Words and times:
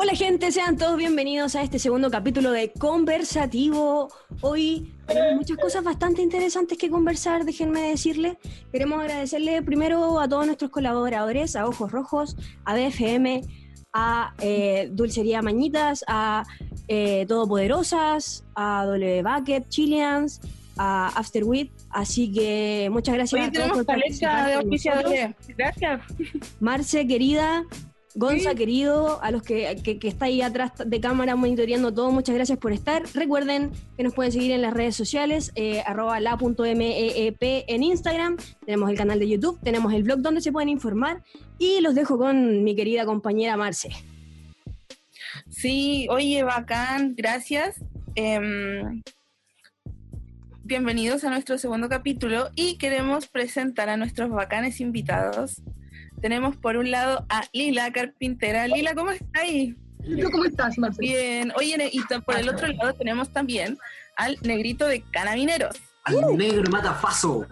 Hola 0.00 0.14
gente, 0.14 0.52
sean 0.52 0.76
todos 0.76 0.96
bienvenidos 0.96 1.56
a 1.56 1.62
este 1.64 1.80
segundo 1.80 2.08
capítulo 2.08 2.52
de 2.52 2.70
Conversativo. 2.70 4.08
Hoy 4.42 4.94
tenemos 5.08 5.34
muchas 5.34 5.56
cosas 5.56 5.82
bastante 5.82 6.22
interesantes 6.22 6.78
que 6.78 6.88
conversar, 6.88 7.44
déjenme 7.44 7.80
decirles. 7.80 8.36
Queremos 8.70 9.00
agradecerle 9.00 9.60
primero 9.60 10.20
a 10.20 10.28
todos 10.28 10.46
nuestros 10.46 10.70
colaboradores, 10.70 11.56
a 11.56 11.66
Ojos 11.66 11.90
Rojos, 11.90 12.36
a 12.64 12.76
BFM, 12.76 13.42
a 13.92 14.34
eh, 14.38 14.88
Dulcería 14.92 15.42
Mañitas, 15.42 16.04
a 16.06 16.44
eh, 16.86 17.26
Todopoderosas, 17.26 18.44
a 18.54 18.84
W 18.86 19.24
Bucket, 19.24 19.68
Chileans, 19.68 20.40
a 20.76 21.08
Afterwit. 21.08 21.72
Así 21.90 22.32
que 22.32 22.88
muchas 22.92 23.16
gracias 23.16 23.48
a 23.48 23.50
todos 23.50 23.72
por 23.72 23.84
participar 23.84 25.08
de. 25.08 25.34
Gracias. 25.56 26.02
Marce, 26.60 27.04
querida, 27.04 27.64
Gonza, 28.18 28.50
Sí. 28.50 28.56
querido, 28.56 29.22
a 29.22 29.30
los 29.30 29.44
que, 29.44 29.76
que, 29.84 30.00
que 30.00 30.08
está 30.08 30.24
ahí 30.24 30.42
atrás 30.42 30.72
de 30.84 31.00
cámara 31.00 31.36
monitoreando 31.36 31.94
todo, 31.94 32.10
muchas 32.10 32.34
gracias 32.34 32.58
por 32.58 32.72
estar. 32.72 33.04
Recuerden 33.14 33.70
que 33.96 34.02
nos 34.02 34.12
pueden 34.12 34.32
seguir 34.32 34.50
en 34.50 34.60
las 34.60 34.74
redes 34.74 34.96
sociales, 34.96 35.52
eh, 35.54 35.82
arroba 35.86 36.18
la.meep 36.18 37.36
en 37.40 37.82
Instagram, 37.84 38.36
tenemos 38.66 38.90
el 38.90 38.96
canal 38.96 39.20
de 39.20 39.28
YouTube, 39.28 39.60
tenemos 39.62 39.92
el 39.94 40.02
blog 40.02 40.18
donde 40.18 40.40
se 40.40 40.50
pueden 40.50 40.68
informar 40.68 41.22
y 41.60 41.80
los 41.80 41.94
dejo 41.94 42.18
con 42.18 42.64
mi 42.64 42.74
querida 42.74 43.06
compañera 43.06 43.56
Marce. 43.56 43.90
Sí, 45.48 46.08
oye, 46.10 46.42
bacán, 46.42 47.14
gracias. 47.16 47.76
Em, 48.16 49.00
bienvenidos 50.64 51.22
a 51.22 51.30
nuestro 51.30 51.56
segundo 51.56 51.88
capítulo 51.88 52.50
y 52.56 52.78
queremos 52.78 53.28
presentar 53.28 53.88
a 53.88 53.96
nuestros 53.96 54.28
bacanes 54.30 54.80
invitados. 54.80 55.62
Tenemos 56.20 56.56
por 56.56 56.76
un 56.76 56.90
lado 56.90 57.24
a 57.28 57.44
Lila 57.52 57.92
Carpintera. 57.92 58.66
Lila, 58.66 58.94
¿cómo 58.94 59.10
estás 59.10 59.28
ahí? 59.34 59.76
¿Y 60.04 60.20
tú 60.20 60.30
cómo 60.30 60.44
estás, 60.44 60.78
Marcelo? 60.78 61.08
Bien. 61.08 61.52
Oye, 61.56 61.90
y 61.92 62.00
por 62.20 62.36
el 62.36 62.48
otro 62.48 62.66
lado 62.68 62.94
tenemos 62.94 63.32
también 63.32 63.78
al 64.16 64.38
negrito 64.42 64.86
de 64.86 65.02
Canabineros. 65.10 65.76
Al 66.04 66.36
negro 66.36 66.70
matafaso. 66.70 67.46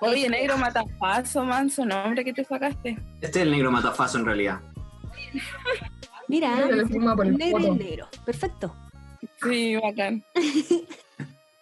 Oye, 0.00 0.28
negro 0.28 0.58
matapazo, 0.58 1.44
manso, 1.44 1.84
nombre 1.84 2.24
que 2.24 2.32
te 2.32 2.44
sacaste. 2.44 2.98
Este 3.20 3.40
es 3.40 3.46
el 3.46 3.50
negro 3.50 3.70
matafaso 3.70 4.18
en 4.18 4.26
realidad. 4.26 4.60
Mira, 6.28 6.66
negro 6.66 7.22
el 7.22 7.78
negro, 7.78 8.08
perfecto. 8.24 8.74
Sí, 9.42 9.76
bacán. 9.76 10.24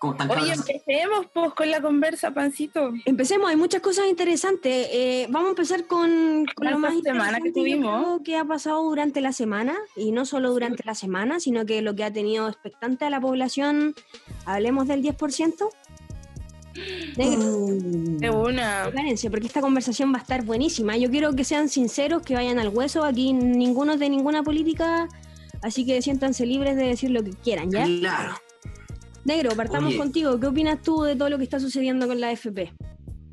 ¿Cómo 0.03 0.14
están, 0.14 0.33
Oye, 0.33 0.53
empecemos 0.53 1.27
pues 1.33 1.53
con 1.55 1.70
la 1.70 1.81
conversa, 1.81 2.33
pancito. 2.33 2.91
Empecemos, 3.05 3.48
hay 3.48 3.55
muchas 3.55 3.81
cosas 3.81 4.06
interesantes. 4.11 4.89
Eh, 4.91 5.28
vamos 5.31 5.47
a 5.47 5.50
empezar 5.50 5.86
con, 5.86 6.44
con 6.56 6.69
lo 6.72 6.78
más 6.81 6.94
semana 7.05 7.39
que 7.39 7.53
tuvimos. 7.53 8.03
creo 8.03 8.22
que 8.25 8.36
ha 8.36 8.44
pasado 8.44 8.83
durante 8.83 9.20
la 9.20 9.33
semana, 9.33 9.77
y 9.94 10.11
no 10.11 10.27
solo 10.27 10.50
durante 10.50 10.83
la 10.84 10.97
semana, 10.97 11.39
sino 11.39 11.64
que 11.67 11.83
lo 11.83 11.94
que 11.94 12.03
ha 12.03 12.12
tenido 12.12 12.48
expectante 12.48 13.05
a 13.05 13.11
la 13.11 13.20
población, 13.20 13.94
hablemos 14.44 14.89
del 14.89 15.05
10%. 15.05 15.69
Negro, 17.16 17.66
De 18.19 18.31
una. 18.31 18.91
porque 19.31 19.47
esta 19.47 19.61
conversación 19.61 20.12
va 20.12 20.19
a 20.19 20.22
estar 20.22 20.44
buenísima. 20.44 20.97
Yo 20.97 21.12
quiero 21.12 21.33
que 21.37 21.44
sean 21.44 21.69
sinceros, 21.69 22.22
que 22.22 22.34
vayan 22.34 22.59
al 22.59 22.70
hueso. 22.70 23.05
Aquí 23.05 23.33
ninguno 23.33 23.97
de 23.97 24.11
ninguna 24.11 24.42
política, 24.42 25.06
así 25.62 25.87
que 25.87 26.03
siéntanse 26.03 26.44
libres 26.44 26.75
de 26.75 26.89
decir 26.89 27.11
lo 27.12 27.22
que 27.22 27.31
quieran, 27.31 27.70
¿ya? 27.70 27.84
Claro. 27.84 28.34
Negro, 29.25 29.55
partamos 29.56 29.91
Oye. 29.91 29.98
contigo. 29.98 30.39
¿Qué 30.39 30.47
opinas 30.47 30.83
tú 30.83 31.03
de 31.03 31.17
todo 31.17 31.31
lo 31.31 31.39
que 31.39 31.45
está 31.45 31.61
sucediendo 31.61 32.06
con 32.06 32.20
la 32.20 32.28
AFP? 32.31 32.73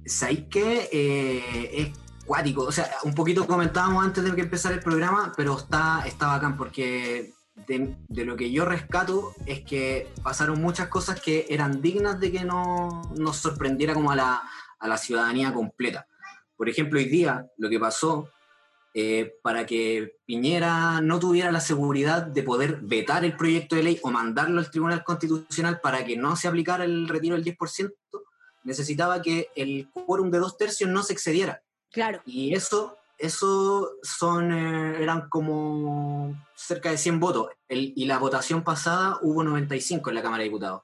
¿Sabéis 0.06 0.45
qué? 0.50 0.90
Eh, 0.92 1.70
es 1.73 1.98
cuático. 2.26 2.64
O 2.64 2.72
sea, 2.72 2.90
un 3.04 3.16
poquito 3.16 3.48
comentábamos 3.48 4.04
antes 4.04 4.23
de 4.23 4.36
que 4.36 4.42
empezara 4.42 4.76
el 4.76 4.82
programa, 4.82 5.34
pero 5.36 5.58
está, 5.58 6.04
está 6.06 6.28
bacán 6.28 6.58
porque 6.58 7.34
de, 7.67 7.95
de 8.08 8.26
lo 8.26 8.36
que 8.36 8.52
yo 8.52 8.66
rescato 8.66 9.34
es 9.45 9.62
que 9.62 10.08
pasaron 10.23 10.62
muchas 10.62 10.88
cosas 10.88 11.20
que 11.20 11.48
eran 11.50 11.82
dignas 11.82 12.20
de 12.20 12.32
que 12.32 12.45
no 12.45 13.02
nos 13.17 13.38
sorprendiera 13.38 13.94
como 13.94 14.11
a 14.11 14.16
la, 14.16 14.44
a 14.80 14.88
la 14.88 14.98
ciudadanía 14.98 15.54
completa. 15.54 16.08
Por 16.55 16.70
ejemplo, 16.70 16.99
hoy 16.99 17.05
día 17.05 17.48
lo 17.58 17.70
que 17.70 17.80
pasó 17.80 18.30
eh, 18.94 19.36
para 19.44 19.66
que 19.66 20.16
Piñera 20.26 21.00
no 21.02 21.20
tuviera 21.20 21.52
la 21.52 21.60
seguridad 21.61 22.23
de 22.23 22.44
poder 22.44 22.80
vetar 22.82 23.23
el 23.23 23.36
proyecto 23.38 23.76
de 23.76 23.83
ley 23.83 24.00
o 24.02 24.10
mandarlo 24.11 24.60
al 24.60 24.72
Tribunal 24.72 25.04
Constitucional 25.04 25.80
para 25.80 26.04
que 26.05 26.17
no 26.17 26.36
se 26.36 26.48
aplicara 26.48 26.83
el 26.86 27.08
retiro 27.08 27.36
del 27.36 27.44
10%, 27.45 27.94
necesitaba 28.64 29.22
que 29.22 29.49
el 29.55 29.89
quórum 29.92 30.32
de 30.32 30.39
dos 30.39 30.58
tercios 30.58 30.89
no 30.89 31.04
se 31.04 31.14
excediera. 31.14 31.61
Claro. 31.92 32.22
Y 32.26 32.54
eso, 32.54 32.98
eso 33.17 33.92
son, 34.02 34.52
eh, 34.52 35.02
eran 35.02 35.30
como 35.30 36.36
cerca 36.55 36.92
de 36.92 36.98
100 36.98 37.20
votos. 37.20 37.48
El- 37.67 37.94
y 37.95 38.05
la 38.05 38.17
votación 38.17 38.64
pasada 38.64 39.20
hubo 39.22 39.44
95 39.44 40.10
en 40.10 40.16
la 40.16 40.22
Cámara 40.22 40.39
de 40.44 40.49
Diputados. 40.49 40.82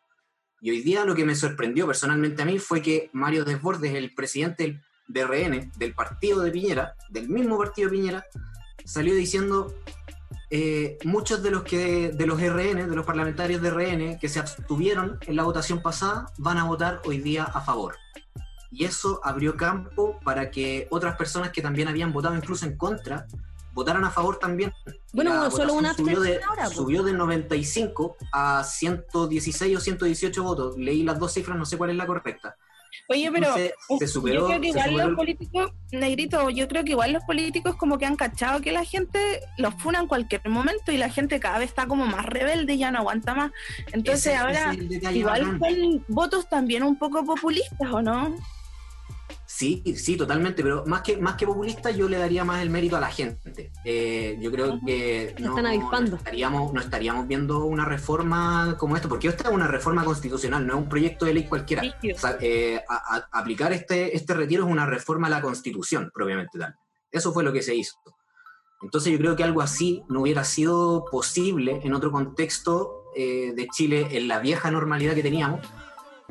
Y 0.61 0.71
hoy 0.71 0.81
día 0.81 1.05
lo 1.05 1.15
que 1.15 1.25
me 1.25 1.35
sorprendió 1.35 1.85
personalmente 1.85 2.41
a 2.41 2.45
mí 2.45 2.59
fue 2.59 2.81
que 2.81 3.09
Mario 3.13 3.45
Desbordes, 3.45 3.93
el 3.93 4.15
presidente 4.15 4.63
del, 4.63 4.81
de 5.07 5.25
RN, 5.25 5.71
del 5.77 5.93
partido 5.93 6.41
de 6.41 6.51
Piñera, 6.51 6.95
del 7.09 7.29
mismo 7.29 7.57
partido 7.57 7.89
de 7.89 7.97
Piñera, 7.97 8.25
salió 8.85 9.13
diciendo 9.13 9.73
eh, 10.49 10.97
muchos 11.03 11.41
de 11.41 11.51
los 11.51 11.63
que 11.63 12.11
de 12.11 12.27
los 12.27 12.39
RN, 12.39 12.89
de 12.89 12.95
los 12.95 13.05
parlamentarios 13.05 13.61
de 13.61 13.69
RN 13.71 14.19
que 14.19 14.29
se 14.29 14.39
abstuvieron 14.39 15.17
en 15.27 15.35
la 15.35 15.43
votación 15.43 15.81
pasada, 15.81 16.31
van 16.37 16.57
a 16.57 16.65
votar 16.65 17.01
hoy 17.05 17.19
día 17.19 17.43
a 17.43 17.61
favor. 17.61 17.95
Y 18.71 18.85
eso 18.85 19.21
abrió 19.23 19.55
campo 19.55 20.19
para 20.23 20.51
que 20.51 20.87
otras 20.91 21.15
personas 21.15 21.51
que 21.51 21.61
también 21.61 21.87
habían 21.87 22.11
votado 22.11 22.35
incluso 22.35 22.65
en 22.65 22.77
contra, 22.77 23.25
votaran 23.73 24.03
a 24.05 24.11
favor 24.11 24.37
también. 24.37 24.73
Bueno, 25.13 25.33
la 25.33 25.51
solo 25.51 25.73
una 25.73 25.93
subió 25.93 26.19
de, 26.21 26.41
ahora, 26.43 26.65
pues. 26.65 26.77
subió 26.77 27.03
de 27.03 27.13
95 27.13 28.17
a 28.31 28.63
116 28.63 29.77
o 29.77 29.79
118 29.79 30.43
votos. 30.43 30.77
Leí 30.77 31.03
las 31.03 31.19
dos 31.19 31.33
cifras, 31.33 31.57
no 31.57 31.65
sé 31.65 31.77
cuál 31.77 31.91
es 31.91 31.95
la 31.95 32.07
correcta. 32.07 32.55
Oye, 33.09 33.29
pero 33.31 33.47
Entonces, 33.47 33.73
se 33.99 34.07
superó, 34.07 34.41
yo 34.41 34.45
creo 34.47 34.61
que 34.61 34.67
igual 34.69 34.85
superó 34.89 35.07
los 35.09 35.15
políticos, 35.17 35.71
negrito, 35.91 36.49
yo 36.49 36.67
creo 36.67 36.83
que 36.83 36.91
igual 36.91 37.13
los 37.13 37.23
políticos 37.23 37.75
como 37.75 37.97
que 37.97 38.05
han 38.05 38.15
cachado 38.15 38.61
que 38.61 38.71
la 38.71 38.83
gente 38.83 39.19
los 39.57 39.73
funa 39.75 39.99
en 39.99 40.07
cualquier 40.07 40.47
momento 40.49 40.91
y 40.91 40.97
la 40.97 41.09
gente 41.09 41.39
cada 41.39 41.59
vez 41.59 41.69
está 41.69 41.85
como 41.87 42.05
más 42.05 42.25
rebelde 42.25 42.73
y 42.73 42.77
ya 42.79 42.91
no 42.91 42.99
aguanta 42.99 43.35
más. 43.35 43.51
Entonces 43.91 44.25
ese- 44.27 44.35
ahora 44.35 44.71
ese 44.73 45.13
igual 45.19 45.41
son 45.59 46.05
votos 46.07 46.49
también 46.49 46.83
un 46.83 46.97
poco 46.97 47.23
populistas, 47.25 47.91
¿o 47.91 48.01
no? 48.01 48.35
Sí, 49.57 49.81
sí, 49.95 50.17
totalmente, 50.17 50.61
pero 50.63 50.83
más 50.85 51.01
que, 51.01 51.15
más 51.15 51.35
que 51.35 51.45
populista 51.45 51.89
yo 51.89 52.09
le 52.09 52.17
daría 52.17 52.43
más 52.43 52.61
el 52.61 52.69
mérito 52.69 52.97
a 52.97 52.99
la 52.99 53.07
gente. 53.09 53.71
Eh, 53.85 54.37
yo 54.41 54.51
creo 54.51 54.81
que 54.85 55.33
no, 55.39 55.55
están 55.71 56.09
no 56.09 56.17
estaríamos, 56.17 56.73
no 56.73 56.81
estaríamos 56.81 57.25
viendo 57.25 57.63
una 57.63 57.85
reforma 57.85 58.75
como 58.77 58.97
esta, 58.97 59.07
porque 59.07 59.29
esta 59.29 59.47
es 59.47 59.55
una 59.55 59.67
reforma 59.67 60.03
constitucional, 60.03 60.67
no 60.67 60.73
es 60.73 60.79
un 60.79 60.89
proyecto 60.89 61.23
de 61.23 61.35
ley 61.35 61.45
cualquiera. 61.45 61.83
Rígido. 61.83 62.17
O 62.17 62.19
sea, 62.19 62.37
eh, 62.41 62.81
a- 62.89 63.15
a- 63.15 63.29
aplicar 63.39 63.71
este, 63.71 64.13
este 64.17 64.33
retiro 64.33 64.65
es 64.65 64.69
una 64.69 64.85
reforma 64.85 65.27
a 65.27 65.29
la 65.29 65.41
constitución, 65.41 66.11
propiamente 66.13 66.59
tal. 66.59 66.75
Eso 67.09 67.31
fue 67.31 67.45
lo 67.45 67.53
que 67.53 67.61
se 67.61 67.73
hizo. 67.75 67.95
Entonces 68.81 69.13
yo 69.13 69.17
creo 69.17 69.37
que 69.37 69.45
algo 69.45 69.61
así 69.61 70.03
no 70.09 70.19
hubiera 70.23 70.43
sido 70.43 71.05
posible 71.09 71.79
en 71.81 71.93
otro 71.93 72.11
contexto 72.11 73.03
eh, 73.15 73.53
de 73.55 73.67
Chile, 73.69 74.09
en 74.11 74.27
la 74.27 74.39
vieja 74.39 74.69
normalidad 74.69 75.13
que 75.15 75.23
teníamos. 75.23 75.61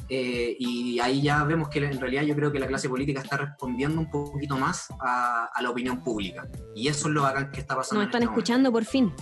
Eh, 0.08 0.56
y 0.58 0.98
ahí 1.00 1.22
ya 1.22 1.44
vemos 1.44 1.68
que 1.68 1.78
en 1.78 1.98
realidad 2.00 2.22
yo 2.24 2.34
creo 2.34 2.52
que 2.52 2.58
la 2.58 2.66
clase 2.66 2.88
política 2.88 3.20
está 3.22 3.36
respondiendo 3.38 4.00
un 4.00 4.10
poquito 4.10 4.56
más 4.58 4.88
a, 5.00 5.46
a 5.54 5.62
la 5.62 5.70
opinión 5.70 6.02
pública. 6.02 6.46
Y 6.74 6.88
eso 6.88 7.08
es 7.08 7.14
lo 7.14 7.22
bacán 7.22 7.50
que 7.50 7.60
está 7.60 7.74
pasando. 7.76 8.02
Nos 8.02 8.04
en 8.04 8.08
están 8.10 8.22
este 8.22 8.26
momento. 8.30 8.40
escuchando 8.40 8.72
por 8.72 8.84
fin. 8.84 9.12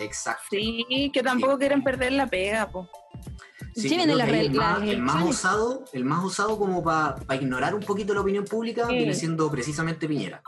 Exacto. 0.00 0.42
Sí, 0.50 1.10
que 1.12 1.22
tampoco 1.22 1.58
quieren 1.58 1.82
perder 1.82 2.12
la 2.12 2.26
pega, 2.26 2.68
po. 2.68 2.88
Sí, 3.74 3.96
la 4.06 4.26
re- 4.26 4.40
el, 4.40 4.52
más, 4.54 4.82
el 4.82 5.00
más 5.02 5.22
usado, 5.24 5.84
el 5.92 6.04
más 6.04 6.24
usado 6.24 6.58
como 6.58 6.82
para 6.82 7.16
ignorar 7.36 7.74
un 7.74 7.82
poquito 7.82 8.12
la 8.12 8.20
opinión 8.22 8.44
pública 8.44 8.86
Sí. 8.88 8.94
viene 8.96 9.14
siendo 9.14 9.48
precisamente 9.50 10.08
Piñera. 10.08 10.42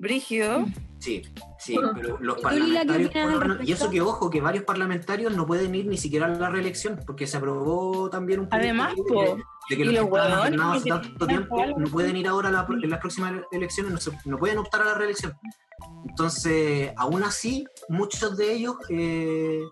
Brígido. 0.00 0.64
Sí, 0.98 1.22
sí, 1.58 1.74
Bueno. 1.74 1.92
pero 1.94 2.18
los 2.20 2.38
¿Y 2.38 2.40
tú, 2.42 2.48
Lila, 2.48 2.80
qué 2.82 2.86
parlamentarios, 2.86 3.08
opinas 3.10 3.26
por 3.26 3.32
lo 3.34 3.40
al 3.42 3.48
menos- 3.58 3.68
y 3.68 3.72
eso 3.72 3.90
que 3.90 4.00
ojo, 4.00 4.30
que 4.30 4.40
varios 4.40 4.64
parlamentarios 4.64 5.36
no 5.36 5.46
pueden 5.46 5.74
ir 5.74 5.86
ni 5.86 5.96
siquiera 5.98 6.26
a 6.26 6.28
la 6.30 6.48
reelección, 6.50 7.00
porque 7.06 7.26
se 7.26 7.36
aprobó 7.36 8.08
también 8.10 8.40
un 8.40 8.48
Además, 8.50 8.94
de, 8.96 9.02
que- 9.04 9.36
de 9.70 9.76
que 9.76 9.82
y 9.82 9.84
los 9.84 9.94
que 10.04 10.10
los 10.10 10.48
que 10.48 10.56
hace 10.62 10.88
tanto 10.88 11.26
tiempo 11.26 11.64
no 11.76 11.86
pueden 11.90 12.16
ir 12.16 12.28
ahora 12.28 12.48
a 12.48 12.52
la- 12.52 12.66
en 12.70 12.90
las 12.90 12.98
próximas 13.00 13.34
elecciones, 13.52 13.92
no, 13.92 13.98
se- 14.00 14.18
no 14.24 14.38
pueden 14.38 14.58
optar 14.58 14.82
a 14.82 14.84
la 14.86 14.94
reelección. 14.94 15.34
Entonces, 16.08 16.92
aún 16.96 17.22
así, 17.22 17.64
muchos 17.88 18.36
de 18.36 18.52
ellos 18.54 18.76
eh, 18.88 19.62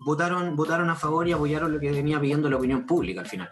votaron, 0.00 0.54
votaron 0.56 0.88
a 0.90 0.94
favor 0.94 1.26
y 1.28 1.32
apoyaron 1.32 1.72
lo 1.72 1.80
que 1.80 1.90
venía 1.90 2.20
pidiendo 2.20 2.48
la 2.48 2.56
opinión 2.56 2.86
pública 2.86 3.20
al 3.20 3.26
final. 3.28 3.50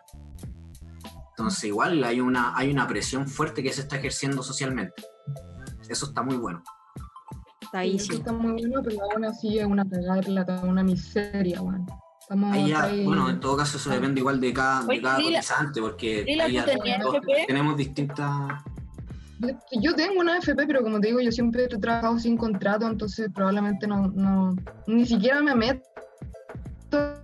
Entonces, 1.31 1.65
igual 1.65 2.03
hay 2.05 2.21
una, 2.21 2.57
hay 2.57 2.71
una 2.71 2.87
presión 2.89 3.29
fuerte 3.29 3.63
que 3.63 3.73
se 3.73 3.83
está 3.83 3.97
ejerciendo 3.97 4.43
socialmente. 4.43 5.05
Eso 5.89 6.07
está 6.07 6.23
muy 6.23 6.37
bueno. 6.37 6.63
Está 7.61 7.79
ahí, 7.81 7.99
Sí, 7.99 8.15
está 8.15 8.33
muy 8.33 8.53
bueno, 8.53 8.81
pero 8.85 8.99
aún 9.13 9.25
así 9.25 9.59
es 9.59 9.67
una 9.67 9.85
pegada 9.85 10.17
de 10.17 10.23
plata, 10.23 10.61
una 10.65 10.83
miseria, 10.83 11.61
weón. 11.63 11.87
Estamos 12.21 12.53
Ahí 12.53 12.69
ya, 12.71 12.83
ahí- 12.85 13.05
bueno, 13.05 13.29
en 13.31 13.39
todo 13.41 13.57
caso 13.57 13.77
eso 13.77 13.91
depende 13.91 14.21
igual 14.21 14.41
de 14.41 14.53
cada, 14.53 14.81
de 14.83 14.89
Oye, 14.89 15.03
cada 15.03 15.19
Lila- 15.19 15.39
cotizante, 15.39 15.81
porque 15.81 16.25
Lila, 16.27 16.45
ahí 16.45 16.51
¿tú 16.53 16.57
ya 16.57 16.65
tenías 16.65 17.01
todos 17.03 17.15
FP? 17.17 17.45
tenemos 17.47 17.77
distintas... 17.77 18.63
Yo 19.83 19.95
tengo 19.95 20.21
una 20.21 20.39
FP, 20.39 20.67
pero 20.67 20.83
como 20.83 20.99
te 20.99 21.09
digo, 21.09 21.21
yo 21.21 21.31
siempre 21.31 21.65
he 21.65 21.69
trabajado 21.69 22.19
sin 22.19 22.37
contrato, 22.37 22.87
entonces 22.87 23.29
probablemente 23.35 23.87
no, 23.87 24.09
no 24.09 24.57
ni 24.87 25.05
siquiera 25.07 25.43
me 25.43 25.55
meto 25.55 25.83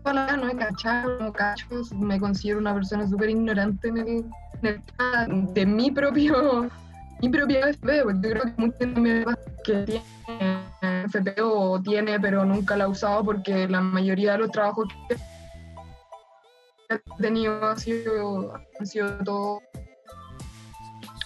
a 0.05 0.13
la 0.13 0.37
no 0.37 0.49
he 0.49 0.57
cachado, 0.57 1.19
no 1.19 1.33
cacho, 1.33 1.67
me 1.97 2.21
considero 2.21 2.59
una 2.59 2.75
persona 2.75 3.09
súper 3.09 3.31
ignorante 3.31 3.89
en 3.89 3.97
el, 3.99 4.09
en 4.09 4.67
el 4.67 4.83
tema 4.85 5.27
de 5.53 5.67
mi 5.67 5.91
propio 5.91 6.69
mi 7.23 7.29
propia 7.29 7.69
FP, 7.69 8.03
porque 8.03 8.29
yo 8.29 8.31
creo 8.31 8.43
que 8.43 8.53
mucha 8.57 8.79
gente 8.79 9.25
que 9.65 9.75
tiene 9.85 10.03
FP 11.05 11.41
o 11.41 11.81
tiene, 11.81 12.19
pero 12.19 12.45
nunca 12.45 12.77
la 12.77 12.85
ha 12.85 12.89
usado 12.89 13.25
porque 13.25 13.69
la 13.69 13.81
mayoría 13.81 14.33
de 14.33 14.39
los 14.39 14.51
trabajos 14.51 14.89
que 15.09 15.17
he 16.91 17.23
tenido 17.23 17.65
han 17.65 17.79
sido, 17.79 18.55
han 18.79 18.87
sido 18.87 19.19
todo. 19.25 19.61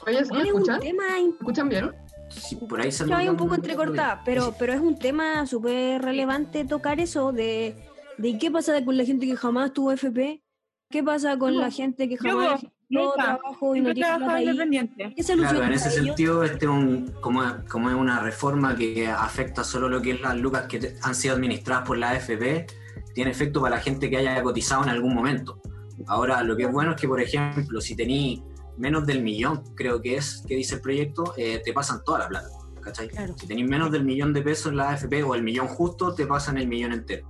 Oye, 0.07 0.23
¿me 0.33 0.43
escuchan? 0.43 0.81
¿Me 0.81 1.29
escuchan 1.31 1.69
bien? 1.69 1.93
Sí, 2.29 2.57
por 2.57 2.81
ahí 2.81 2.93
se 2.93 3.13
hay 3.13 3.29
un 3.29 3.37
poco 3.37 3.55
entrecortada, 3.55 4.23
pero, 4.25 4.55
pero 4.59 4.75
es 4.75 4.81
un 4.81 4.99
tema 4.99 5.47
súper 5.47 6.03
relevante 6.03 6.65
tocar 6.67 7.01
eso 7.01 7.33
de, 7.33 7.75
de 8.19 8.39
qué 8.39 8.51
pasa 8.51 8.85
con 8.85 8.97
la 8.97 9.05
gente 9.05 9.27
que 9.27 9.37
jamás 9.37 9.73
tuvo 9.73 9.93
FP, 9.93 10.43
qué 10.91 11.03
pasa 11.03 11.39
con 11.39 11.57
la 11.57 11.71
gente 11.71 12.09
que 12.09 12.19
jamás 12.19 12.67
no 12.88 13.12
trabajo 13.12 13.75
y 13.75 13.81
no 13.81 13.93
plata 13.93 14.41
independiente. 14.41 15.12
¿Qué 15.15 15.23
solución 15.23 15.56
claro, 15.56 15.67
en 15.67 15.73
ese 15.73 15.91
sentido, 15.91 16.44
este 16.44 16.69
un, 16.69 17.12
como, 17.21 17.43
como 17.69 17.91
es 17.91 17.97
una 17.97 18.21
reforma 18.21 18.77
que 18.77 19.09
afecta 19.09 19.65
solo 19.65 19.88
lo 19.88 20.00
que 20.00 20.12
es 20.12 20.21
las 20.21 20.37
lucas 20.37 20.67
que 20.67 20.94
han 21.03 21.15
sido 21.15 21.35
administradas 21.35 21.87
por 21.87 21.99
la 21.99 22.11
AFP, 22.11 22.67
tiene 23.15 23.31
efecto 23.31 23.61
para 23.61 23.77
la 23.77 23.83
gente 23.83 24.09
que 24.11 24.19
haya 24.19 24.43
cotizado 24.43 24.85
en 24.85 24.91
algún 24.91 25.15
momento. 25.15 25.61
Ahora, 26.06 26.43
lo 26.43 26.56
que 26.56 26.65
es 26.65 26.73
bueno 26.73 26.93
es 26.93 27.00
que, 27.00 27.09
por 27.09 27.21
ejemplo, 27.21 27.81
si 27.81 27.97
tenéis 27.97 28.43
menos 28.77 29.06
del 29.06 29.23
millón, 29.23 29.65
creo 29.75 30.00
que 30.00 30.17
es, 30.17 30.44
que 30.47 30.55
dice 30.55 30.77
el 30.77 30.81
proyecto, 30.81 31.35
eh, 31.37 31.62
te 31.65 31.73
pasan 31.73 32.05
toda 32.05 32.21
la 32.21 32.29
plata. 32.29 32.49
¿cachai? 32.87 33.11
Si 33.37 33.49
tenéis 33.49 33.69
menos 33.69 33.91
del 33.91 34.05
millón 34.05 34.33
de 34.33 34.43
pesos 34.43 34.71
en 34.71 34.77
la 34.77 34.91
AFP 34.91 35.25
o 35.25 35.35
el 35.35 35.43
millón 35.43 35.67
justo, 35.67 36.15
te 36.15 36.27
pasan 36.27 36.56
el 36.59 36.69
millón 36.69 36.93
entero. 36.93 37.27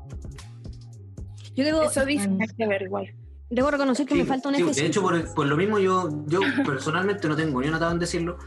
Yo 1.54 1.64
digo, 1.64 1.82
Eso 1.82 2.04
dice, 2.04 2.28
hay 2.28 2.48
que 2.48 2.66
ver 2.66 2.82
igual. 2.82 3.14
Debo 3.48 3.70
reconocer 3.70 4.06
que 4.06 4.14
me 4.14 4.24
falta 4.24 4.48
un 4.48 4.56
sí, 4.56 4.80
De 4.80 4.86
hecho, 4.86 5.02
por, 5.02 5.46
lo 5.46 5.56
mismo, 5.56 5.78
yo, 5.78 6.08
yo 6.26 6.40
personalmente 6.66 7.28
no 7.28 7.36
tengo 7.36 7.60
ni 7.60 7.68
una 7.68 7.78
tabla 7.78 7.94
en 7.94 7.98
decirlo. 8.00 8.38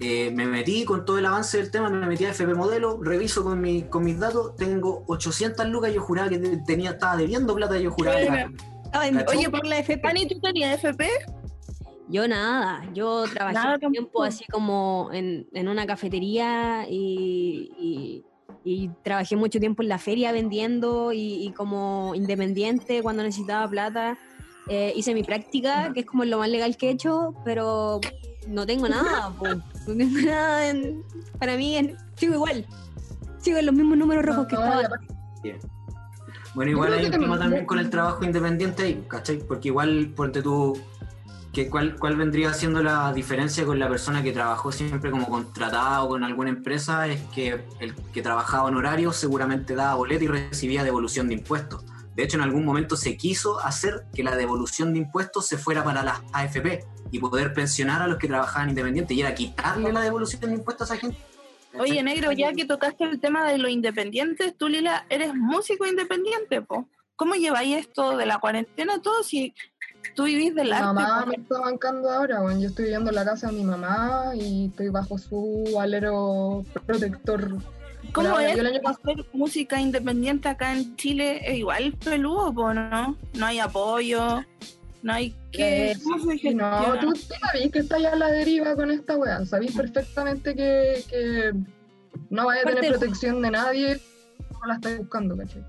Eh, 0.00 0.32
me 0.32 0.46
metí 0.46 0.84
con 0.84 1.04
todo 1.04 1.18
el 1.18 1.26
avance 1.26 1.58
del 1.58 1.70
tema, 1.70 1.88
me 1.88 2.06
metí 2.06 2.24
a 2.24 2.30
FP 2.30 2.54
Modelo, 2.54 2.98
reviso 3.00 3.44
con, 3.44 3.60
mi, 3.60 3.82
con 3.82 4.02
mis 4.02 4.18
datos, 4.18 4.56
tengo 4.56 5.04
800 5.06 5.68
lucas, 5.68 5.94
yo 5.94 6.00
juraba 6.00 6.28
que 6.28 6.38
tenía, 6.66 6.90
estaba 6.90 7.16
debiendo 7.16 7.54
plata, 7.54 7.78
yo 7.78 7.92
juraba. 7.92 8.18
Oye, 9.28 9.48
por 9.48 9.64
la 9.66 9.78
FP. 9.78 10.00
Pani, 10.00 10.26
¿tú 10.26 10.40
tenías 10.40 10.74
FP? 10.74 11.08
Yo 12.08 12.28
nada, 12.28 12.84
yo 12.92 13.24
trabajé 13.32 13.86
un 13.86 13.92
tiempo 13.92 14.22
así 14.22 14.44
como 14.46 15.08
en, 15.12 15.46
en 15.52 15.68
una 15.68 15.86
cafetería 15.86 16.86
y, 16.88 18.22
y, 18.64 18.90
trabajé 19.02 19.34
mucho 19.34 19.58
tiempo 19.58 19.82
en 19.82 19.88
la 19.88 19.98
feria 19.98 20.30
vendiendo 20.30 21.12
y, 21.12 21.52
como 21.56 22.12
independiente 22.14 23.02
cuando 23.02 23.22
necesitaba 23.22 23.68
plata. 23.68 24.18
Eh, 24.68 24.92
hice 24.94 25.14
mi 25.14 25.22
práctica, 25.22 25.92
que 25.92 26.00
es 26.00 26.06
como 26.06 26.24
lo 26.24 26.38
más 26.38 26.48
legal 26.48 26.76
que 26.76 26.88
he 26.88 26.90
hecho, 26.92 27.34
pero 27.44 28.00
no 28.48 28.66
tengo 28.66 28.88
nada, 28.88 29.32
no 29.40 29.96
tengo 29.96 30.20
nada. 30.24 30.72
para 31.38 31.56
mí 31.56 31.94
sigo 32.16 32.34
igual, 32.34 32.66
sigo 33.38 33.58
en 33.58 33.66
los 33.66 33.74
mismos 33.74 33.98
números 33.98 34.24
rojos 34.24 34.46
que 34.46 34.54
estaba. 34.54 34.82
Bueno, 36.54 36.70
igual 36.70 36.92
hay 36.92 37.06
un 37.06 37.10
tema 37.10 37.38
también 37.38 37.64
con 37.64 37.78
el 37.78 37.88
trabajo 37.88 38.24
independiente 38.24 38.82
ahí, 38.82 39.04
¿cachai? 39.08 39.38
Porque 39.38 39.68
igual, 39.68 40.12
ponte 40.14 40.42
tú 40.42 40.78
cuál, 41.70 41.96
¿Cuál 41.96 42.16
vendría 42.16 42.52
siendo 42.54 42.82
la 42.82 43.12
diferencia 43.12 43.64
con 43.64 43.78
la 43.78 43.88
persona 43.88 44.22
que 44.22 44.32
trabajó 44.32 44.72
siempre 44.72 45.10
como 45.10 45.28
contratado 45.28 46.08
con 46.08 46.24
alguna 46.24 46.50
empresa? 46.50 47.06
Es 47.06 47.20
que 47.34 47.64
el 47.80 47.94
que 47.94 48.22
trabajaba 48.22 48.68
en 48.70 48.76
horario 48.76 49.12
seguramente 49.12 49.74
daba 49.74 49.94
boleto 49.94 50.24
y 50.24 50.28
recibía 50.28 50.82
devolución 50.82 51.28
de 51.28 51.34
impuestos. 51.34 51.84
De 52.14 52.22
hecho, 52.22 52.36
en 52.36 52.42
algún 52.42 52.64
momento 52.64 52.96
se 52.96 53.16
quiso 53.16 53.58
hacer 53.60 54.04
que 54.14 54.22
la 54.22 54.36
devolución 54.36 54.92
de 54.92 54.98
impuestos 54.98 55.46
se 55.46 55.56
fuera 55.58 55.82
para 55.82 56.02
las 56.02 56.20
AFP 56.32 56.84
y 57.10 57.18
poder 57.18 57.52
pensionar 57.54 58.02
a 58.02 58.06
los 58.06 58.18
que 58.18 58.28
trabajaban 58.28 58.70
independientes 58.70 59.16
y 59.16 59.20
era 59.20 59.34
quitarle 59.34 59.92
la 59.92 60.00
devolución 60.00 60.40
de 60.42 60.52
impuestos 60.52 60.90
a 60.90 60.94
esa 60.94 61.00
gente. 61.00 61.18
Oye, 61.78 62.02
negro, 62.02 62.32
ya 62.32 62.52
que 62.52 62.66
tocaste 62.66 63.04
el 63.04 63.18
tema 63.18 63.50
de 63.50 63.58
los 63.58 63.70
independientes, 63.70 64.56
tú, 64.56 64.68
Lila, 64.68 65.06
eres 65.08 65.34
músico 65.34 65.86
independiente, 65.86 66.60
po. 66.60 66.86
¿Cómo 67.16 67.34
lleváis 67.34 67.76
esto 67.76 68.16
de 68.16 68.26
la 68.26 68.38
cuarentena 68.38 69.00
todo 69.00 69.22
si 69.22 69.54
Tú 70.14 70.24
vivís 70.24 70.54
del 70.54 70.72
arte. 70.72 70.88
Mi 70.88 70.94
mamá 70.94 71.26
me 71.26 71.36
está 71.36 71.60
bancando 71.60 72.10
ahora, 72.10 72.40
bueno, 72.40 72.60
yo 72.60 72.68
estoy 72.68 72.86
viviendo 72.86 73.10
en 73.10 73.16
la 73.16 73.24
casa 73.24 73.46
de 73.48 73.54
mi 73.54 73.64
mamá 73.64 74.32
y 74.34 74.66
estoy 74.66 74.88
bajo 74.88 75.16
su 75.16 75.64
alero 75.80 76.64
protector. 76.86 77.56
¿Cómo 78.12 78.38
es 78.38 78.58
hacer 78.84 79.26
música 79.32 79.80
independiente 79.80 80.48
acá 80.48 80.74
en 80.74 80.96
Chile? 80.96 81.40
Es 81.44 81.58
igual 81.58 81.94
peludo, 82.04 82.74
¿no? 82.74 83.16
No 83.34 83.46
hay 83.46 83.58
apoyo, 83.58 84.44
no 85.02 85.12
hay 85.12 85.34
que... 85.50 85.92
Eh, 85.92 85.96
no, 86.54 86.98
tú, 87.00 87.14
sabes 87.16 87.70
que 87.72 87.78
estás 87.78 88.04
a 88.04 88.16
la 88.16 88.30
deriva 88.30 88.74
con 88.76 88.90
esta 88.90 89.16
weá, 89.16 89.44
sabés 89.46 89.72
perfectamente 89.72 90.54
que, 90.54 91.02
que 91.08 91.52
no 92.30 92.46
vaya 92.46 92.62
a 92.62 92.64
tener 92.64 92.92
protección 92.92 93.40
de 93.42 93.50
nadie, 93.50 94.00
no 94.60 94.66
la 94.66 94.74
estás 94.74 94.98
buscando, 94.98 95.36
¿cachai? 95.36 95.64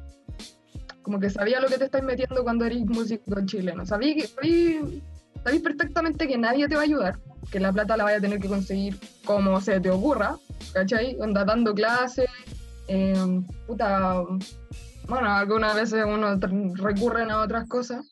como 1.03 1.19
que 1.19 1.29
sabía 1.29 1.59
lo 1.59 1.67
que 1.67 1.77
te 1.77 1.85
estás 1.85 2.01
metiendo 2.01 2.43
cuando 2.43 2.65
eres 2.65 2.85
músico 2.85 3.45
chileno. 3.45 3.85
Sabí, 3.85 4.21
sabí, 4.21 5.01
sabí 5.43 5.59
perfectamente 5.59 6.27
que 6.27 6.37
nadie 6.37 6.67
te 6.67 6.75
va 6.75 6.81
a 6.81 6.85
ayudar, 6.85 7.19
que 7.51 7.59
la 7.59 7.71
plata 7.71 7.97
la 7.97 8.03
vaya 8.05 8.17
a 8.17 8.21
tener 8.21 8.39
que 8.39 8.47
conseguir 8.47 8.97
como 9.25 9.59
se 9.61 9.79
te 9.79 9.89
ocurra, 9.89 10.37
¿cachai? 10.73 11.17
Anda 11.21 11.45
dando 11.45 11.73
clases, 11.73 12.29
eh, 12.87 13.43
puta, 13.67 14.23
bueno, 15.07 15.29
algunas 15.29 15.75
veces 15.75 16.05
uno 16.05 16.39
recurren 16.75 17.31
a 17.31 17.41
otras 17.41 17.67
cosas, 17.67 18.05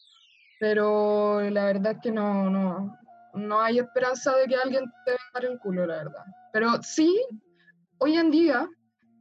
pero 0.59 1.41
la 1.49 1.65
verdad 1.65 1.93
es 1.93 1.99
que 2.01 2.11
no, 2.11 2.49
no, 2.49 2.97
no 3.33 3.61
hay 3.61 3.79
esperanza 3.79 4.35
de 4.35 4.47
que 4.47 4.55
alguien 4.55 4.85
te 5.05 5.11
venga 5.11 5.53
el 5.53 5.59
culo, 5.59 5.85
la 5.85 5.97
verdad. 5.97 6.25
Pero 6.53 6.81
sí, 6.83 7.19
hoy 7.97 8.17
en 8.17 8.31
día 8.31 8.67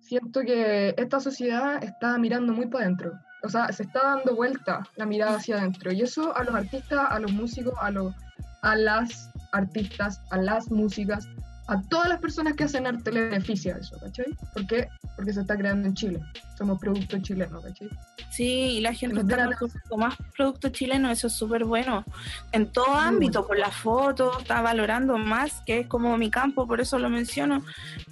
siento 0.01 0.41
que 0.41 0.95
esta 0.97 1.21
sociedad 1.21 1.83
está 1.83 2.19
mirando 2.19 2.53
muy 2.53 2.67
para 2.67 2.85
adentro 2.85 3.12
o 3.43 3.49
sea, 3.49 3.73
se 3.73 3.85
está 3.85 4.03
dando 4.03 4.35
vuelta 4.35 4.87
la 4.97 5.07
mirada 5.07 5.37
hacia 5.37 5.57
adentro. 5.57 5.93
Y 5.93 6.03
eso 6.03 6.37
a 6.37 6.45
los 6.45 6.55
artistas, 6.55 7.07
a 7.09 7.19
los 7.19 7.33
músicos, 7.33 7.75
a, 7.81 7.91
los, 7.91 8.15
a 8.62 8.77
las 8.77 9.30
artistas, 9.52 10.23
a 10.31 10.38
las 10.38 10.70
músicas, 10.70 11.29
a 11.70 11.81
todas 11.82 12.08
las 12.08 12.19
personas 12.19 12.55
que 12.55 12.64
hacen 12.64 12.85
arte 12.85 13.12
le 13.12 13.29
beneficia 13.29 13.76
eso, 13.76 13.97
¿cachai? 14.00 14.26
¿Por 14.52 14.67
qué? 14.67 14.88
Porque 15.14 15.32
se 15.32 15.43
está 15.43 15.56
creando 15.56 15.87
en 15.87 15.94
Chile. 15.94 16.20
Somos 16.58 16.81
productos 16.81 17.23
chilenos, 17.23 17.62
¿cachai? 17.62 17.88
Sí, 18.33 18.45
y 18.45 18.80
la 18.80 18.92
gente 18.92 19.21
está 19.21 19.49
produciendo 19.49 19.97
más 19.97 20.16
productos 20.37 20.73
chilenos, 20.73 21.12
eso 21.12 21.28
es 21.28 21.33
súper 21.33 21.64
bueno. 21.64 22.04
En 22.50 22.73
todo 22.73 22.92
ámbito, 22.97 23.47
por 23.47 23.57
la 23.57 23.71
foto, 23.71 24.40
está 24.40 24.61
valorando 24.62 25.16
más, 25.16 25.62
que 25.64 25.80
es 25.80 25.87
como 25.87 26.16
mi 26.16 26.28
campo, 26.28 26.66
por 26.66 26.80
eso 26.80 26.99
lo 26.99 27.09
menciono. 27.09 27.62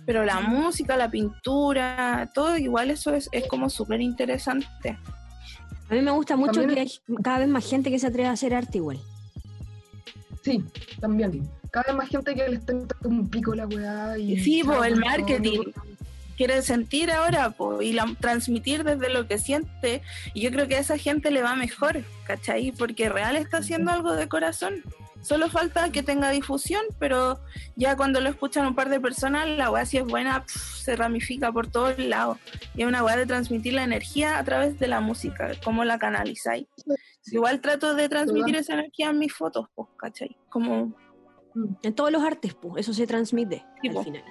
Pero 0.06 0.24
la 0.24 0.38
música, 0.38 0.96
la 0.96 1.10
pintura, 1.10 2.30
todo 2.32 2.56
igual 2.56 2.92
eso 2.92 3.12
es, 3.12 3.28
es 3.32 3.48
como 3.48 3.70
súper 3.70 4.00
interesante. 4.00 4.96
A 5.90 5.94
mí 5.94 6.00
me 6.00 6.12
gusta 6.12 6.36
mucho 6.36 6.64
que 6.64 6.78
hay 6.78 6.92
cada 7.24 7.40
vez 7.40 7.48
más 7.48 7.68
gente 7.68 7.90
que 7.90 7.98
se 7.98 8.06
atreve 8.06 8.28
a 8.28 8.32
hacer 8.32 8.54
arte 8.54 8.78
igual. 8.78 9.00
Sí, 10.48 10.64
también. 10.98 11.46
Cada 11.70 11.88
vez 11.88 11.96
más 11.96 12.08
gente 12.08 12.34
que 12.34 12.48
le 12.48 12.56
está 12.56 12.72
dando 12.72 12.94
un 13.02 13.28
pico 13.28 13.54
la 13.54 13.66
weá. 13.66 14.16
Y 14.16 14.38
sí, 14.40 14.62
el 14.84 14.96
marketing. 14.96 15.72
Quiere 16.38 16.62
sentir 16.62 17.10
ahora 17.10 17.54
y 17.82 17.92
la, 17.92 18.14
transmitir 18.18 18.84
desde 18.84 19.10
lo 19.10 19.26
que 19.26 19.38
siente. 19.38 20.02
Y 20.32 20.40
yo 20.40 20.50
creo 20.50 20.68
que 20.68 20.76
a 20.76 20.78
esa 20.78 20.96
gente 20.96 21.30
le 21.30 21.42
va 21.42 21.54
mejor, 21.56 22.02
¿cachai? 22.26 22.72
Porque 22.72 23.08
real 23.08 23.36
está 23.36 23.58
haciendo 23.58 23.90
algo 23.90 24.14
de 24.14 24.28
corazón. 24.28 24.82
Solo 25.20 25.48
falta 25.48 25.90
que 25.90 26.02
tenga 26.02 26.30
difusión, 26.30 26.82
pero 26.98 27.40
ya 27.76 27.96
cuando 27.96 28.20
lo 28.20 28.28
escuchan 28.28 28.66
un 28.66 28.74
par 28.74 28.88
de 28.88 29.00
personas, 29.00 29.48
la 29.48 29.70
weá 29.70 29.84
si 29.84 29.98
es 29.98 30.04
buena, 30.04 30.44
se 30.46 30.96
ramifica 30.96 31.52
por 31.52 31.66
todos 31.66 31.98
lados. 31.98 32.38
Y 32.74 32.82
es 32.82 32.88
una 32.88 33.02
weá 33.02 33.16
de 33.16 33.26
transmitir 33.26 33.74
la 33.74 33.84
energía 33.84 34.38
a 34.38 34.44
través 34.44 34.78
de 34.78 34.88
la 34.88 35.00
música, 35.00 35.50
cómo 35.64 35.84
la 35.84 35.98
canalizáis. 35.98 36.66
Igual 37.26 37.60
trato 37.60 37.94
de 37.94 38.08
transmitir 38.08 38.56
esa 38.56 38.74
energía 38.74 39.10
en 39.10 39.18
mis 39.18 39.32
fotos, 39.32 39.66
pues, 39.74 39.88
¿cachai? 39.96 40.36
Como... 40.48 40.94
En 41.82 41.92
todos 41.94 42.12
los 42.12 42.22
artes, 42.22 42.54
pues, 42.54 42.82
eso 42.82 42.92
se 42.92 43.06
transmite 43.06 43.64
al 43.82 44.04
final. 44.04 44.24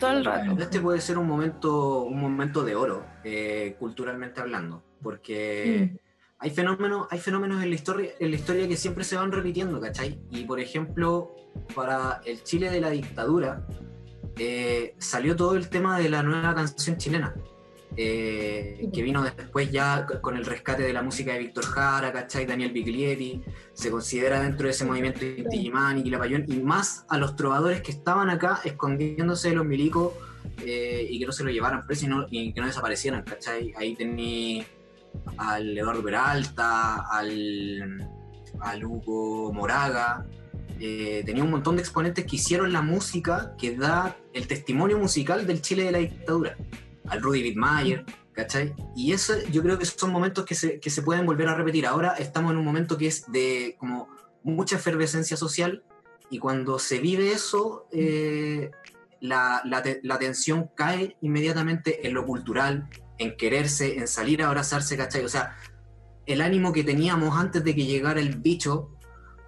Todo 0.00 0.10
el 0.10 0.24
rato. 0.24 0.60
Este 0.60 0.80
puede 0.80 1.00
ser 1.00 1.18
un 1.18 1.26
momento, 1.26 2.02
un 2.02 2.20
momento 2.20 2.64
de 2.64 2.74
oro, 2.74 3.06
eh, 3.22 3.76
culturalmente 3.78 4.40
hablando, 4.40 4.82
porque... 5.00 5.92
Mm 5.94 6.07
hay 6.40 6.50
fenómenos, 6.50 7.06
hay 7.10 7.18
fenómenos 7.18 7.62
en 7.62 7.70
la 7.70 7.74
historia, 7.74 8.10
en 8.18 8.30
la 8.30 8.36
historia 8.36 8.68
que 8.68 8.76
siempre 8.76 9.04
se 9.04 9.16
van 9.16 9.32
repitiendo, 9.32 9.80
¿cachai? 9.80 10.20
Y 10.30 10.44
por 10.44 10.60
ejemplo, 10.60 11.34
para 11.74 12.20
el 12.24 12.42
Chile 12.44 12.70
de 12.70 12.80
la 12.80 12.90
dictadura, 12.90 13.66
eh, 14.38 14.94
salió 14.98 15.34
todo 15.34 15.56
el 15.56 15.68
tema 15.68 15.98
de 15.98 16.08
la 16.08 16.22
nueva 16.22 16.54
canción 16.54 16.96
chilena. 16.96 17.34
eh, 17.96 18.88
que 18.92 19.02
vino 19.02 19.24
después 19.24 19.72
ya 19.72 20.06
con 20.20 20.36
el 20.36 20.44
rescate 20.44 20.84
de 20.84 20.92
la 20.92 21.02
música 21.02 21.32
de 21.32 21.40
Víctor 21.40 21.64
Jara, 21.64 22.12
¿cachai? 22.12 22.46
Daniel 22.46 22.70
Biglietti, 22.70 23.42
se 23.72 23.90
considera 23.90 24.40
dentro 24.40 24.66
de 24.66 24.70
ese 24.70 24.84
movimiento 24.84 25.24
Inti 25.24 25.58
Gimani, 25.58 26.04
Quilapayún, 26.04 26.44
y 26.46 26.58
más 26.58 27.04
a 27.08 27.18
los 27.18 27.34
trovadores 27.34 27.80
que 27.80 27.90
estaban 27.90 28.30
acá 28.30 28.60
escondiéndose 28.62 29.48
de 29.48 29.56
los 29.56 29.66
milicos 29.66 30.12
eh, 30.64 31.08
y 31.10 31.18
que 31.18 31.26
no 31.26 31.32
se 31.32 31.42
lo 31.42 31.50
llevaran 31.50 31.84
preso 31.86 32.04
y, 32.04 32.08
no, 32.08 32.26
y 32.30 32.52
que 32.52 32.60
no 32.60 32.68
desaparecieran, 32.68 33.22
¿cachai? 33.24 33.72
Ahí 33.76 33.96
tenía 33.96 34.64
al 35.36 35.76
Eduardo 35.76 36.02
Peralta, 36.02 37.08
al, 37.10 38.08
al 38.60 38.84
Hugo 38.84 39.52
Moraga, 39.52 40.26
eh, 40.80 41.22
tenía 41.26 41.42
un 41.42 41.50
montón 41.50 41.76
de 41.76 41.82
exponentes 41.82 42.24
que 42.24 42.36
hicieron 42.36 42.72
la 42.72 42.82
música 42.82 43.54
que 43.58 43.76
da 43.76 44.16
el 44.32 44.46
testimonio 44.46 44.98
musical 44.98 45.46
del 45.46 45.60
Chile 45.60 45.84
de 45.84 45.92
la 45.92 45.98
dictadura. 45.98 46.56
Al 47.08 47.22
Rudy 47.22 47.42
Wittmayer, 47.42 48.04
¿cachai? 48.32 48.74
Y 48.94 49.12
eso 49.12 49.34
yo 49.50 49.62
creo 49.62 49.78
que 49.78 49.86
son 49.86 50.12
momentos 50.12 50.44
que 50.44 50.54
se, 50.54 50.78
que 50.78 50.90
se 50.90 51.02
pueden 51.02 51.26
volver 51.26 51.48
a 51.48 51.54
repetir. 51.54 51.86
Ahora 51.86 52.14
estamos 52.18 52.52
en 52.52 52.58
un 52.58 52.64
momento 52.64 52.96
que 52.96 53.08
es 53.08 53.30
de 53.32 53.76
como 53.78 54.08
mucha 54.44 54.76
efervescencia 54.76 55.36
social 55.36 55.82
y 56.30 56.38
cuando 56.38 56.78
se 56.78 57.00
vive 57.00 57.32
eso, 57.32 57.88
eh, 57.90 58.70
la, 59.20 59.62
la, 59.64 59.82
la, 60.02 60.18
tensión 60.18 60.70
cae 60.74 61.16
inmediatamente 61.22 62.06
en 62.06 62.14
lo 62.14 62.24
cultural, 62.24 62.88
en 63.18 63.36
quererse, 63.36 63.98
en 63.98 64.08
salir 64.08 64.42
a 64.42 64.48
abrazarse, 64.48 64.96
¿cachai? 64.96 65.24
O 65.24 65.28
sea, 65.28 65.56
el 66.26 66.40
ánimo 66.40 66.72
que 66.72 66.84
teníamos 66.84 67.36
antes 67.36 67.64
de 67.64 67.74
que 67.74 67.84
llegara 67.84 68.20
el 68.20 68.36
bicho. 68.36 68.90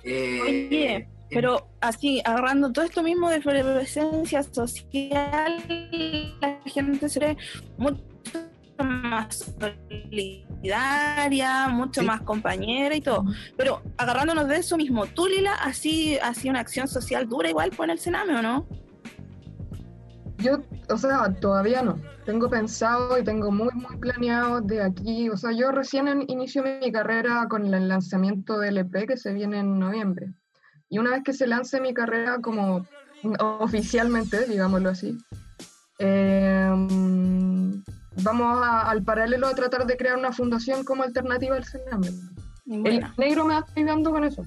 Eh, 0.02 0.40
Oye, 0.42 1.08
pero 1.30 1.68
así, 1.80 2.20
agarrando 2.24 2.72
todo 2.72 2.84
esto 2.84 3.02
mismo 3.02 3.30
de 3.30 3.40
presencia 3.40 4.42
social, 4.42 5.62
la 6.40 6.58
gente 6.66 7.08
se 7.08 7.20
ve 7.20 7.36
mucho 7.78 8.02
más 8.82 9.54
solidaria, 10.10 11.68
mucho 11.68 12.02
más 12.02 12.22
compañera 12.22 12.96
y 12.96 13.00
todo. 13.00 13.24
Pero 13.56 13.82
agarrándonos 13.96 14.48
de 14.48 14.56
eso 14.56 14.76
mismo, 14.76 15.06
¿tú, 15.06 15.26
Lila, 15.26 15.54
así, 15.54 16.18
así 16.18 16.48
una 16.48 16.60
acción 16.60 16.88
social 16.88 17.28
dura 17.28 17.48
igual 17.50 17.70
por 17.70 17.90
el 17.90 17.98
Sename 17.98 18.36
o 18.36 18.42
no? 18.42 18.66
Yo, 20.42 20.60
o 20.88 20.96
sea, 20.96 21.32
todavía 21.34 21.82
no. 21.82 21.96
Tengo 22.24 22.48
pensado 22.48 23.18
y 23.18 23.24
tengo 23.24 23.50
muy, 23.50 23.72
muy 23.74 23.96
planeado 23.96 24.60
de 24.60 24.82
aquí. 24.82 25.28
O 25.28 25.36
sea, 25.36 25.52
yo 25.52 25.70
recién 25.70 26.24
inicio 26.28 26.62
mi 26.62 26.92
carrera 26.92 27.46
con 27.48 27.72
el 27.72 27.88
lanzamiento 27.88 28.58
del 28.58 28.78
EP 28.78 29.06
que 29.06 29.16
se 29.16 29.32
viene 29.32 29.58
en 29.58 29.78
noviembre. 29.78 30.32
Y 30.88 30.98
una 30.98 31.10
vez 31.10 31.22
que 31.24 31.32
se 31.32 31.46
lance 31.46 31.80
mi 31.80 31.94
carrera 31.94 32.38
como 32.40 32.86
oficialmente, 33.60 34.46
digámoslo 34.46 34.90
así, 34.90 35.16
em, 35.98 37.82
vamos 38.22 38.58
al 38.62 39.02
paralelo 39.02 39.46
a 39.46 39.54
tratar 39.54 39.86
de 39.86 39.96
crear 39.96 40.16
una 40.16 40.32
fundación 40.32 40.84
como 40.84 41.02
alternativa 41.02 41.56
al 41.56 41.64
Sename. 41.64 42.08
El 42.66 43.04
negro 43.18 43.44
me 43.44 43.58
está 43.58 43.72
ayudando 43.76 44.10
con 44.10 44.24
eso. 44.24 44.44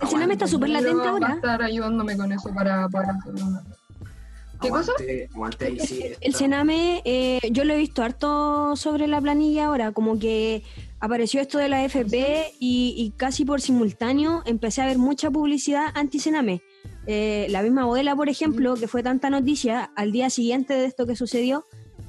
El 0.00 0.08
Sename 0.08 0.34
está 0.34 0.46
súper 0.46 0.68
latente 0.68 1.08
ahora. 1.08 1.28
Va 1.28 1.32
a 1.32 1.36
estar 1.36 1.62
ayudándome 1.62 2.16
con 2.16 2.32
eso 2.32 2.52
para, 2.54 2.88
para 2.88 3.12
hacerlo. 3.12 3.62
¿Qué 4.62 4.68
cosa? 4.68 4.92
el 6.20 6.34
Sename, 6.34 7.02
eh, 7.04 7.40
yo 7.50 7.64
lo 7.64 7.74
he 7.74 7.78
visto 7.78 8.02
harto 8.02 8.76
sobre 8.76 9.08
la 9.08 9.20
planilla 9.20 9.66
ahora, 9.66 9.92
como 9.92 10.18
que 10.18 10.62
apareció 11.00 11.40
esto 11.40 11.58
de 11.58 11.68
la 11.68 11.84
FP 11.84 12.54
y, 12.60 13.12
casi 13.16 13.44
por 13.44 13.60
simultáneo 13.60 14.42
empecé 14.46 14.82
a 14.82 14.86
ver 14.86 14.98
mucha 14.98 15.30
publicidad 15.30 15.86
anti-Sename. 15.94 16.62
Eh, 17.06 17.46
la 17.50 17.62
misma 17.62 17.82
abuela, 17.82 18.14
por 18.14 18.28
ejemplo, 18.28 18.74
que 18.76 18.86
fue 18.86 19.02
tanta 19.02 19.28
noticia, 19.30 19.90
al 19.96 20.12
día 20.12 20.30
siguiente 20.30 20.74
de 20.74 20.84
esto 20.84 21.06
que 21.06 21.16
sucedió, 21.16 21.64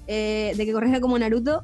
eh, 0.06 0.54
de 0.56 0.66
que 0.66 0.74
corría 0.74 1.02
como 1.02 1.18
Naruto, 1.18 1.64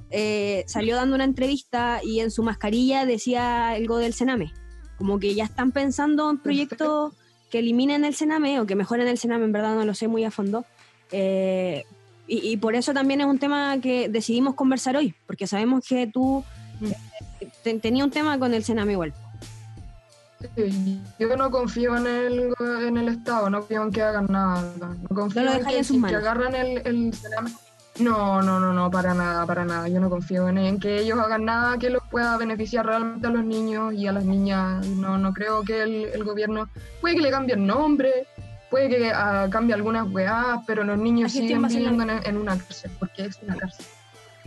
salió 0.65 0.95
dando 0.95 1.15
una 1.15 1.25
entrevista 1.25 2.01
y 2.03 2.21
en 2.21 2.31
su 2.31 2.41
mascarilla 2.41 3.05
decía 3.05 3.69
algo 3.69 3.97
del 3.97 4.13
Sename. 4.13 4.51
Como 4.97 5.19
que 5.19 5.35
ya 5.35 5.43
están 5.43 5.71
pensando 5.71 6.29
en 6.29 6.39
proyectos 6.39 7.13
que 7.49 7.59
eliminen 7.59 8.05
el 8.05 8.15
Sename 8.15 8.59
o 8.59 8.65
que 8.65 8.75
mejoren 8.75 9.07
el 9.07 9.17
Sename, 9.17 9.45
en 9.45 9.51
verdad 9.51 9.75
no 9.75 9.85
lo 9.85 9.93
sé 9.93 10.07
muy 10.07 10.23
a 10.23 10.31
fondo. 10.31 10.65
Eh, 11.11 11.85
y, 12.31 12.57
por 12.57 12.75
eso 12.75 12.93
también 12.93 13.21
es 13.21 13.27
un 13.27 13.39
tema 13.39 13.79
que 13.81 14.07
decidimos 14.07 14.53
conversar 14.53 14.95
hoy, 14.95 15.15
porque 15.25 15.47
sabemos 15.47 15.83
que 15.87 16.05
tú 16.05 16.43
eh, 16.81 17.79
tenías 17.79 18.05
un 18.05 18.11
tema 18.11 18.37
con 18.37 18.53
el 18.53 18.63
Sename 18.63 18.91
igual. 18.91 19.13
yo 21.17 21.35
no 21.35 21.49
confío 21.49 21.97
en 21.97 22.05
el, 22.05 22.53
en 22.85 22.97
el 22.97 23.07
Estado, 23.09 23.49
no 23.49 23.59
confío 23.61 23.81
en 23.81 23.91
que 23.91 24.03
hagan 24.03 24.27
nada. 24.29 24.95
No 25.09 25.15
confío 25.15 25.41
en, 25.41 25.65
que, 26.05 26.15
agarran 26.15 26.53
el, 26.53 26.81
el 26.85 27.13
Sename. 27.15 27.51
No, 27.99 28.41
no, 28.41 28.59
no, 28.59 28.73
no, 28.73 28.91
para 28.91 29.15
nada, 29.15 29.45
para 29.47 29.65
nada. 29.65 29.87
Yo 29.87 29.99
no 29.99 30.09
confío 30.09 30.47
en, 30.49 30.59
en, 30.59 30.79
que 30.79 30.99
ellos 30.99 31.17
hagan 31.19 31.45
nada 31.45 31.77
que 31.77 31.89
los 31.89 32.03
pueda 32.09 32.37
beneficiar 32.37 32.85
realmente 32.85 33.27
a 33.27 33.31
los 33.31 33.43
niños 33.43 33.93
y 33.93 34.07
a 34.07 34.11
las 34.11 34.23
niñas. 34.23 34.85
No, 34.87 35.17
no 35.17 35.33
creo 35.33 35.63
que 35.63 35.81
el, 35.81 36.05
el 36.13 36.23
gobierno 36.23 36.69
puede 37.01 37.15
que 37.15 37.21
le 37.21 37.31
cambie 37.31 37.55
el 37.55 37.65
nombre, 37.65 38.27
puede 38.69 38.89
que 38.89 39.11
uh, 39.11 39.49
cambie 39.49 39.73
algunas 39.73 40.09
weas, 40.11 40.59
pero 40.65 40.83
los 40.83 40.97
niños 40.97 41.31
siguen 41.31 41.61
viviendo 41.67 42.03
en, 42.03 42.37
una 42.37 42.57
cárcel, 42.57 42.91
porque 42.99 43.25
es 43.25 43.39
una 43.41 43.55
cárcel. 43.55 43.85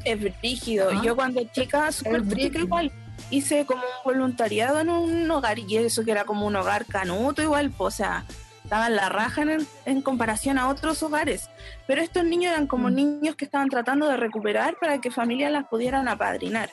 Es 0.04 0.40
rígido. 0.42 1.02
Yo 1.02 1.14
cuando 1.14 1.42
chica, 1.52 1.92
súper 1.92 2.26
chica 2.28 2.58
igual, 2.58 2.92
hice 3.30 3.64
como 3.66 3.82
un 3.82 4.04
voluntariado 4.04 4.80
en 4.80 4.88
un 4.88 5.30
hogar, 5.30 5.58
y 5.58 5.76
eso 5.76 6.04
que 6.04 6.12
era 6.12 6.24
como 6.24 6.46
un 6.46 6.56
hogar 6.56 6.86
canuto 6.86 7.42
igual, 7.42 7.70
pues, 7.70 7.94
o 7.94 7.96
sea, 7.98 8.24
estaban 8.64 8.96
la 8.96 9.08
raja 9.08 9.42
en, 9.42 9.66
en, 9.84 10.02
comparación 10.02 10.58
a 10.58 10.68
otros 10.68 11.02
hogares. 11.02 11.50
Pero 11.86 12.00
estos 12.00 12.24
niños 12.24 12.52
eran 12.52 12.66
como 12.66 12.88
mm. 12.88 12.94
niños 12.94 13.36
que 13.36 13.44
estaban 13.44 13.68
tratando 13.68 14.08
de 14.08 14.16
recuperar 14.16 14.76
para 14.80 15.00
que 15.00 15.10
familias 15.10 15.52
las 15.52 15.66
pudieran 15.66 16.08
apadrinar. 16.08 16.70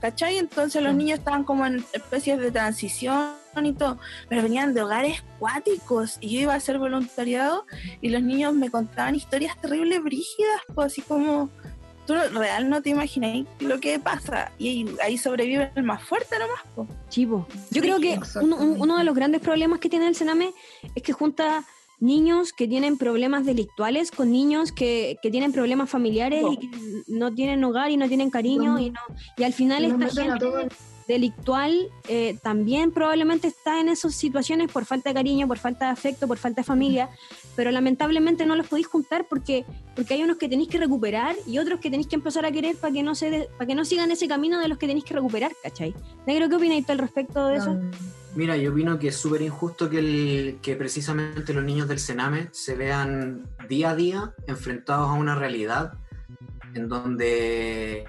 ¿Cachai? 0.00 0.38
Entonces 0.38 0.82
los 0.82 0.92
mm. 0.92 0.98
niños 0.98 1.18
estaban 1.20 1.44
como 1.44 1.64
en 1.64 1.84
especies 1.92 2.38
de 2.38 2.50
transición 2.50 3.45
y 3.64 3.72
todo, 3.72 3.98
pero 4.28 4.42
venían 4.42 4.74
de 4.74 4.82
hogares 4.82 5.22
cuáticos 5.38 6.18
y 6.20 6.34
yo 6.34 6.40
iba 6.40 6.52
a 6.52 6.56
hacer 6.56 6.78
voluntariado 6.78 7.64
y 8.00 8.10
los 8.10 8.22
niños 8.22 8.52
me 8.52 8.70
contaban 8.70 9.14
historias 9.14 9.58
terribles 9.60 10.02
brígidas, 10.02 10.60
pues 10.74 10.92
así 10.92 11.02
como 11.02 11.48
tú 12.06 12.14
real 12.14 12.68
no 12.70 12.82
te 12.82 12.90
imagináis 12.90 13.46
lo 13.60 13.80
que 13.80 13.98
pasa 13.98 14.52
y 14.58 14.86
ahí 15.02 15.18
sobrevive 15.18 15.72
el 15.74 15.82
más 15.82 16.02
fuerte 16.02 16.38
nomás. 16.38 16.60
Po. 16.74 16.86
Chivo. 17.08 17.46
Yo 17.70 17.82
creo 17.82 17.98
que 17.98 18.18
uno, 18.40 18.98
de 18.98 19.04
los 19.04 19.14
grandes 19.14 19.40
problemas 19.40 19.80
que 19.80 19.88
tiene 19.88 20.06
el 20.06 20.14
Sename 20.14 20.52
es 20.94 21.02
que 21.02 21.12
junta 21.12 21.64
niños 21.98 22.52
que 22.52 22.68
tienen 22.68 22.98
problemas 22.98 23.46
delictuales 23.46 24.10
con 24.10 24.30
niños 24.30 24.70
que, 24.70 25.18
que 25.22 25.30
tienen 25.30 25.52
problemas 25.52 25.88
familiares 25.88 26.44
y 26.52 26.56
que 26.58 26.68
no 27.08 27.32
tienen 27.32 27.64
hogar 27.64 27.90
y 27.90 27.96
no 27.96 28.06
tienen 28.06 28.30
cariño 28.30 28.78
y 28.78 28.90
no 28.90 29.00
y 29.38 29.44
al 29.44 29.54
final 29.54 29.84
esta 29.84 30.22
gente 30.22 30.46
delictual 31.06 31.90
eh, 32.08 32.38
también 32.42 32.92
probablemente 32.92 33.48
está 33.48 33.80
en 33.80 33.88
esas 33.88 34.14
situaciones 34.14 34.70
por 34.70 34.84
falta 34.84 35.10
de 35.10 35.14
cariño, 35.14 35.46
por 35.46 35.58
falta 35.58 35.86
de 35.86 35.92
afecto, 35.92 36.26
por 36.26 36.38
falta 36.38 36.62
de 36.62 36.64
familia, 36.64 37.08
pero 37.54 37.70
lamentablemente 37.70 38.46
no 38.46 38.56
los 38.56 38.66
podéis 38.66 38.86
juntar 38.86 39.26
porque, 39.28 39.64
porque 39.94 40.14
hay 40.14 40.22
unos 40.22 40.36
que 40.36 40.48
tenéis 40.48 40.68
que 40.68 40.78
recuperar 40.78 41.36
y 41.46 41.58
otros 41.58 41.80
que 41.80 41.90
tenéis 41.90 42.08
que 42.08 42.16
empezar 42.16 42.44
a 42.44 42.52
querer 42.52 42.76
para 42.76 42.92
que 42.92 43.02
no 43.02 43.14
se 43.14 43.48
para 43.56 43.66
que 43.66 43.74
no 43.74 43.84
sigan 43.84 44.10
ese 44.10 44.28
camino 44.28 44.60
de 44.60 44.68
los 44.68 44.78
que 44.78 44.86
tenéis 44.86 45.04
que 45.04 45.14
recuperar, 45.14 45.52
¿cachai? 45.62 45.94
Negro, 46.26 46.48
¿qué 46.48 46.56
opináis 46.56 46.88
al 46.90 46.98
respecto 46.98 47.46
de 47.46 47.56
eso? 47.56 47.78
Mira, 48.34 48.56
yo 48.58 48.70
opino 48.70 48.98
que 48.98 49.08
es 49.08 49.16
súper 49.16 49.40
injusto 49.40 49.88
que, 49.88 49.98
el, 49.98 50.58
que 50.60 50.76
precisamente 50.76 51.54
los 51.54 51.64
niños 51.64 51.88
del 51.88 51.98
Sename 51.98 52.48
se 52.52 52.74
vean 52.74 53.48
día 53.66 53.90
a 53.90 53.96
día 53.96 54.34
enfrentados 54.46 55.08
a 55.08 55.14
una 55.14 55.34
realidad 55.34 55.94
en 56.74 56.88
donde 56.88 58.04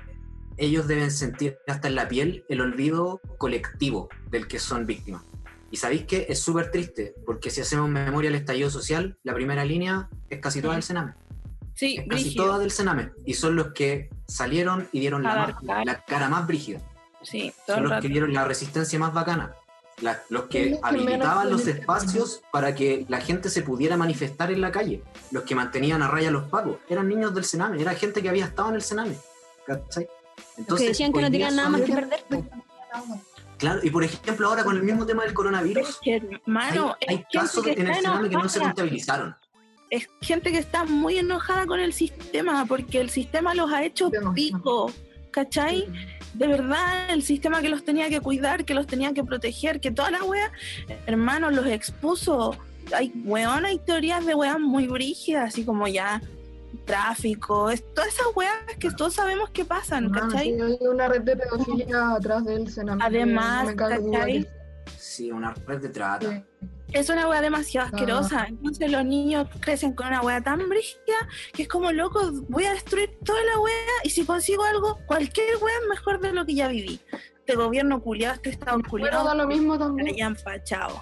ellos 0.58 0.88
deben 0.88 1.12
sentir 1.12 1.58
hasta 1.68 1.88
en 1.88 1.96
la 1.96 2.08
piel 2.08 2.46
el 2.50 2.62
olvido 2.62 3.22
colectivo 3.38 4.10
del 4.30 4.48
que 4.48 4.60
son 4.60 4.86
víctimas. 4.86 5.24
Y 5.70 5.78
sabéis 5.78 6.06
que 6.06 6.26
es 6.30 6.40
súper 6.40 6.72
triste, 6.72 7.14
porque 7.26 7.50
si 7.50 7.62
hacemos 7.62 7.90
memoria 7.90 8.30
del 8.30 8.40
estallido 8.40 8.70
social, 8.70 9.18
la 9.24 9.34
primera 9.34 9.66
línea 9.66 10.10
es 10.30 10.40
casi 10.40 10.62
toda 10.62 10.74
del 10.74 10.84
Sename. 10.84 11.14
Sí, 11.74 11.98
es 11.98 12.08
casi 12.08 12.36
toda 12.36 12.58
del 12.58 12.72
Sename. 12.72 13.12
Y 13.26 13.34
son 13.34 13.56
los 13.56 13.74
que 13.74 14.10
salieron 14.28 14.88
y 14.92 15.00
dieron 15.00 15.24
la, 15.24 15.58
la, 15.62 16.04
cara 16.06 16.30
más 16.30 16.48
brígida. 16.48 16.82
Sí, 17.22 17.54
son 17.66 17.84
los 17.84 18.02
que 18.02 18.08
dieron 18.08 18.34
la 18.34 18.46
resistencia 18.46 18.98
más 18.98 19.14
bacana. 19.14 19.54
los 20.30 20.44
que 20.44 20.80
habilitaban 20.82 21.52
los 21.52 21.68
espacios 21.68 22.42
para 22.52 22.74
que 22.74 23.06
la 23.10 23.20
gente 23.20 23.50
se 23.50 23.62
pudiera 23.62 23.98
manifestar 23.98 24.52
en 24.52 24.62
la 24.62 24.72
calle. 24.72 25.04
Los 25.32 25.44
que 25.44 25.54
mantenían 25.54 26.02
a 26.02 26.08
raya 26.08 26.32
los 26.32 26.50
pagos. 26.50 26.78
Eran 26.90 27.10
niños 27.10 27.36
del 27.36 27.44
Sename, 27.44 27.82
era 27.82 27.94
gente 27.94 28.22
que 28.22 28.30
había 28.30 28.46
estado 28.46 28.70
en 28.70 28.76
el 28.76 28.82
Sename. 28.82 29.18
¿Cachai? 29.66 30.08
Entonces, 30.58 30.86
que 30.86 30.90
decían 30.90 31.14
que 31.14 31.22
no 31.22 31.32
tenían 31.32 31.56
nada 31.56 31.70
más 31.70 31.82
que 31.82 31.94
perder. 31.94 32.20
Claro, 33.58 33.80
y 33.84 33.90
por 33.90 34.04
ejemplo, 34.04 34.48
ahora 34.48 34.64
con 34.64 34.76
el 34.76 34.84
mismo 34.84 35.06
tema 35.06 35.24
del 35.24 35.34
coronavirus, 35.34 36.00
hermano, 36.06 36.96
hay, 37.08 37.26
casos 37.32 37.66
en 37.66 37.88
el 37.88 37.96
Sename 37.96 38.30
que 38.30 38.36
no 38.36 38.50
se 38.50 38.60
contabilizaron. 38.60 39.36
Es 39.90 40.08
gente 40.22 40.52
que 40.52 40.60
está 40.60 40.84
muy 40.84 41.18
enojada 41.18 41.66
con 41.66 41.80
el 41.80 41.94
sistema, 41.94 42.66
porque 42.66 43.00
el 43.00 43.10
sistema 43.10 43.56
los 43.56 43.72
ha 43.72 43.84
hecho 43.84 44.12
pico, 44.36 44.92
¿cachai? 45.32 45.88
De 46.34 46.46
verdad, 46.46 47.10
el 47.10 47.24
sistema 47.24 47.62
que 47.62 47.70
los 47.70 47.84
tenía 47.84 48.10
que 48.10 48.20
cuidar, 48.20 48.64
que 48.66 48.76
los 48.76 48.86
tenía 48.86 49.14
que 49.14 49.24
proteger, 49.24 49.80
que 49.80 49.92
toda 49.92 50.12
la 50.12 50.24
wea, 50.24 50.52
hermano, 51.08 51.50
los 51.50 51.66
expuso. 51.66 52.56
Hay 52.94 53.12
weón, 53.26 53.66
hay 53.66 53.80
teorías 53.80 54.26
de 54.26 54.36
weas 54.36 54.60
muy 54.60 54.88
brígidas, 54.88 55.50
así 55.50 55.66
como 55.66 55.88
ya 55.88 56.22
tráfico, 56.86 57.70
es, 57.70 57.84
todas 57.94 58.10
esas 58.14 58.28
weas 58.36 58.54
que 58.80 58.92
todos 58.92 59.14
sabemos 59.14 59.50
que 59.50 59.66
pasan, 59.66 60.12
Ah, 60.16 60.22
¿cachai? 60.22 60.54
sí, 60.56 60.62
hay 60.62 60.78
una 60.88 61.08
red 61.08 61.22
de 61.22 61.36
pedofilia 61.36 62.12
atrás 62.14 62.46
del 62.46 62.70
Sename. 62.72 63.04
Además, 63.04 63.70
Sí, 64.98 65.32
una 65.32 65.54
red 65.66 65.82
de 65.82 65.90
trata. 65.90 66.30
sí. 66.32 66.44
Es 66.94 67.10
una 67.10 67.28
wea 67.28 67.42
demasiado 67.42 67.88
Ah. 67.88 67.90
asquerosa. 67.94 68.46
Entonces 68.48 68.90
los 68.90 69.04
niños 69.04 69.48
crecen 69.60 69.92
con 69.94 70.08
una 70.08 70.22
wea 70.22 70.40
tan 70.42 70.70
brígida 70.70 71.18
que 71.52 71.64
es 71.64 71.68
como 71.68 71.92
loco, 71.92 72.32
voy 72.48 72.64
a 72.64 72.72
destruir 72.72 73.18
toda 73.26 73.44
la 73.44 73.60
wea 73.60 73.74
y 74.06 74.10
si 74.10 74.26
consigo 74.26 74.64
algo, 74.64 74.98
cualquier 75.06 75.58
wea 75.62 75.76
es 75.82 75.90
mejor 75.90 76.22
de 76.22 76.32
lo 76.32 76.46
que 76.46 76.56
ya 76.56 76.70
viví. 76.70 77.02
Este 77.40 77.56
gobierno 77.56 78.02
culiado, 78.02 78.36
este 78.36 78.52
estado 78.52 78.78
Pero 78.78 78.90
culiado, 78.90 79.26
da 79.26 79.36
lo 79.36 79.48
mismo 79.48 79.78
también. 79.78 80.16
ya 80.16 80.28
empachado. 80.28 81.02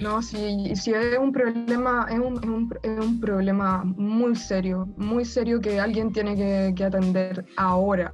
No, 0.00 0.22
sí, 0.22 0.72
sí 0.76 0.92
es 0.92 1.18
un 1.18 1.32
problema, 1.32 2.06
es 2.08 2.18
un, 2.18 2.36
es 2.36 2.44
un- 2.48 2.74
es 2.82 3.04
un 3.04 3.20
problema 3.20 3.82
muy 3.84 4.36
serio, 4.36 4.86
muy 4.96 5.24
serio 5.24 5.60
que 5.60 5.80
alguien 5.80 6.12
tiene 6.12 6.36
que, 6.36 6.72
que 6.76 6.84
atender 6.84 7.44
ahora. 7.56 8.12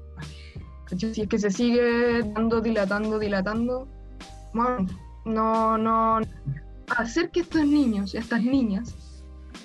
Si 0.97 1.23
es 1.23 1.29
que 1.29 1.39
se 1.39 1.51
sigue 1.51 2.23
dando, 2.35 2.61
dilatando, 2.61 3.19
dilatando, 3.19 3.89
bueno, 4.53 4.87
no, 5.25 5.77
no, 5.77 6.21
hacer 6.97 7.31
que 7.31 7.41
estos 7.41 7.67
niños 7.67 8.15
y 8.15 8.19
estas 8.19 8.43
niñas 8.43 8.95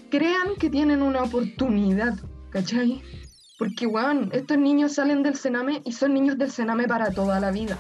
crean 0.10 0.56
que 0.60 0.70
tienen 0.70 1.02
una 1.02 1.24
oportunidad, 1.24 2.16
¿cachai? 2.50 3.02
Porque, 3.58 3.86
weón, 3.86 4.30
estos 4.34 4.58
niños 4.58 4.94
salen 4.94 5.22
del 5.22 5.36
Sename 5.36 5.82
y 5.86 5.92
son 5.92 6.14
niños 6.14 6.38
del 6.38 6.50
Sename 6.50 6.88
para 6.88 7.12
toda 7.12 7.40
la 7.40 7.52
vida. 7.52 7.78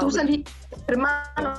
Tú 0.00 0.10
salí, 0.10 0.44
hermano. 0.86 1.54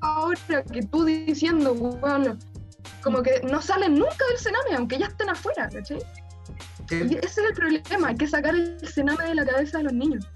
Ahora 0.00 0.62
que 0.72 0.82
tú 0.82 1.04
diciendo, 1.04 1.72
weón, 1.72 2.38
como 3.02 3.22
que 3.22 3.40
no 3.50 3.60
salen 3.62 3.94
nunca 3.94 4.24
del 4.28 4.38
cename, 4.38 4.76
aunque 4.76 4.98
ya 4.98 5.06
estén 5.06 5.30
afuera, 5.30 5.68
¿cachai? 5.68 6.00
Sí. 6.88 6.96
Y 7.08 7.14
ese 7.16 7.26
es 7.26 7.38
el 7.38 7.54
problema, 7.54 8.08
hay 8.08 8.16
que 8.16 8.26
sacar 8.26 8.54
el 8.54 8.78
cename 8.88 9.24
de 9.24 9.34
la 9.36 9.44
cabeza 9.46 9.78
de 9.78 9.84
los 9.84 9.92
niños. 9.92 10.26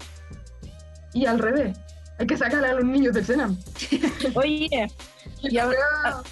Y 1.13 1.25
al 1.25 1.39
revés, 1.39 1.77
hay 2.19 2.27
que 2.27 2.37
sacar 2.37 2.63
a 2.63 2.73
los 2.73 2.83
niños 2.85 3.13
del 3.13 3.25
cename. 3.25 3.57
Oye, 4.35 4.87
Y 5.41 5.57
ahora- 5.57 5.77
ahora- 6.05 6.23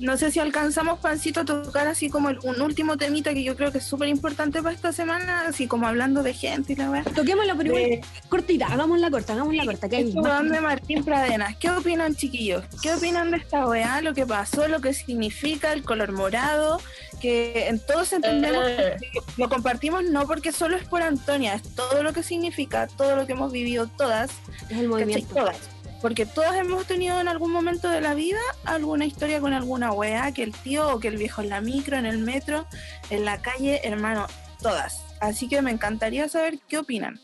no 0.00 0.16
sé 0.16 0.30
si 0.30 0.38
alcanzamos, 0.40 0.98
Pancito, 0.98 1.40
a 1.40 1.44
tocar 1.44 1.86
así 1.86 2.08
como 2.10 2.30
el- 2.30 2.38
un 2.42 2.60
último 2.60 2.96
temita 2.96 3.32
que 3.34 3.42
yo 3.44 3.54
creo 3.56 3.70
que 3.70 3.78
es 3.78 3.84
súper 3.84 4.08
importante 4.08 4.62
para 4.62 4.74
esta 4.74 4.92
semana, 4.92 5.44
así 5.46 5.66
como 5.66 5.86
hablando 5.86 6.22
de 6.22 6.34
gente 6.34 6.72
y 6.72 6.76
la 6.76 6.90
weá. 6.90 7.04
Toquémoslo, 7.04 7.52
igual, 7.52 7.66
De- 7.68 8.00
cortita, 8.28 8.66
hagámosla 8.66 9.10
corta, 9.10 9.32
hagámosla 9.34 9.64
corta. 9.64 9.88
Que 9.88 9.96
hay 9.96 10.04
de 10.04 10.60
Martín 10.60 11.04
Pradenas. 11.04 11.56
¿Qué 11.56 11.70
opinan, 11.70 12.14
chiquillos? 12.16 12.64
¿Qué 12.82 12.92
opinan 12.94 13.30
de 13.30 13.36
esta 13.38 13.66
weá? 13.66 14.00
Lo 14.02 14.14
que 14.14 14.26
pasó, 14.26 14.66
lo 14.68 14.80
que 14.80 14.94
significa 14.94 15.72
el 15.72 15.82
color 15.82 16.12
morado, 16.12 16.80
que 17.20 17.68
en 17.68 17.78
todos 17.78 18.12
entendemos 18.12 18.64
Eh, 18.66 18.96
que 19.00 19.20
lo 19.36 19.48
compartimos 19.48 20.04
no 20.04 20.26
porque 20.26 20.52
solo 20.52 20.76
es 20.76 20.84
por 20.88 21.02
Antonia, 21.02 21.54
es 21.54 21.62
todo 21.74 22.02
lo 22.02 22.12
que 22.12 22.22
significa, 22.22 22.86
todo 22.86 23.16
lo 23.16 23.26
que 23.26 23.32
hemos 23.32 23.52
vivido 23.52 23.86
todas, 23.88 24.30
es 24.30 24.36
el 24.60 24.68
¿cachai? 24.68 24.86
movimiento. 24.86 25.34
Todas. 25.34 25.56
Porque 26.00 26.26
todas 26.26 26.56
hemos 26.56 26.86
tenido 26.86 27.20
en 27.20 27.28
algún 27.28 27.52
momento 27.52 27.88
de 27.88 28.00
la 28.00 28.14
vida 28.14 28.40
alguna 28.64 29.04
historia 29.04 29.40
con 29.40 29.52
alguna 29.52 29.92
weá, 29.92 30.32
que 30.32 30.42
el 30.42 30.52
tío 30.52 30.94
o 30.94 31.00
que 31.00 31.08
el 31.08 31.16
viejo 31.16 31.42
en 31.42 31.50
la 31.50 31.60
micro, 31.60 31.96
en 31.96 32.06
el 32.06 32.18
metro, 32.18 32.66
en 33.10 33.24
la 33.24 33.42
calle, 33.42 33.80
hermano, 33.84 34.26
todas. 34.62 35.04
Así 35.20 35.48
que 35.48 35.60
me 35.60 35.70
encantaría 35.70 36.28
saber 36.28 36.58
qué 36.68 36.78
opinan. 36.78 37.20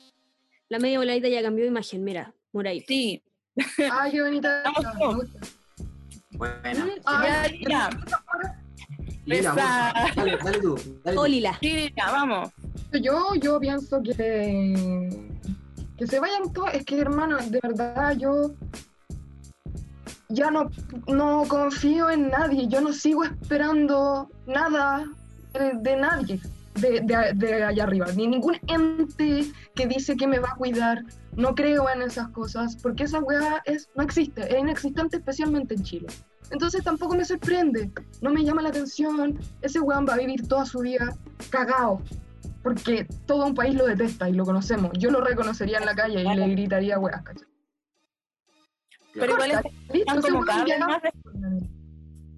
La 0.68 0.78
media 0.78 0.98
voladita 0.98 1.28
ya 1.28 1.42
cambió 1.42 1.64
de 1.64 1.70
imagen, 1.70 2.04
mira, 2.04 2.34
moradito. 2.52 2.86
Sí, 2.88 3.22
ah, 3.90 4.08
qué 4.10 4.22
bonita. 4.22 4.62
Todos. 4.98 5.16
gusta. 5.16 5.40
Buena. 6.32 6.88
Ah, 7.06 7.48
ya, 7.48 7.68
ya. 7.68 7.90
Lila, 9.24 9.52
dale, 9.54 10.36
dale 10.36 10.60
tú. 10.60 10.76
Dale 11.02 11.16
tú. 11.16 11.22
Oh, 11.22 11.26
Lila. 11.26 11.58
Sí, 11.60 11.92
ya, 11.96 12.10
vamos. 12.10 12.50
Yo, 13.00 13.34
yo 13.36 13.58
pienso 13.58 14.02
que 14.02 15.08
que 15.96 16.06
se 16.06 16.20
vayan 16.20 16.52
todos. 16.52 16.72
Es 16.74 16.84
que, 16.84 16.98
hermano, 17.00 17.36
de 17.38 17.60
verdad, 17.62 18.16
yo 18.16 18.52
ya 20.28 20.50
no, 20.50 20.70
no 21.06 21.44
confío 21.48 22.10
en 22.10 22.28
nadie. 22.28 22.68
Yo 22.68 22.80
no 22.80 22.92
sigo 22.92 23.24
esperando 23.24 24.28
nada 24.46 25.04
de, 25.54 25.96
nadie 25.96 26.40
de, 26.74 27.00
de- 27.00 27.32
de 27.34 27.64
allá 27.64 27.84
arriba. 27.84 28.06
Ni 28.14 28.26
ningún 28.26 28.58
ente 28.66 29.50
que 29.74 29.86
dice 29.86 30.16
que 30.16 30.26
me 30.26 30.38
va 30.38 30.50
a 30.50 30.56
cuidar. 30.56 31.02
No 31.34 31.54
creo 31.54 31.86
en 31.90 32.00
esas 32.00 32.28
cosas, 32.28 32.76
porque 32.76 33.04
esa 33.04 33.18
weá 33.20 33.62
es, 33.66 33.90
no 33.94 34.02
existe, 34.02 34.40
es 34.54 34.58
inexistente 34.58 35.18
especialmente 35.18 35.74
en 35.74 35.82
Chile. 35.82 36.06
Entonces 36.50 36.82
tampoco 36.82 37.14
me 37.14 37.24
sorprende, 37.26 37.90
no 38.22 38.30
me 38.30 38.42
llama 38.42 38.62
la 38.62 38.70
atención. 38.70 39.38
Ese 39.60 39.80
weón 39.80 40.06
va 40.08 40.14
a 40.14 40.18
vivir 40.18 40.48
toda 40.48 40.64
su 40.64 40.78
vida 40.78 41.14
cagado, 41.50 42.00
porque 42.66 43.06
todo 43.26 43.46
un 43.46 43.54
país 43.54 43.76
lo 43.76 43.86
detesta 43.86 44.28
y 44.28 44.32
lo 44.32 44.44
conocemos. 44.44 44.90
Yo 44.98 45.12
lo 45.12 45.20
reconocería 45.20 45.78
en 45.78 45.86
la 45.86 45.94
calle 45.94 46.20
y 46.20 46.34
le 46.34 46.48
gritaría 46.48 46.98
weas, 46.98 47.22
¿cachai? 47.22 47.46
Pero 49.14 49.34
igual 49.34 49.50
están 49.92 50.18
ese 50.18 50.32
como 50.32 50.44
cada 50.44 50.64
vez 50.64 50.80
más 50.80 51.02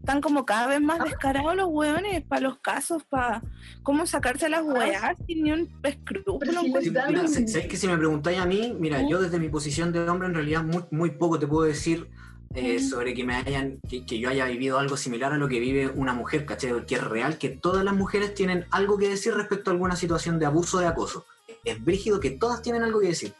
están 0.01 0.21
como 0.21 0.45
cada 0.45 0.67
vez 0.67 0.81
más 0.83 0.99
descarados 1.03 1.57
los 1.57 1.69
hueones 1.71 2.23
para 2.25 2.43
los 2.43 2.59
casos, 2.59 3.05
para 3.05 3.43
cómo 3.83 4.05
sacarse 4.05 4.51
las 4.51 4.65
weas 4.65 5.17
sin 5.27 5.45
ni 5.45 5.53
un 5.53 5.81
escrúpulo. 5.83 6.39
Pero 6.41 7.27
si 7.27 7.49
¿sabes 7.49 7.67
que 7.67 7.77
si 7.79 7.89
me 7.89 7.97
preguntáis 7.97 8.39
a 8.39 8.45
mí, 8.45 8.77
mira, 8.79 9.09
yo 9.09 9.23
desde 9.23 9.39
mi 9.39 9.49
posición 9.49 9.93
de 9.93 10.11
hombre 10.11 10.29
en 10.29 10.35
realidad 10.35 10.63
muy, 10.63 10.85
muy 10.91 11.13
poco 11.13 11.39
te 11.39 11.47
puedo 11.47 11.67
decir 11.67 12.11
eh, 12.55 12.81
sobre 12.81 13.15
que 13.15 13.25
me 13.25 13.35
hayan, 13.35 13.79
que, 13.89 14.05
que 14.07 14.19
yo 14.19 14.31
haya 14.31 14.47
vivido 14.47 14.79
algo 14.79 14.97
similar 14.97 15.33
a 15.33 15.37
lo 15.37 15.49
que 15.49 15.61
vive 15.61 15.89
una 15.89 16.15
mujer, 16.15 16.47
¿cachai? 16.47 16.73
Porque 16.73 16.95
es 16.97 17.05
real 17.05 17.39
que 17.39 17.51
todas 17.51 17.85
las 17.85 17.95
mujeres 17.95 18.35
tienen 18.35 18.67
algo 18.71 18.99
que 18.99 19.09
decir 19.09 19.35
respecto 19.35 19.71
a 19.71 19.75
alguna 19.75 19.97
situación 19.97 20.39
de 20.39 20.47
abuso 20.47 20.79
o 20.79 20.81
de 20.81 20.87
acoso. 20.87 21.25
Es 21.65 21.83
brígido 21.85 22.21
que 22.21 22.31
todas 22.31 22.63
tienen 22.63 22.83
algo 22.83 23.01
que 23.01 23.09
decir. 23.09 23.33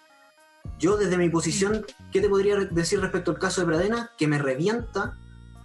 Yo 0.79 0.97
desde 0.97 1.17
mi 1.17 1.29
posición, 1.31 1.85
¿qué 2.13 2.21
te 2.21 2.29
podría 2.29 2.57
decir 2.57 3.01
respecto 3.01 3.31
al 3.31 3.39
caso 3.39 3.61
de 3.63 3.67
Pradena? 3.67 4.11
Que 4.19 4.29
me 4.29 4.39
revienta 4.39 5.17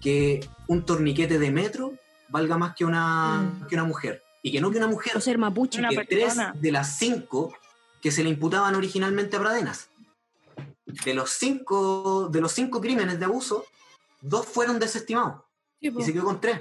que 0.01 0.47
un 0.67 0.85
torniquete 0.85 1.37
de 1.39 1.51
metro 1.51 1.93
valga 2.29 2.57
más 2.57 2.75
que 2.75 2.85
una, 2.85 3.41
Mm. 3.41 3.67
que 3.67 3.75
una 3.75 3.83
mujer. 3.83 4.23
Y 4.41 4.51
que 4.51 4.59
no 4.61 4.71
que 4.71 4.77
una 4.77 4.87
mujer, 4.87 5.15
O 5.15 5.21
ser 5.21 5.37
mapuche. 5.37 5.79
Una 5.79 5.89
que 5.89 6.03
tres 6.05 6.23
persona. 6.25 6.53
de 6.59 6.71
las 6.71 6.97
cinco 6.97 7.53
que 8.01 8.11
se 8.11 8.23
le 8.23 8.29
imputaban 8.29 8.75
originalmente 8.75 9.37
a 9.37 9.39
Pradenas. 9.39 9.89
De 10.85 11.13
los 11.13 11.29
cinco, 11.31 12.27
de 12.31 12.41
los 12.41 12.51
cinco 12.51 12.81
crímenes 12.81 13.17
de 13.19 13.25
abuso, 13.25 13.65
dos 14.21 14.45
fueron 14.45 14.79
desestimados 14.79 15.41
sí, 15.81 15.93
y 15.97 16.03
se 16.03 16.11
quedó 16.13 16.25
con 16.25 16.41
tres. 16.41 16.59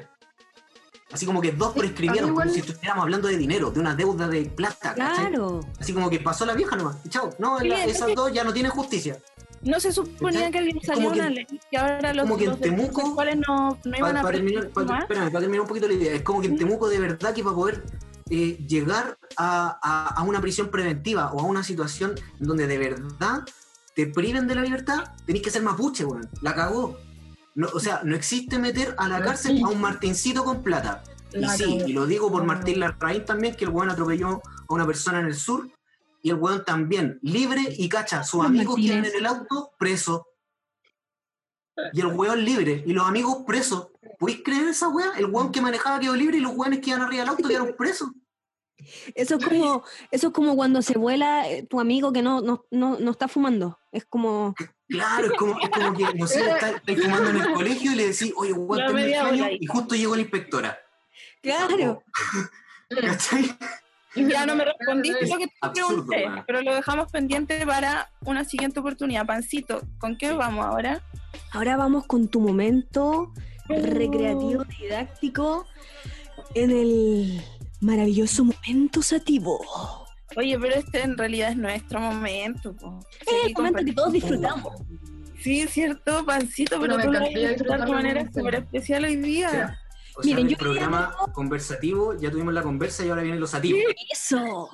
Así 1.11 1.27
como 1.27 1.41
que 1.43 1.53
dos 1.53 1.75
prescribieron, 1.75 2.31
a 2.31 2.33
mí 2.33 2.37
como 2.39 2.45
igual- 2.45 2.51
si 2.55 2.61
estuviéramos 2.61 3.03
hablando 3.03 3.29
de 3.29 3.37
dinero, 3.37 3.71
de 3.71 3.81
una 3.81 3.95
deuda 3.95 4.29
de 4.29 4.47
plata. 4.47 4.95
¿cachai? 4.95 5.27
Claro. 5.29 5.61
Así 5.79 5.93
como 5.93 6.09
que 6.09 6.21
pasó 6.21 6.47
la 6.47 6.55
vieja 6.55 6.75
nomás. 6.77 6.97
Chao. 7.11 7.31
No, 7.39 7.59
la- 7.61 7.85
es 7.85 7.97
esas 7.97 8.15
dos 8.15 8.33
ya 8.33 8.45
no 8.45 8.53
tienen 8.53 8.73
justicia. 8.73 9.19
No 9.63 9.79
se 9.79 9.93
suponía 9.93 10.39
¿Cachai? 10.47 10.53
que 10.53 10.59
alguien 10.59 10.81
salió 10.83 11.11
una 11.11 11.29
ley 11.31 11.47
y 11.71 11.77
ahora 11.77 12.13
los, 12.15 12.25
como 12.25 12.37
que 12.37 12.45
en 12.45 12.51
los 12.51 12.61
derechos 12.61 12.89
Temuco- 12.91 13.37
no, 13.47 13.79
no 13.85 13.97
iban 13.97 14.15
Para, 14.15 14.21
a 14.29 14.33
terminar, 14.33 14.69
para- 14.71 14.99
espérame, 15.01 15.27
para 15.31 15.41
terminar 15.41 15.61
un 15.61 15.69
poquito 15.69 15.87
la 15.89 15.95
idea, 15.95 16.15
es 16.15 16.23
como 16.23 16.41
que 16.41 16.47
en 16.49 16.57
Temuco 16.57 16.89
de 16.89 16.99
verdad 16.99 17.35
que 17.35 17.45
para 17.45 17.55
poder 17.57 17.85
eh, 18.31 18.57
llegar 18.67 19.19
a, 19.37 19.79
a- 19.83 20.15
a 20.19 20.23
una 20.23 20.41
prisión 20.41 20.69
preventiva 20.71 21.33
o 21.33 21.41
a 21.41 21.43
una 21.45 21.63
situación 21.63 22.15
donde 22.39 22.67
de 22.67 22.79
verdad 22.79 23.43
te 23.95 24.07
priven 24.07 24.47
de 24.47 24.55
la 24.55 24.63
libertad, 24.63 25.05
tenés 25.27 25.43
que 25.43 25.51
ser 25.51 25.63
mapuche, 25.63 26.05
weón. 26.05 26.29
La 26.41 26.55
cagó. 26.55 26.99
No, 27.55 27.69
o 27.75 27.81
sea, 27.81 28.01
no 28.05 28.17
existe 28.17 28.59
meter 28.59 28.95
a 28.99 29.09
la 29.09 29.21
cárcel 29.21 29.63
a 29.63 29.69
un 29.69 29.81
martincito 29.81 30.45
con 30.45 30.63
plata. 30.63 31.03
Y 31.35 31.47
sí, 31.49 31.79
y 31.87 31.93
lo 31.93 32.07
digo 32.07 32.31
por. 32.31 32.45
Martín 32.45 32.81
Larraín 32.81 33.25
también, 33.25 33.55
que 33.55 33.65
el 33.65 33.71
weón 33.71 33.91
atropelló 33.91 34.41
a 34.69 34.75
una 34.75 34.87
persona 34.87 35.21
en 35.21 35.27
el 35.27 35.35
sur, 35.35 35.69
y 36.23 36.31
el 36.31 36.37
weón 36.37 36.65
también, 36.65 37.19
libre 37.23 37.63
y 37.77 37.89
cacha, 37.89 38.23
sus 38.25 38.45
amigos 38.45 38.77
quedan 38.77 39.01
Martínez. 39.01 39.15
en 39.15 39.19
el 39.19 39.27
auto 39.27 39.73
presos. 39.79 40.23
Y 41.93 42.01
el 42.01 42.09
weón 42.09 42.45
libre, 42.45 42.83
y 42.87 42.93
los 42.93 43.07
amigos 43.07 43.39
presos. 43.47 43.89
¿Podéis 44.19 44.43
creer 44.45 44.69
esa 44.69 44.89
weá? 44.89 45.13
El 45.19 45.27
weón 45.27 45.51
que 45.53 45.61
manejaba 45.61 45.99
quedó 45.99 46.15
libre 46.15 46.37
y 46.37 46.41
los 46.41 46.55
weones 46.55 46.81
que 46.81 46.91
iban 46.91 47.03
arriba 47.03 47.23
del 47.23 47.31
auto 47.31 47.49
quedaron 47.49 47.75
presos. 47.77 48.11
Eso 49.15 49.37
es 49.37 49.45
como, 49.45 49.83
eso 50.11 50.27
es 50.29 50.33
como 50.33 50.57
cuando 50.57 50.83
se 50.83 50.99
vuela 50.99 51.49
eh, 51.49 51.63
tu 51.63 51.81
amigo 51.81 52.13
que 52.13 52.23
no, 52.23 52.41
no, 52.41 52.65
no, 52.71 52.99
no 52.99 53.11
está 53.11 53.29
fumando. 53.29 53.79
Es 53.91 54.05
como, 54.05 54.55
Claro, 54.93 55.27
es 55.27 55.33
como, 55.33 55.59
es 55.59 55.71
como 55.71 55.97
que, 55.97 56.05
no 56.15 56.27
sé, 56.27 56.43
estáis 56.51 57.03
fumando 57.03 57.31
en 57.31 57.37
el 57.37 57.53
colegio 57.53 57.93
y 57.93 57.95
le 57.95 58.09
decís, 58.09 58.33
oye, 58.37 58.53
sueño", 58.57 58.93
voladita. 58.93 59.51
y 59.59 59.67
justo 59.67 59.95
llegó 59.95 60.15
la 60.15 60.23
inspectora. 60.23 60.79
claro. 61.41 62.03
¿Cachai? 63.01 63.57
Ya 64.15 64.45
no 64.45 64.55
me 64.55 64.67
respondiste 64.67 65.27
lo 65.27 65.39
que 65.39 65.47
te 65.47 65.53
Absurdo, 65.63 66.07
pregunté, 66.07 66.45
pero 66.47 66.61
lo 66.61 66.75
dejamos 66.75 67.11
pendiente 67.11 67.65
para 67.67 68.11
una 68.27 68.45
siguiente 68.45 68.81
oportunidad. 68.81 69.25
Pancito, 69.25 69.81
¿con 69.99 70.19
qué 70.19 70.33
vamos 70.33 70.67
ahora? 70.67 71.03
Ahora 71.53 71.79
vamos 71.79 72.07
con 72.07 72.29
tu 72.29 72.41
momento 72.41 73.33
recreativo, 73.69 74.65
didáctico, 74.65 75.67
en 76.55 76.71
el 76.71 77.43
maravilloso 77.83 78.45
momento 78.45 79.03
sativo. 79.03 79.61
Oye, 80.37 80.59
pero 80.59 80.75
este 80.77 81.03
en 81.03 81.17
realidad 81.19 81.51
es 81.51 81.57
nuestro 81.57 82.01
momento. 82.01 82.75
po. 82.77 83.01
Es 83.21 83.29
el 83.29 83.49
Sí, 83.49 83.55
momento 83.57 83.85
que 83.85 83.93
todos 83.93 84.13
disfrutamos. 84.13 84.75
Sí, 85.41 85.67
cierto, 85.69 86.25
pancito, 86.25 86.81
pero, 86.81 86.97
Pero 86.97 87.07
tú 87.07 87.13
lo 87.13 87.19
encantaría 87.19 87.43
vas 87.43 87.47
a 87.47 87.53
disfrutar 87.55 87.85
de 87.85 87.93
manera 87.93 88.33
súper 88.33 88.55
especial 88.55 89.05
hoy 89.05 89.17
día. 89.17 89.51
sea, 89.51 89.79
o 90.17 90.23
sea, 90.23 90.31
Miren, 90.31 90.39
en 90.41 90.47
el 90.47 90.53
yo 90.53 90.59
programa 90.59 91.17
conversativo 91.35 92.17
ya 92.19 92.31
tuvimos 92.31 92.55
la 92.55 92.63
conversa 92.63 93.05
y 93.05 93.09
ahora 93.11 93.23
vienen 93.23 93.41
los 93.41 93.55
ativos. 93.55 93.81
Eso. 94.11 94.69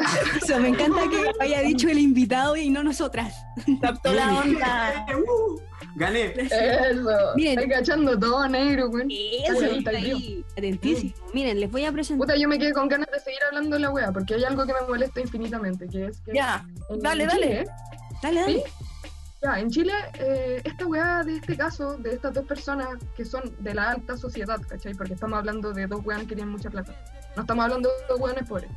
Me 0.60 0.68
encanta 0.68 1.02
que 1.08 1.32
haya 1.40 1.62
dicho 1.62 1.88
el 1.88 1.98
invitado 1.98 2.56
y 2.56 2.70
no 2.70 2.82
nosotras. 2.82 3.34
Captó 3.80 4.12
la 4.14 4.34
onda. 4.34 5.06
Uh, 5.16 5.60
Gané. 5.96 6.34
Eso. 6.36 7.10
Miren. 7.36 7.58
Estoy 7.58 7.68
cachando 7.68 8.18
todo 8.18 8.48
negro, 8.48 8.88
güey. 8.88 9.42
Eso, 9.44 9.64
está 9.66 9.90
ahí. 9.90 10.44
Atentísimo. 10.56 11.12
Miren, 11.34 11.60
les 11.60 11.70
voy 11.70 11.84
a 11.84 11.92
presentar. 11.92 12.26
Puta, 12.26 12.38
yo 12.38 12.48
me 12.48 12.58
quedé 12.58 12.72
con 12.72 12.88
ganas 12.88 13.08
de 13.12 13.20
seguir 13.20 13.40
hablando 13.48 13.76
de 13.76 13.80
la 13.80 13.90
wea, 13.90 14.12
porque 14.12 14.34
hay 14.34 14.44
algo 14.44 14.64
que 14.66 14.72
me 14.72 14.80
molesta 14.88 15.20
infinitamente, 15.20 15.88
que 15.88 16.06
es 16.06 16.20
que... 16.20 16.32
Ya, 16.34 16.64
dale, 17.00 17.28
Chile, 17.28 17.46
dale. 17.46 17.66
Dale, 18.22 18.40
dale. 18.40 18.54
¿Sí? 18.54 18.62
Ya, 19.42 19.58
en 19.58 19.70
Chile, 19.70 19.92
eh, 20.18 20.60
esta 20.64 20.86
weá 20.86 21.22
de 21.24 21.36
este 21.36 21.56
caso, 21.56 21.96
de 21.96 22.12
estas 22.12 22.34
dos 22.34 22.44
personas 22.44 22.88
que 23.16 23.24
son 23.24 23.54
de 23.58 23.74
la 23.74 23.92
alta 23.92 24.16
sociedad, 24.18 24.60
¿cachai? 24.68 24.92
Porque 24.94 25.14
estamos 25.14 25.38
hablando 25.38 25.72
de 25.72 25.86
dos 25.86 26.04
weones 26.04 26.28
que 26.28 26.34
tienen 26.34 26.52
mucha 26.52 26.68
plata. 26.68 26.94
No 27.36 27.42
estamos 27.42 27.64
hablando 27.64 27.88
de 27.88 28.06
dos 28.06 28.20
weones 28.20 28.46
pobres. 28.46 28.70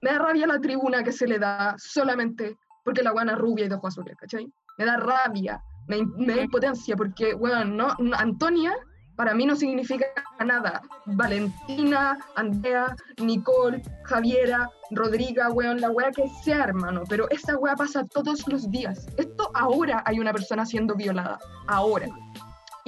Me 0.00 0.10
da 0.12 0.18
rabia 0.18 0.46
la 0.46 0.60
tribuna 0.60 1.02
que 1.02 1.12
se 1.12 1.26
le 1.26 1.38
da 1.38 1.74
solamente 1.78 2.56
porque 2.84 3.02
la 3.02 3.10
es 3.10 3.38
rubia 3.38 3.66
y 3.66 3.68
de 3.68 3.74
ojos 3.74 3.94
azules, 3.94 4.16
¿cachai? 4.16 4.50
Me 4.78 4.84
da 4.84 4.96
rabia, 4.96 5.60
me, 5.88 6.02
me 6.16 6.36
da 6.36 6.42
impotencia, 6.42 6.96
porque, 6.96 7.34
weón, 7.34 7.76
no, 7.76 7.94
no- 7.98 8.16
Antonia 8.16 8.74
para 9.16 9.34
mí 9.34 9.44
no 9.44 9.56
significa 9.56 10.06
nada. 10.46 10.80
Valentina, 11.04 12.16
Andrea, 12.36 12.94
Nicole, 13.20 13.82
Javiera, 14.04 14.70
Rodriga, 14.92 15.50
weón, 15.50 15.80
la 15.80 15.90
wea 15.90 16.12
que 16.12 16.28
sea, 16.44 16.62
hermano. 16.62 17.02
Pero 17.08 17.28
esa 17.30 17.56
wea 17.58 17.74
pasa 17.74 18.04
todos 18.04 18.46
los 18.46 18.70
días. 18.70 19.08
Esto 19.16 19.50
ahora 19.54 20.04
hay 20.06 20.20
una 20.20 20.32
persona 20.32 20.64
siendo 20.64 20.94
violada. 20.94 21.36
Ahora. 21.66 22.06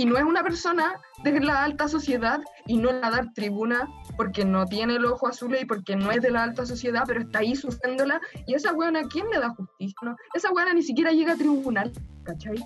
Y 0.01 0.07
no 0.07 0.17
es 0.17 0.25
una 0.25 0.43
persona 0.43 0.99
de 1.25 1.41
la 1.41 1.63
alta 1.63 1.87
sociedad 1.87 2.41
y 2.67 2.79
no 2.79 2.91
la 2.91 3.11
dar 3.11 3.35
tribuna 3.35 3.87
porque 4.17 4.47
no 4.47 4.65
tiene 4.65 4.97
el 4.97 5.05
ojo 5.05 5.29
azul 5.29 5.55
y 5.61 5.67
porque 5.67 5.95
no 5.95 6.11
es 6.11 6.23
de 6.23 6.31
la 6.31 6.43
alta 6.43 6.65
sociedad, 6.65 7.05
pero 7.07 7.21
está 7.21 7.41
ahí 7.41 7.55
sufriéndola. 7.55 8.19
Y 8.47 8.55
esa 8.55 8.73
weona, 8.73 9.03
¿quién 9.11 9.29
le 9.29 9.39
da 9.39 9.51
justicia? 9.51 9.95
No? 10.01 10.17
Esa 10.33 10.51
weona 10.53 10.73
ni 10.73 10.83
siquiera 10.83 11.11
llega 11.11 11.35
a 11.35 11.37
tribunal, 11.37 11.93
¿cachai? 12.25 12.65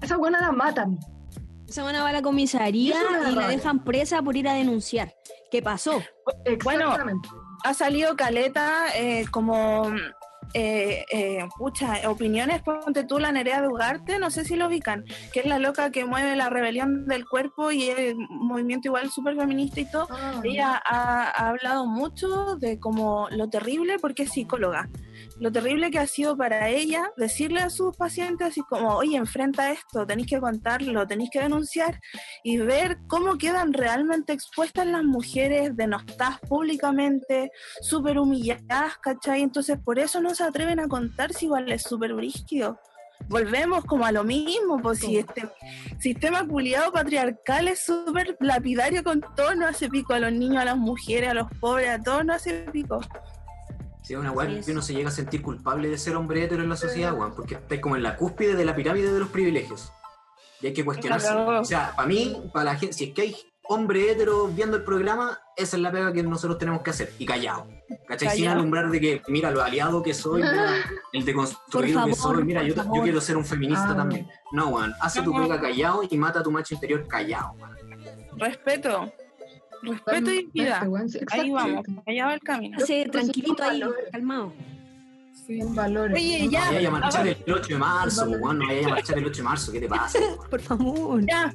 Esa 0.00 0.18
weona 0.18 0.40
la 0.40 0.52
matan. 0.52 1.00
Esa 1.66 1.82
buena 1.82 2.04
va 2.04 2.10
a 2.10 2.12
la 2.12 2.22
comisaría 2.22 2.94
y 3.28 3.34
la 3.34 3.48
dejan 3.48 3.82
presa 3.82 4.22
por 4.22 4.36
ir 4.36 4.48
a 4.48 4.54
denunciar. 4.54 5.12
¿Qué 5.50 5.60
pasó? 5.62 6.00
Exactamente. 6.44 7.28
ha 7.64 7.74
salido 7.74 8.14
caleta 8.14 8.86
eh, 8.94 9.26
como 9.32 9.90
eh, 10.54 11.04
eh, 11.10 11.48
pucha, 11.56 12.08
opiniones, 12.08 12.62
ponte 12.62 13.04
tú 13.04 13.18
la 13.18 13.32
Nerea 13.32 13.60
de 13.60 13.68
Ugarte, 13.68 14.18
no 14.18 14.30
sé 14.30 14.44
si 14.44 14.56
lo 14.56 14.66
ubican, 14.66 15.04
que 15.32 15.40
es 15.40 15.46
la 15.46 15.58
loca 15.58 15.90
que 15.90 16.04
mueve 16.04 16.36
la 16.36 16.48
rebelión 16.48 17.06
del 17.06 17.26
cuerpo 17.28 17.70
y 17.70 17.90
un 17.90 18.46
movimiento 18.48 18.88
igual 18.88 19.10
súper 19.10 19.36
feminista 19.36 19.80
y 19.80 19.90
todo. 19.90 20.08
Ah, 20.10 20.40
Ella 20.44 20.80
ha, 20.84 21.30
ha 21.30 21.48
hablado 21.48 21.86
mucho 21.86 22.56
de 22.56 22.78
como 22.78 23.28
lo 23.30 23.48
terrible, 23.48 23.98
porque 24.00 24.24
es 24.24 24.32
psicóloga, 24.32 24.88
lo 25.40 25.52
terrible 25.52 25.90
que 25.90 25.98
ha 25.98 26.06
sido 26.06 26.36
para 26.36 26.68
ella 26.68 27.10
decirle 27.16 27.60
a 27.60 27.70
sus 27.70 27.96
pacientes 27.96 28.48
así 28.48 28.60
como, 28.62 28.96
oye, 28.96 29.16
enfrenta 29.16 29.70
esto, 29.70 30.06
tenéis 30.06 30.28
que 30.28 30.40
contarlo, 30.40 31.06
tenéis 31.06 31.30
que 31.30 31.40
denunciar 31.40 32.00
y 32.42 32.58
ver 32.58 32.98
cómo 33.06 33.38
quedan 33.38 33.72
realmente 33.72 34.32
expuestas 34.32 34.86
las 34.86 35.04
mujeres 35.04 35.76
denostadas 35.76 36.40
públicamente, 36.40 37.50
súper 37.80 38.18
humilladas, 38.18 38.98
¿cachai? 38.98 39.42
Entonces 39.42 39.78
por 39.84 39.98
eso 39.98 40.20
no 40.20 40.34
se 40.34 40.44
atreven 40.44 40.80
a 40.80 40.88
contar 40.88 41.32
si 41.32 41.46
igual 41.46 41.70
es 41.70 41.82
súper 41.82 42.14
brígido. 42.14 42.78
Volvemos 43.28 43.84
como 43.84 44.06
a 44.06 44.12
lo 44.12 44.24
mismo, 44.24 44.80
pues 44.80 45.00
si 45.00 45.18
este 45.18 45.48
sistema 45.98 46.46
culiado 46.46 46.92
patriarcal 46.92 47.68
es 47.68 47.84
súper 47.84 48.36
lapidario 48.40 49.02
con 49.02 49.20
todo, 49.36 49.54
no 49.54 49.66
hace 49.66 49.88
pico 49.88 50.14
a 50.14 50.20
los 50.20 50.32
niños, 50.32 50.58
a 50.58 50.64
las 50.64 50.76
mujeres, 50.76 51.30
a 51.30 51.34
los 51.34 51.48
pobres, 51.60 51.90
a 51.90 52.02
todos 52.02 52.24
no 52.24 52.32
hace 52.32 52.66
pico. 52.72 53.00
Sí, 54.08 54.14
una 54.14 54.32
weá 54.32 54.48
que 54.62 54.72
uno 54.72 54.80
se 54.80 54.94
llega 54.94 55.10
a 55.10 55.12
sentir 55.12 55.42
culpable 55.42 55.86
de 55.90 55.98
ser 55.98 56.16
hombre 56.16 56.42
hetero 56.42 56.62
en 56.62 56.70
la 56.70 56.76
sociedad, 56.76 57.12
weón, 57.12 57.34
porque 57.34 57.56
estáis 57.56 57.78
como 57.82 57.94
en 57.94 58.02
la 58.02 58.16
cúspide 58.16 58.54
de 58.54 58.64
la 58.64 58.74
pirámide 58.74 59.12
de 59.12 59.20
los 59.20 59.28
privilegios. 59.28 59.92
Y 60.62 60.68
hay 60.68 60.72
que 60.72 60.82
cuestionarse. 60.82 61.28
O 61.30 61.64
sea, 61.66 61.92
para 61.94 62.08
mí, 62.08 62.40
para 62.54 62.72
la 62.72 62.76
gente, 62.78 62.94
si 62.94 63.04
es 63.04 63.14
que 63.14 63.20
hay 63.20 63.36
hombre 63.64 64.10
hetero 64.10 64.46
viendo 64.48 64.78
el 64.78 64.82
programa, 64.82 65.38
esa 65.58 65.76
es 65.76 65.82
la 65.82 65.92
pega 65.92 66.10
que 66.14 66.22
nosotros 66.22 66.58
tenemos 66.58 66.80
que 66.80 66.88
hacer. 66.88 67.12
Y 67.18 67.26
callado. 67.26 67.66
¿Cachai? 68.08 68.30
Sin 68.30 68.38
Callado. 68.44 68.60
alumbrar 68.60 68.90
de 68.90 68.98
que, 68.98 69.22
mira, 69.28 69.50
lo 69.50 69.62
aliado 69.62 70.02
que 70.02 70.14
soy, 70.14 70.40
mira, 70.40 70.76
el 71.12 71.24
deconstruido 71.26 72.06
que 72.06 72.14
soy, 72.14 72.44
mira, 72.44 72.62
yo, 72.62 72.74
yo 72.76 73.02
quiero 73.02 73.20
ser 73.20 73.36
un 73.36 73.44
feminista 73.44 73.90
Ah. 73.90 73.96
también. 73.96 74.26
No, 74.52 74.68
weón, 74.68 74.94
hace 75.02 75.20
tu 75.20 75.34
pega 75.34 75.60
callado 75.60 76.00
y 76.08 76.16
mata 76.16 76.40
a 76.40 76.42
tu 76.42 76.50
macho 76.50 76.72
interior 76.72 77.06
callado, 77.06 77.52
weón. 77.58 77.76
Respeto, 78.38 79.12
respeto 79.82 80.30
y 80.30 80.36
dignidad. 80.44 80.82
Sí, 81.08 81.18
Ahí 81.30 81.50
vamos, 81.50 81.84
allá 82.06 82.26
va 82.26 82.34
el 82.34 82.40
camino. 82.40 82.78
Yo- 82.78 83.10
tranquilito 83.10 83.62
ahí, 83.62 83.82
calmado. 84.12 84.52
Son 85.46 85.74
valores. 85.74 86.14
Oye, 86.16 86.48
ya. 86.50 86.66
No 86.66 86.72
vaya 86.74 86.88
a 86.88 86.90
marchar 86.90 87.26
el 87.26 87.52
8 87.52 87.68
de 87.68 87.78
marzo, 87.78 88.24
weón, 88.28 88.58
no 88.58 88.66
vaya 88.66 88.86
a 88.86 88.90
marchar 88.90 89.18
el 89.18 89.24
8 89.26 89.36
de 89.38 89.42
marzo, 89.42 89.72
¿qué 89.72 89.80
te 89.80 89.88
pasa? 89.88 90.18
Por 90.50 90.60
favor. 90.60 91.24
Ya, 91.26 91.54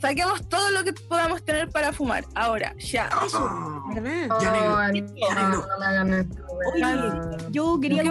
saquemos 0.00 0.48
todo 0.48 0.70
lo 0.70 0.84
que 0.84 0.92
podamos 0.92 1.42
tener 1.44 1.68
para 1.70 1.92
fumar. 1.92 2.24
Ahora, 2.34 2.74
ya. 2.78 3.08
Eso, 3.26 3.82
¿verdad? 3.94 4.28
Ya, 4.40 4.52
negro, 4.52 4.76
Ay, 4.76 5.04
ya, 5.16 5.34
no, 5.34 5.48
negro. 5.48 5.66
no 5.68 5.78
me 5.78 5.86
hagan 5.86 6.12
esto, 6.14 6.42
weón. 6.46 7.34
Oye, 7.38 7.46
yo 7.50 7.80
quería 7.80 8.02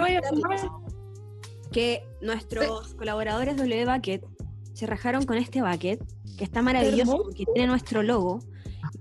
que 1.72 2.04
nuestros 2.20 2.94
colaboradores 2.94 3.56
W 3.56 3.84
Bucket 3.86 4.24
se 4.74 4.86
rajaron 4.86 5.24
con 5.24 5.36
este 5.36 5.62
bucket, 5.62 6.00
que 6.36 6.44
está 6.44 6.62
maravilloso 6.62 7.22
porque 7.22 7.44
tiene 7.54 7.68
nuestro 7.68 8.02
logo, 8.02 8.40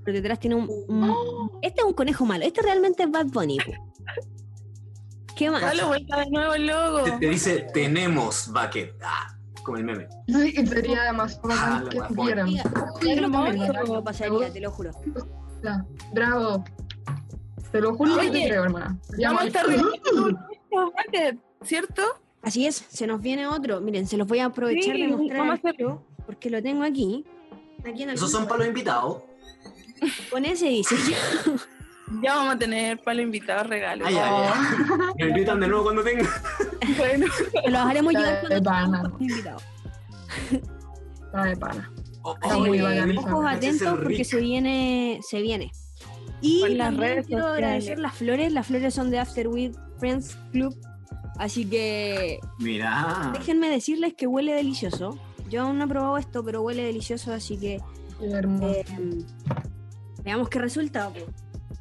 pero 0.04 0.18
detrás 0.18 0.40
tiene 0.40 0.56
un, 0.56 0.70
un- 0.88 1.52
Este 1.62 1.82
es 1.82 1.86
un 1.88 1.94
conejo 1.94 2.26
malo, 2.26 2.44
este 2.46 2.62
realmente 2.62 3.04
es 3.04 3.12
Bad 3.12 3.28
Bunny. 3.28 3.58
¿Qué 5.36 5.50
más? 5.50 5.62
Dale 5.62 5.84
vuelta 5.86 6.20
de 6.20 6.30
nuevo 6.30 6.54
el 6.54 6.68
logo. 6.68 7.04
Te, 7.04 7.12
te 7.14 7.30
dice, 7.30 7.68
tenemos 7.74 8.52
bucket. 8.54 8.94
Ah, 9.04 9.36
como 9.64 9.78
el 9.78 9.84
meme. 9.86 10.08
Sí, 10.28 10.68
sería 10.68 11.04
demasiado 11.04 11.50
Ah, 11.52 11.84
que 11.90 11.98
wea, 12.00 12.08
vieran. 12.26 12.46
Mira, 12.50 12.64
Sí, 13.02 13.08
negro 13.08 13.30
no, 13.30 13.44
también 13.44 13.68
no, 13.74 13.84
lo 13.96 14.04
pasaría, 14.04 14.54
te 14.54 14.60
lo 14.60 14.72
juro. 14.72 14.92
Bravo. 16.14 16.64
Te 17.72 17.82
lo 17.82 17.96
juro 17.96 18.16
que 18.16 18.30
Oye, 18.30 18.42
te 18.44 18.48
creo, 18.50 18.64
hermana. 18.66 19.00
Ya, 19.18 19.30
Vamos 19.32 19.44
a 19.56 19.64
¿cierto? 21.66 22.02
Así 22.44 22.68
es, 22.68 22.76
se 22.90 23.08
nos 23.08 23.22
viene 23.22 23.48
otro. 23.48 23.80
Miren, 23.82 24.06
se 24.06 24.18
los 24.18 24.28
voy 24.28 24.40
a 24.40 24.46
aprovechar 24.46 24.96
Sí, 24.96 25.02
de 25.02 25.08
mostrar 25.08 25.40
vamos 25.40 25.60
a 25.64 26.24
porque 26.26 26.50
lo 26.50 26.62
tengo 26.62 26.84
aquí. 26.84 27.26
Aquí 27.86 28.04
en 28.04 28.10
el 28.10 28.16
Esos 28.16 28.32
son 28.32 28.46
para 28.48 28.60
los 28.60 28.68
invitados. 28.68 29.24
Con 30.32 30.46
ese 30.46 30.68
diseño. 30.68 31.16
Ya 32.22 32.36
vamos 32.36 32.56
a 32.56 32.60
tener 32.60 33.00
para 33.00 33.16
los 33.16 33.24
invitados 33.24 33.68
regalos. 33.68 34.08
Ay, 34.08 34.16
ay, 34.18 34.50
ay. 34.54 35.14
Me 35.20 35.28
invitan 35.30 35.60
de 35.60 35.68
nuevo 35.68 35.84
cuando 35.84 36.04
tenga. 36.04 36.28
Bueno, 36.98 37.28
los 37.70 37.80
haremos 37.82 38.14
llegar 38.14 38.42
cuando 38.42 38.62
tengamos 38.62 39.22
invitados. 39.22 39.64
Está 40.52 41.44
de 41.46 41.58
pana. 41.58 41.92
Oh, 42.24 42.36
oh, 42.44 42.66
eh, 42.74 43.16
Ojos 43.18 43.46
atentos 43.48 44.00
porque 44.04 44.24
se 44.26 44.38
viene, 44.42 45.20
se 45.28 45.42
viene. 45.42 45.72
Y 46.42 46.68
las 46.76 46.96
redes 46.96 47.26
quiero 47.26 47.44
sociales. 47.44 47.64
agradecer 47.66 48.00
las 48.00 48.14
flores. 48.16 48.52
Las 48.52 48.68
flores 48.68 48.94
son 48.94 49.10
de 49.12 49.20
After 49.20 49.48
with 49.48 49.72
Friends 49.98 50.38
Club. 50.52 50.76
Así 51.38 51.66
que 51.66 52.40
Mira. 52.60 53.32
déjenme 53.34 53.70
decirles 53.70 54.14
que 54.14 54.28
huele 54.28 54.54
delicioso. 54.54 55.18
Yo 55.50 55.64
aún 55.64 55.78
no 55.78 55.86
he 55.86 55.88
probado 55.88 56.18
esto, 56.18 56.44
pero 56.44 56.62
huele 56.62 56.84
delicioso, 56.84 57.34
así 57.34 57.58
que 57.58 57.80
Qué 58.20 58.30
hermoso. 58.30 58.68
eh, 58.68 58.86
veamos 60.24 60.50
qué 60.50 60.60
resulta. 60.60 61.10
po. 61.10 61.20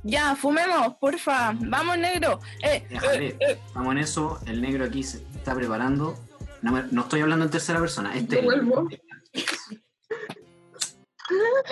ya, 0.02 0.35
fumemos, 0.37 0.94
porfa. 1.00 1.55
Vamos, 1.61 1.98
negro. 1.98 2.40
Eh, 2.62 2.85
Déjale. 2.90 3.26
eh, 3.28 3.37
eh. 3.40 3.59
Estamos 3.66 3.92
en 3.92 3.98
eso. 3.98 4.40
El 4.46 4.61
negro 4.61 4.85
aquí 4.85 5.02
se 5.02 5.18
está 5.35 5.55
preparando. 5.55 6.18
No, 6.62 6.72
me- 6.72 6.85
no 6.90 7.02
estoy 7.02 7.20
hablando 7.20 7.44
en 7.44 7.50
tercera 7.50 7.78
persona. 7.81 8.14
Este 8.16 8.40
vuelvo. 8.42 8.88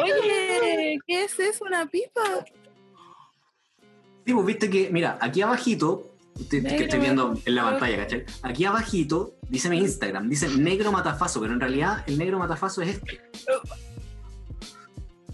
Oye, 0.03 0.99
¿qué 1.07 1.25
es 1.25 1.39
eso? 1.39 1.65
¿Una 1.65 1.87
pipa? 1.87 2.23
Sí, 4.27 4.33
pues 4.35 4.47
viste 4.47 4.71
que, 4.71 4.91
mira, 4.91 5.19
aquí 5.21 5.43
abajito, 5.43 6.15
te- 6.49 6.63
que 6.63 6.85
estoy 6.85 7.01
viendo 7.01 7.35
en 7.45 7.55
la 7.55 7.65
pantalla, 7.65 7.97
¿cachai? 7.97 8.25
Aquí 8.43 8.65
abajito 8.65 9.35
dice 9.49 9.69
mi 9.69 9.79
Instagram, 9.79 10.29
dice 10.29 10.49
negro 10.49 10.93
matafaso, 10.93 11.41
pero 11.41 11.53
en 11.53 11.61
realidad 11.61 12.05
el 12.07 12.19
negro 12.19 12.39
matafaso 12.39 12.83
es 12.83 12.91
este, 12.97 13.21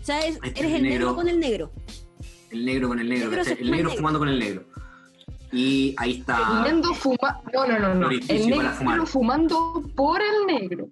¿Sabes? 0.06 0.38
Este 0.44 0.60
Eres 0.60 0.72
el 0.74 0.82
negro. 0.84 0.98
negro. 0.98 1.14
con 1.16 1.28
el 1.28 1.40
negro. 1.40 1.72
el 2.52 2.64
negro 2.64 2.88
con 2.88 3.00
el 3.00 3.08
negro, 3.08 3.28
Negro 3.30 3.42
se 3.44 3.50
¿cachai? 3.50 3.64
El 3.64 3.70
negro 3.72 3.88
negro. 3.88 3.96
fumando 3.98 4.18
con 4.20 4.28
el 4.28 4.38
negro. 4.38 4.64
Y 5.52 5.94
ahí 5.98 6.12
El 6.12 6.18
está. 6.20 6.62
negro 6.62 6.94
fuma. 6.94 7.42
No, 7.52 7.66
no, 7.66 7.78
no, 7.80 7.94
no. 7.94 8.10
El 8.10 8.46
negro 8.48 9.04
fumando 9.06 9.82
por 9.96 10.20
el 10.22 10.46
negro. 10.46 10.88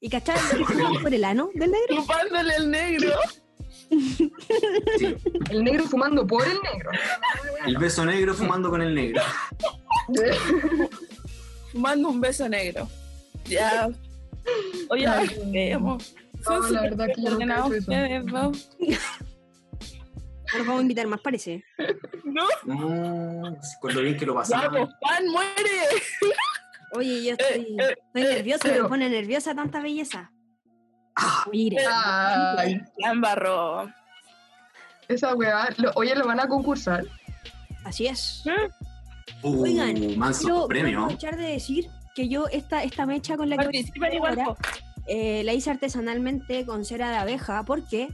¿Y 0.00 0.10
cachai? 0.10 0.36
por 1.02 1.14
el 1.14 1.24
ano 1.24 1.48
del 1.54 1.70
negro? 1.70 1.96
Chupándole 1.96 2.54
el 2.56 2.70
negro. 2.70 3.10
sí, 4.98 5.16
El 5.50 5.64
negro 5.64 5.84
fumando 5.84 6.26
por 6.26 6.44
el 6.46 6.58
negro. 6.60 6.90
el 7.66 7.78
beso 7.78 8.04
negro 8.04 8.34
fumando 8.34 8.68
con 8.68 8.82
el 8.82 8.94
negro. 8.94 9.22
Mando 11.72 12.08
un 12.10 12.20
beso 12.20 12.46
negro. 12.50 12.86
Ya. 13.46 13.88
Oye. 14.90 15.06
Son 16.44 16.60
no, 16.62 16.68
la 16.70 16.80
verdad 16.82 17.06
que 17.14 17.22
yo 17.22 17.30
nunca 17.30 17.44
he 17.44 17.58
hecho 17.58 17.74
eso. 17.74 18.52
nos 20.56 20.66
vamos 20.66 20.78
a 20.78 20.82
invitar 20.82 21.06
más, 21.06 21.20
parece. 21.20 21.64
No, 22.24 22.46
No, 22.66 23.56
con 23.80 23.94
lo 23.94 24.02
bien 24.02 24.16
que 24.16 24.26
lo 24.26 24.34
pasamos. 24.34 24.68
pues, 24.70 24.88
pan 25.00 25.26
muere. 25.28 25.80
Oye, 26.92 27.24
yo 27.24 27.32
estoy, 27.32 27.60
eh, 27.80 27.96
estoy 28.14 28.22
eh, 28.22 28.34
nerviosa, 28.34 28.60
pero- 28.64 28.82
me 28.84 28.88
pone 28.88 29.08
nerviosa 29.08 29.54
tanta 29.54 29.80
belleza. 29.80 30.30
Ah, 31.16 31.44
Mire, 31.50 31.78
Ay, 31.90 32.80
embarró. 32.98 33.90
esa 35.08 35.34
weá. 35.34 35.68
Lo- 35.78 35.90
oye, 35.96 36.14
¿lo 36.14 36.26
van 36.26 36.38
a 36.40 36.46
concursar? 36.46 37.04
así 37.84 38.06
es. 38.06 38.44
uh, 39.42 39.62
Oigan, 39.62 40.16
manso 40.18 40.40
Quiero, 40.42 40.54
quiero 40.54 40.68
premio. 40.68 40.98
aprovechar 41.00 41.36
de 41.36 41.44
decir 41.48 41.88
que 42.14 42.28
yo 42.28 42.46
esta, 42.48 42.82
esta 42.84 43.04
mecha 43.06 43.36
con 43.36 43.48
la 43.48 43.56
que 43.56 43.64
Participen 43.64 44.12
igual. 44.12 44.38
ahora. 44.38 44.56
Eh, 45.08 45.42
la 45.44 45.52
hice 45.54 45.70
artesanalmente 45.70 46.64
con 46.66 46.84
cera 46.84 47.10
de 47.10 47.16
abeja 47.16 47.62
porque 47.64 48.08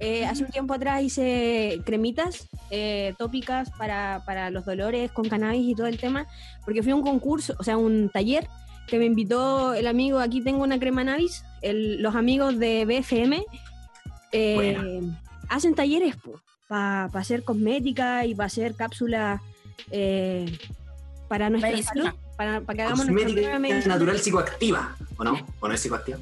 eh, 0.00 0.26
hace 0.26 0.44
un 0.44 0.50
tiempo 0.50 0.74
atrás 0.74 1.02
hice 1.02 1.80
cremitas 1.84 2.48
eh, 2.70 3.14
tópicas 3.18 3.70
para, 3.78 4.22
para 4.26 4.50
los 4.50 4.64
dolores 4.64 5.10
con 5.12 5.28
cannabis 5.28 5.68
y 5.70 5.74
todo 5.74 5.86
el 5.86 5.98
tema, 5.98 6.26
porque 6.64 6.82
fui 6.82 6.92
a 6.92 6.96
un 6.96 7.02
concurso, 7.02 7.54
o 7.58 7.62
sea, 7.62 7.76
un 7.76 8.08
taller 8.10 8.46
que 8.86 8.98
me 8.98 9.04
invitó 9.04 9.72
el 9.74 9.86
amigo, 9.86 10.18
aquí 10.18 10.40
tengo 10.42 10.62
una 10.64 10.78
crema 10.80 11.04
navis, 11.04 11.44
el- 11.62 12.02
los 12.02 12.14
amigos 12.16 12.58
de 12.58 12.84
BFM 12.86 13.44
eh, 14.32 15.00
hacen 15.48 15.74
talleres 15.74 16.16
para 16.68 17.04
hacer 17.14 17.42
cosmética 17.44 18.24
y 18.26 18.34
para 18.34 18.46
hacer 18.46 18.74
cápsulas 18.74 19.40
eh, 19.90 20.46
para 21.28 21.50
nuestra 21.50 21.70
Medicina. 21.70 21.94
salud, 22.04 22.18
para, 22.36 22.60
para 22.60 22.76
que 22.76 22.82
hagamos 22.82 23.06
nuestra 23.06 23.26
Cosmética 23.28 23.58
medicina. 23.58 23.94
natural 23.94 24.18
psicoactiva, 24.18 24.96
¿o 25.16 25.24
no? 25.24 25.46
¿O 25.60 25.68
no 25.68 25.74
es 25.74 25.80
psicoactiva? 25.80 26.18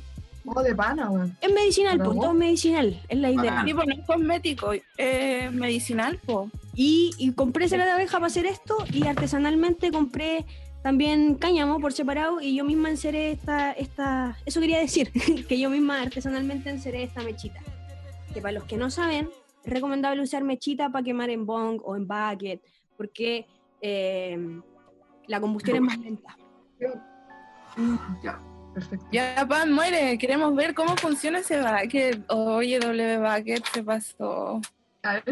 Oh, 0.55 0.63
de 0.63 0.75
pana, 0.75 1.11
weón. 1.11 1.37
Es 1.41 1.53
medicinal, 1.53 1.99
pues 1.99 2.19
todo 2.19 2.33
es 2.33 2.39
medicinal, 2.39 3.03
es 3.09 3.19
la 3.19 3.31
idea. 3.31 3.65
Pues 3.65 3.87
no 3.87 3.95
es 3.95 4.07
cosmético, 4.07 4.73
es 4.97 5.53
medicinal, 5.53 6.19
po. 6.19 6.51
Y, 6.75 7.11
y 7.19 7.33
compré 7.33 7.69
cera 7.69 7.85
de 7.85 7.91
abeja 7.93 8.19
para 8.19 8.27
hacer 8.27 8.47
esto 8.47 8.77
y 8.93 9.07
artesanalmente 9.07 9.91
compré 9.91 10.47
también 10.83 11.35
cáñamo 11.35 11.81
por 11.81 11.93
separado 11.93 12.41
y 12.41 12.55
yo 12.55 12.65
misma 12.65 12.91
enceré 12.91 13.33
esta, 13.33 13.73
esta, 13.73 14.39
eso 14.47 14.61
quería 14.61 14.79
decir, 14.79 15.11
que 15.49 15.59
yo 15.59 15.71
misma 15.71 16.01
artesanalmente 16.01 16.71
enceré 16.71 17.03
esta 17.03 17.23
mechita. 17.23 17.61
Que 18.33 18.41
para 18.41 18.53
los 18.53 18.65
que 18.65 18.77
no 18.77 18.91
saben, 18.91 19.29
es 19.65 19.73
recomendable 19.73 20.23
usar 20.23 20.45
mechita 20.45 20.91
para 20.91 21.05
quemar 21.05 21.31
en 21.31 21.47
bong 21.47 21.81
o 21.85 21.97
en 21.97 22.07
bucket, 22.07 22.63
porque 22.97 23.47
eh, 23.81 24.61
la 25.27 25.41
combustión 25.41 25.77
es 25.77 25.83
más 25.83 25.99
lenta. 25.99 26.37
Ya. 28.23 28.41
Perfecto. 28.79 29.07
Ya, 29.11 29.47
pan 29.49 29.73
muere. 29.73 30.17
Queremos 30.19 30.55
ver 30.55 30.73
cómo 30.75 30.97
funciona 30.97 31.41
ese 31.41 31.61
bucket. 31.61 32.23
Oye, 32.31 32.79
W 32.79 33.19
bucket 33.19 33.64
se 33.73 33.83
pasó. 33.83 34.61
A 35.03 35.14
ver. 35.14 35.25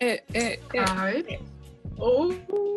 Eh, 0.00 0.22
eh, 0.32 0.60
eh. 0.72 0.84
A 0.86 1.04
ver. 1.04 1.38
Oh. 1.98 2.32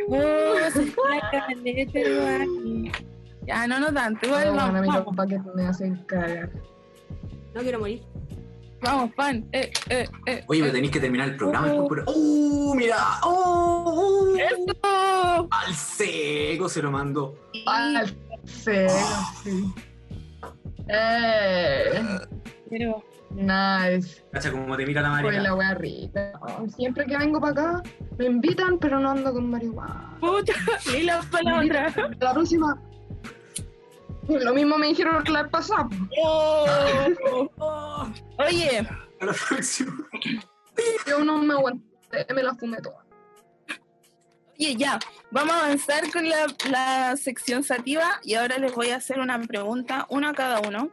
Oh, 0.09 0.55
se 0.73 0.93
caleta 0.93 1.45
el. 1.49 2.91
Ya, 3.45 3.65
no, 3.67 3.79
no 3.79 3.93
tanto. 3.93 4.25
Igual 4.27 4.55
No, 4.55 4.73
vamos, 4.73 5.15
paquetes 5.15 5.55
me 5.55 5.65
hacen 5.65 5.95
cagar. 6.05 6.49
No 7.55 7.61
quiero 7.61 7.79
morir. 7.79 8.03
vamos, 8.81 9.13
pan. 9.13 9.47
Eh, 9.53 9.71
eh, 9.89 10.07
eh. 10.25 10.43
Oye, 10.47 10.61
me 10.61 10.67
eh. 10.67 10.71
tenéis 10.71 10.91
que 10.91 10.99
terminar 10.99 11.29
el 11.29 11.37
programa. 11.37 11.73
Oh. 11.73 11.87
pero- 11.87 12.03
¡Uh! 12.07 12.75
Mira. 12.75 12.97
¡Oh! 13.23 14.33
¡Uh! 14.33 14.37
¡Eso! 14.37 15.47
Al 15.49 15.73
seco 15.73 16.67
se 16.67 16.81
lo 16.81 16.91
mandó. 16.91 17.35
Al 17.65 18.13
cero, 18.47 18.93
sí. 19.43 19.73
Eh, 20.89 22.01
Pero, 22.69 23.03
nice. 23.31 24.23
Cacha 24.31 24.51
como 24.51 24.75
te 24.77 24.85
mira 24.85 25.01
la 25.01 25.09
María. 25.09 25.41
la 25.41 25.55
wea 25.55 25.73
rica. 25.73 26.33
Siempre 26.75 27.05
que 27.05 27.17
vengo 27.17 27.39
para 27.41 27.51
acá, 27.51 27.83
me 28.17 28.25
invitan, 28.25 28.79
pero 28.79 28.99
no 28.99 29.11
ando 29.11 29.33
con 29.33 29.49
marihuana. 29.49 30.17
puta, 30.19 30.53
para 31.31 31.43
la 31.43 31.59
otra. 31.61 31.93
La 32.19 32.33
próxima. 32.33 32.81
Lo 34.27 34.53
mismo 34.53 34.77
me 34.77 34.87
dijeron 34.87 35.23
que 35.23 35.31
la 35.31 35.43
vez 35.43 35.51
pasada. 35.51 35.87
Oh. 36.21 36.65
Oye, 38.39 38.79
A 39.21 39.25
la 39.25 39.33
próxima. 39.33 39.93
Yo 41.07 41.23
no 41.23 41.37
me 41.41 41.53
aguanté, 41.53 42.25
me 42.35 42.43
la 42.43 42.53
fumé 42.55 42.77
toda. 42.81 43.05
Oye, 44.59 44.75
ya. 44.75 44.99
Vamos 45.31 45.53
a 45.53 45.65
avanzar 45.65 46.09
con 46.11 46.27
la, 46.27 46.47
la 46.69 47.17
sección 47.17 47.63
sativa 47.63 48.19
y 48.23 48.35
ahora 48.35 48.57
les 48.57 48.73
voy 48.73 48.89
a 48.89 48.97
hacer 48.97 49.19
una 49.19 49.39
pregunta, 49.41 50.05
uno 50.09 50.29
a 50.29 50.33
cada 50.33 50.61
uno. 50.61 50.89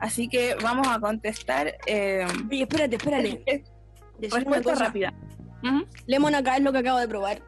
Así 0.00 0.28
que 0.28 0.56
vamos 0.62 0.86
a 0.88 0.98
contestar. 1.00 1.74
Eh, 1.86 2.26
Oye, 2.50 2.62
espérate, 2.62 2.96
espérate. 2.96 3.42
Decir 4.18 4.46
una 4.46 4.56
respuesta 4.56 4.84
rápida. 4.86 5.14
Ujú. 5.62 5.86
Lemon 6.06 6.34
acá 6.34 6.56
es 6.56 6.62
lo 6.62 6.72
que 6.72 6.78
acabo 6.78 6.98
de 6.98 7.08
probar. 7.08 7.42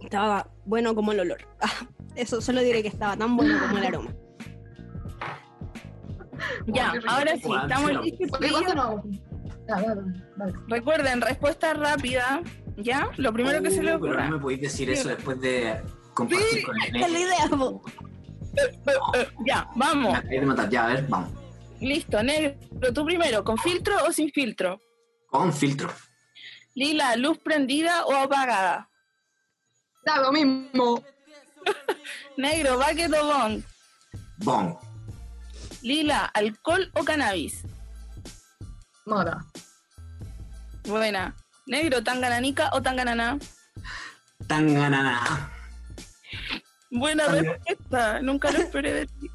Estaba 0.00 0.48
bueno 0.64 0.94
como 0.94 1.12
el 1.12 1.20
olor. 1.20 1.38
Ah, 1.60 1.86
Eso 2.14 2.40
solo 2.42 2.60
diré 2.60 2.82
que 2.82 2.88
estaba 2.88 3.16
tan 3.16 3.36
bueno 3.36 3.58
como 3.58 3.78
el 3.78 3.86
aroma. 3.86 4.14
Ya, 6.66 6.92
ahora 7.08 7.36
sí, 7.36 7.48
estamos 7.62 8.04
listos. 8.04 8.30
Ya, 9.68 9.76
dale. 9.76 10.52
Recuerden, 10.68 11.20
respuesta 11.20 11.74
rápida. 11.74 12.42
¿Ya? 12.76 13.08
Lo 13.16 13.32
primero 13.32 13.62
que 13.62 13.70
se 13.70 13.82
le 13.82 13.96
Uh, 13.96 14.00
Pero 14.00 14.24
no 14.24 14.30
me 14.36 14.38
podéis 14.38 14.62
decir 14.62 14.90
eso 14.90 15.08
después 15.08 15.40
de 15.40 15.80
compartir 16.14 16.46
Sí, 16.50 16.62
con 16.62 16.74
el 16.82 16.96
esa 16.96 17.06
es 17.06 17.12
la 17.12 17.18
idea, 17.18 17.48
po. 17.50 17.82
Eh, 19.14 19.28
ya, 19.46 19.64
Me 19.74 19.84
vamos. 19.86 20.14
acabáis 20.18 20.40
de 20.40 20.46
matar. 20.46 20.70
Ya, 20.70 20.84
a 20.84 20.86
ver, 20.88 21.06
vamos. 21.08 21.30
Listo, 21.80 22.22
negro. 22.22 22.54
Tú 22.94 23.04
primero, 23.04 23.44
¿con 23.44 23.58
filtro 23.58 23.94
o 24.06 24.12
sin 24.12 24.30
filtro? 24.30 24.80
Con 25.28 25.52
filtro. 25.52 25.90
Lila, 26.74 27.16
¿luz 27.16 27.38
prendida 27.38 28.04
o 28.06 28.14
apagada? 28.14 28.88
Da 30.04 30.18
lo 30.20 30.32
mismo. 30.32 31.02
Negro, 32.36 32.76
bucket 32.78 33.12
o 33.12 33.26
bong. 33.26 33.62
Bong. 34.38 34.74
Lila, 35.82 36.24
¿alcohol 36.34 36.90
o 36.94 37.04
cannabis? 37.04 37.62
Mora. 39.06 39.44
Buena. 40.84 41.34
Negro, 41.66 42.02
¿tangananica 42.02 42.70
o 42.72 42.82
tanganana? 42.82 43.38
Tanganana. 44.46 45.50
Buena 46.90 47.26
respuesta. 47.28 48.20
Nunca 48.20 48.50
lo 48.50 48.58
esperé 48.58 48.92
de 48.92 49.06
ti. 49.06 49.30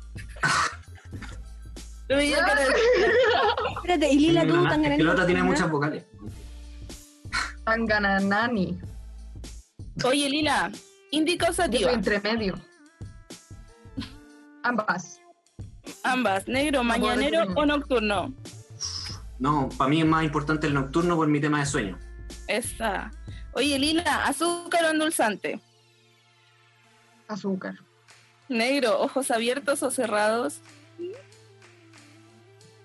Lo 2.10 2.16
veía 2.18 2.40
cara 2.40 2.62
de- 2.62 2.76
Espérate, 3.76 4.10
y 4.12 4.20
Lila, 4.20 4.42
tú 4.42 4.48
Tanganana. 4.54 4.70
tan 4.70 4.86
Es 4.92 4.98
que 4.98 5.04
la 5.04 5.12
otra 5.12 5.26
tiene 5.26 5.44
muchas 5.44 5.70
vocales. 5.70 6.06
Tangananani. 7.66 8.80
Oye, 10.06 10.30
Lila, 10.30 10.72
indica 11.12 11.46
o 11.46 11.50
Yo 11.50 11.54
soy 11.54 11.66
sativa. 11.66 11.92
entre 11.92 12.20
medio. 12.22 12.60
Ambas. 14.64 15.20
Ambas. 16.04 16.48
Negro, 16.48 16.84
mañanero 16.84 17.46
o 17.56 17.66
nocturno. 17.66 18.34
No, 19.40 19.70
para 19.78 19.90
mí 19.90 20.02
es 20.02 20.06
más 20.08 20.24
importante 20.24 20.68
el 20.68 20.74
nocturno 20.74 21.16
por 21.16 21.28
mi 21.28 21.40
tema 21.40 21.60
de 21.60 21.66
sueño. 21.66 21.98
Esa. 22.48 23.12
Oye, 23.54 23.78
Lila, 23.80 24.26
azúcar 24.26 24.86
o 24.86 24.90
endulzante. 24.90 25.60
Azúcar. 27.28 27.76
Negro, 28.50 29.00
ojos 29.02 29.32
abiertos 29.32 29.84
o 29.84 29.92
cerrados. 29.92 30.62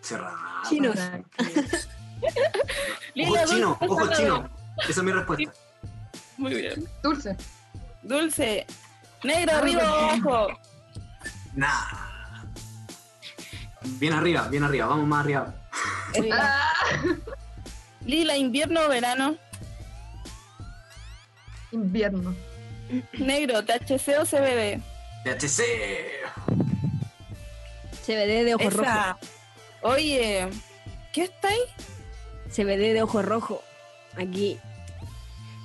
Cerrado. 0.00 0.38
Chinos. 0.68 0.96
Lila, 3.14 3.42
Ojos 3.42 3.50
chinos, 3.50 3.78
dulce 3.80 3.80
o 3.80 3.84
ojos 3.92 4.08
salado. 4.08 4.22
chinos. 4.22 4.50
Esa 4.88 5.00
es 5.00 5.02
mi 5.02 5.12
respuesta. 5.12 5.52
Muy 6.36 6.54
bien. 6.54 6.88
Dulce. 7.02 7.36
Dulce. 8.02 8.66
Negro, 9.22 9.52
Ah, 9.54 9.58
arriba 9.58 9.82
o 9.82 10.10
bien. 10.10 10.26
abajo. 10.26 10.48
Nah. 11.54 12.11
Bien 13.84 14.12
arriba, 14.12 14.48
bien 14.48 14.64
arriba. 14.64 14.86
Vamos 14.86 15.06
más 15.06 15.24
arriba. 15.24 15.54
Lila, 18.04 18.36
invierno 18.36 18.82
o 18.82 18.88
verano. 18.88 19.36
invierno. 21.70 22.34
Negro, 23.12 23.64
THC 23.64 24.18
o 24.20 24.26
CBD. 24.26 24.80
THC. 25.24 25.62
CBD 28.04 28.44
de 28.44 28.54
ojo 28.54 28.70
rojo. 28.70 28.82
Esa. 28.82 29.18
Oye, 29.82 30.48
¿qué 31.12 31.24
está 31.24 31.48
ahí? 31.48 31.60
CBD 32.50 32.92
de 32.92 33.02
ojo 33.02 33.22
rojo. 33.22 33.62
Aquí. 34.16 34.58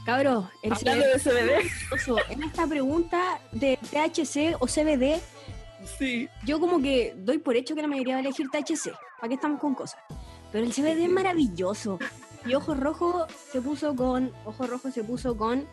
Cabros, 0.05 0.45
el 0.63 0.71
Hablando 0.71 1.05
de. 1.05 1.19
CBD, 1.19 1.69
en 2.29 2.43
esta 2.43 2.65
pregunta 2.65 3.41
de 3.51 3.77
THC 3.77 4.55
o 4.59 4.67
CBD, 4.67 5.19
Yo 6.45 6.59
como 6.59 6.81
que 6.81 7.15
doy 7.17 7.37
por 7.37 7.55
hecho 7.55 7.75
que 7.75 7.81
la 7.81 7.87
mayoría 7.87 8.15
va 8.15 8.19
a 8.19 8.21
elegir 8.21 8.47
THC. 8.49 8.93
¿Para 9.19 9.29
qué 9.29 9.35
estamos 9.35 9.59
con 9.59 9.73
cosas? 9.75 9.99
Pero 10.51 10.65
el 10.65 10.73
CBD 10.73 11.03
es 11.03 11.09
maravilloso. 11.09 11.99
Y 12.45 12.53
Ojo 12.53 12.75
Rojo 12.75 13.27
se 13.51 13.61
puso 13.61 13.95
con. 13.95 14.31
Ojo 14.45 14.67
Rojo 14.67 14.91
se 14.91 15.03
puso 15.03 15.35
con 15.35 15.65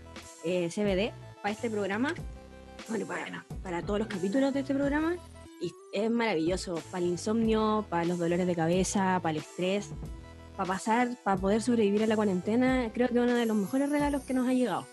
eh, 0.45 0.69
CBD 0.69 1.13
para 1.43 1.53
este 1.53 1.71
programa. 1.71 2.15
Bueno, 2.89 3.07
para, 3.07 3.45
para 3.63 3.83
todos 3.83 4.01
los 4.01 4.09
capítulos 4.09 4.53
de 4.53 4.61
este 4.61 4.75
programa. 4.75 5.17
Y 5.61 5.73
es 5.93 6.11
maravilloso. 6.11 6.81
Para 6.91 7.05
el 7.05 7.11
insomnio, 7.11 7.87
para 7.89 8.05
los 8.05 8.19
dolores 8.19 8.47
de 8.47 8.55
cabeza, 8.55 9.21
para 9.23 9.33
el 9.33 9.37
estrés, 9.39 9.91
para 10.57 10.69
pasar, 10.69 11.17
para 11.23 11.37
poder 11.37 11.63
sobrevivir 11.63 12.03
a 12.03 12.07
la 12.07 12.17
cuarentena, 12.17 12.91
creo 12.93 13.09
que 13.09 13.15
es 13.15 13.21
uno 13.21 13.35
de 13.35 13.47
los 13.47 13.57
mejores 13.57 13.91
regalos 13.91 14.23
que 14.23 14.35
nos 14.35 14.49
ha 14.49 14.53
llegado. 14.53 14.87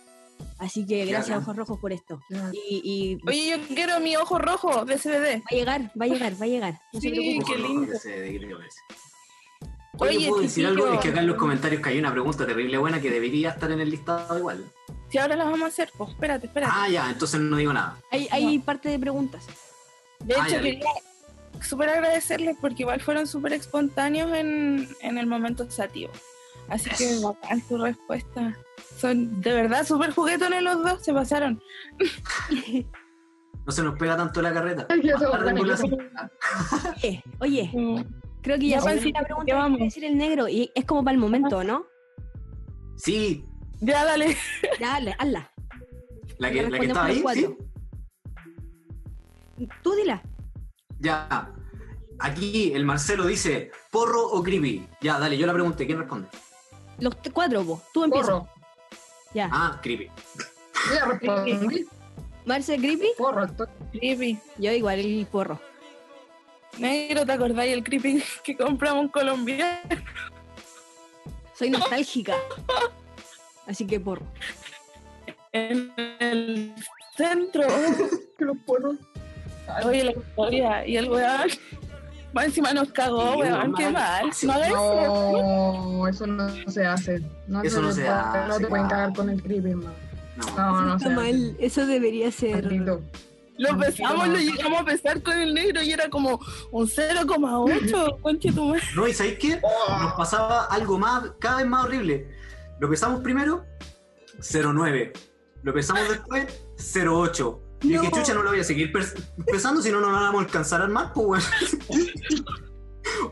Así 0.61 0.85
que 0.85 1.05
gracias. 1.05 1.39
Ojos 1.39 1.55
Rojos, 1.55 1.79
por 1.79 1.91
esto. 1.91 2.21
Ya. 2.29 2.51
Y, 2.53 2.81
y 2.83 3.15
va 3.15 3.31
Oye, 3.31 3.49
yo 3.49 3.75
quiero 3.75 3.99
mi 3.99 4.15
ojo 4.15 4.37
rojo 4.37 4.85
de 4.85 4.95
CBD. 4.97 5.41
a 5.49 5.55
llegar, 5.55 5.91
va 5.99 6.05
a 6.05 6.07
llegar, 6.07 6.39
va 6.39 6.45
a 6.45 6.47
llegar. 6.47 6.79
No 6.93 7.01
Sí, 7.01 7.11
qué 7.11 7.57
lindo. 7.57 7.91
Oye, 9.97 10.17
Oye, 10.17 10.27
¿puedo 10.29 10.41
decir 10.43 10.65
algo? 10.67 10.93
Es 10.93 10.99
que 10.99 11.09
acá 11.09 11.19
en 11.19 11.27
los 11.27 11.35
comentarios 11.35 11.81
que 11.81 11.89
hay 11.89 11.99
una 11.99 12.11
pregunta 12.11 12.45
terrible 12.45 12.77
buena 12.77 13.01
que 13.01 13.09
debería 13.09 13.49
estar 13.49 13.71
en 13.71 13.81
el 13.81 13.89
listado 13.89 14.37
igual. 14.37 14.63
Si 15.09 15.17
ahora 15.17 15.35
las 15.35 15.47
vamos 15.47 15.63
a 15.63 15.67
hacer, 15.67 15.91
pues 15.97 16.11
espérate, 16.11 16.45
espérate. 16.45 16.73
Ah, 16.75 16.87
ya, 16.89 17.09
entonces 17.09 17.39
no 17.41 17.57
digo 17.57 17.73
nada. 17.73 17.97
Hay, 18.11 18.27
hay 18.31 18.59
parte 18.59 18.89
de 18.89 18.99
preguntas. 18.99 19.45
De 20.19 20.35
Ah, 20.35 20.45
hecho, 20.45 20.57
ya, 20.57 20.61
quería 20.61 20.89
súper 21.61 21.89
agradecerles 21.89 22.55
porque 22.61 22.83
igual 22.83 23.01
fueron 23.01 23.25
súper 23.27 23.53
espontáneos 23.53 24.31
en, 24.33 24.87
en 25.01 25.17
el 25.17 25.25
momento 25.25 25.69
sativo. 25.69 26.11
Así 26.71 26.89
que 26.89 27.19
bacán 27.23 27.61
su 27.67 27.77
respuesta. 27.77 28.57
Son 28.97 29.41
de 29.41 29.53
verdad 29.53 29.85
súper 29.85 30.11
juguetones 30.11 30.63
los 30.63 30.81
dos, 30.83 31.03
se 31.03 31.13
pasaron. 31.13 31.61
No 33.65 33.71
se 33.71 33.83
nos 33.83 33.97
pega 33.99 34.17
tanto 34.17 34.41
la 34.41 34.53
carreta. 34.53 34.87
Oye, 36.97 37.23
oye, 37.39 37.69
Mm. 37.73 38.01
creo 38.41 38.57
que 38.57 38.67
ya 38.69 38.79
sé 38.81 38.85
Pancito, 38.89 39.19
la 39.19 39.25
pregunta 39.25 39.45
¿qué 39.45 39.51
que 39.51 39.53
va 39.53 39.59
a 39.59 39.63
vamos? 39.63 39.79
decir 39.79 40.03
el 40.05 40.17
negro 40.17 40.47
y 40.47 40.71
es 40.73 40.85
como 40.85 41.03
para 41.03 41.13
el 41.13 41.19
momento, 41.19 41.63
¿no? 41.63 41.85
Sí, 42.95 43.45
Ya, 43.81 44.03
dale. 44.05 44.35
Ya, 44.79 44.95
hazla, 44.95 45.15
hazla. 45.19 45.51
la 46.39 46.51
que, 46.51 46.63
la 46.69 46.79
que 46.79 46.85
estaba 46.87 47.05
ahí, 47.05 47.23
sí. 47.33 47.47
Tú 49.83 49.93
dila. 49.95 50.21
Ya. 50.99 51.53
Aquí 52.19 52.71
el 52.73 52.85
Marcelo 52.85 53.25
dice, 53.25 53.71
¿porro 53.91 54.23
o 54.27 54.41
creepy? 54.43 54.87
Ya, 55.01 55.19
dale, 55.19 55.37
yo 55.37 55.45
la 55.47 55.53
pregunté, 55.53 55.85
¿quién 55.85 55.97
responde? 55.99 56.27
Los 57.01 57.15
cuatro, 57.33 57.63
vos. 57.63 57.81
Tú 57.91 58.03
empiezas. 58.03 58.29
Porro. 58.29 58.49
Ya. 59.33 59.49
Ah, 59.51 59.79
creepy. 59.81 60.09
Marce 62.45 62.77
Creepy, 62.77 63.09
Porro, 63.17 63.47
Creepy. 63.91 64.39
yo 64.57 64.71
igual 64.71 64.99
el 64.99 65.27
porro. 65.27 65.59
Negro, 66.77 67.25
¿te 67.25 67.31
acordáis 67.33 67.73
el 67.73 67.83
creepy 67.83 68.23
que 68.43 68.55
compramos 68.55 69.03
un 69.03 69.09
colombiano? 69.09 69.79
Soy 71.53 71.69
nostálgica. 71.69 72.35
Así 73.67 73.85
que 73.85 73.99
porro. 73.99 74.25
En 75.51 75.93
el 76.19 76.73
centro. 77.15 77.67
que 78.37 78.45
los 78.45 78.57
porros. 78.65 78.95
Oye, 79.85 80.03
la 80.03 80.11
historia. 80.11 80.87
Y 80.87 80.97
el 80.97 81.09
weón. 81.09 81.49
Más 82.33 82.45
encima 82.45 82.73
nos 82.73 82.91
cagó, 82.91 83.33
Sí, 83.33 83.39
weón. 83.39 83.73
Qué 83.75 83.89
mal. 83.89 84.25
No 84.43 84.63
eso. 84.63 85.83
No, 85.83 86.07
eso 86.07 86.27
no 86.27 86.49
se 86.71 86.85
hace. 86.85 87.21
No 87.47 87.61
Eso 87.61 87.77
se 87.77 87.81
no 87.81 87.91
se 87.91 88.07
hace, 88.07 88.47
No 88.47 88.57
te 88.57 88.67
pueden 88.67 88.87
cagar 88.87 89.13
con 89.13 89.29
el 89.29 89.41
creepy, 89.41 89.71
hermano. 89.71 89.95
No. 90.55 90.81
No, 90.81 90.99
se 90.99 91.09
mal. 91.09 91.55
Eso 91.59 91.85
debería 91.85 92.31
ser. 92.31 92.63
Maldito. 92.63 93.01
Lo 93.57 93.77
pesamos, 93.77 94.27
lo 94.27 94.37
llegamos 94.37 94.81
a 94.81 94.85
pesar 94.85 95.21
con 95.21 95.37
el 95.37 95.53
negro 95.53 95.83
y 95.83 95.91
era 95.91 96.09
como 96.09 96.39
un 96.71 96.87
0,8. 96.87 98.19
Conche 98.21 98.51
tu 98.51 98.65
madre. 98.65 98.81
No, 98.95 99.07
¿y 99.07 99.13
sabéis 99.13 99.37
qué? 99.37 99.61
Nos 100.01 100.13
pasaba 100.13 100.65
algo 100.65 100.97
más, 100.97 101.31
cada 101.39 101.57
vez 101.57 101.67
más 101.67 101.85
horrible. 101.85 102.27
Lo 102.79 102.89
pesamos 102.89 103.21
primero, 103.21 103.63
0,9. 104.39 105.11
Lo 105.61 105.73
pesamos 105.73 106.09
después, 106.09 106.63
0,8. 106.77 107.59
Y 107.81 107.87
dije, 107.89 108.03
No. 108.03 108.11
chucha, 108.11 108.33
no 108.33 108.43
lo 108.43 108.51
voy 108.51 108.59
a 108.59 108.63
seguir 108.63 108.91
pes- 108.91 109.15
pesando, 109.51 109.81
si 109.81 109.89
no, 109.91 109.99
no 109.99 110.09
lo 110.11 110.15
vamos 110.19 110.41
a 110.41 110.45
alcanzar 110.45 110.81
al 110.81 110.89
mar, 110.89 111.11
pues, 111.13 111.27
weón. 111.89 112.05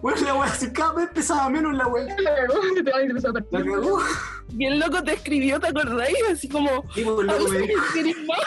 Bueno, 0.02 0.22
la 0.22 0.34
weá, 0.36 0.50
si 0.54 0.72
cada 0.74 0.94
vez 0.94 1.10
pesaba 1.14 1.50
menos 1.50 1.74
la 1.76 1.88
weá. 1.88 2.04
La 2.20 2.36
cagó, 2.36 2.60
te 2.84 2.92
va 2.92 2.98
a 2.98 3.02
ir 3.04 3.14
La 3.14 3.64
cagó. 3.64 4.02
Y 4.58 4.66
el 4.66 4.80
loco 4.80 5.04
te 5.04 5.14
escribió, 5.14 5.60
¿te 5.60 5.68
acordáis? 5.68 6.16
Así 6.32 6.50
como. 6.50 6.84
Y 6.96 7.04
pues, 7.04 7.28
loco 7.28 7.48
me 7.50 7.60
dijo, 7.60 7.82
¿querés 7.94 8.16
más? 8.28 8.40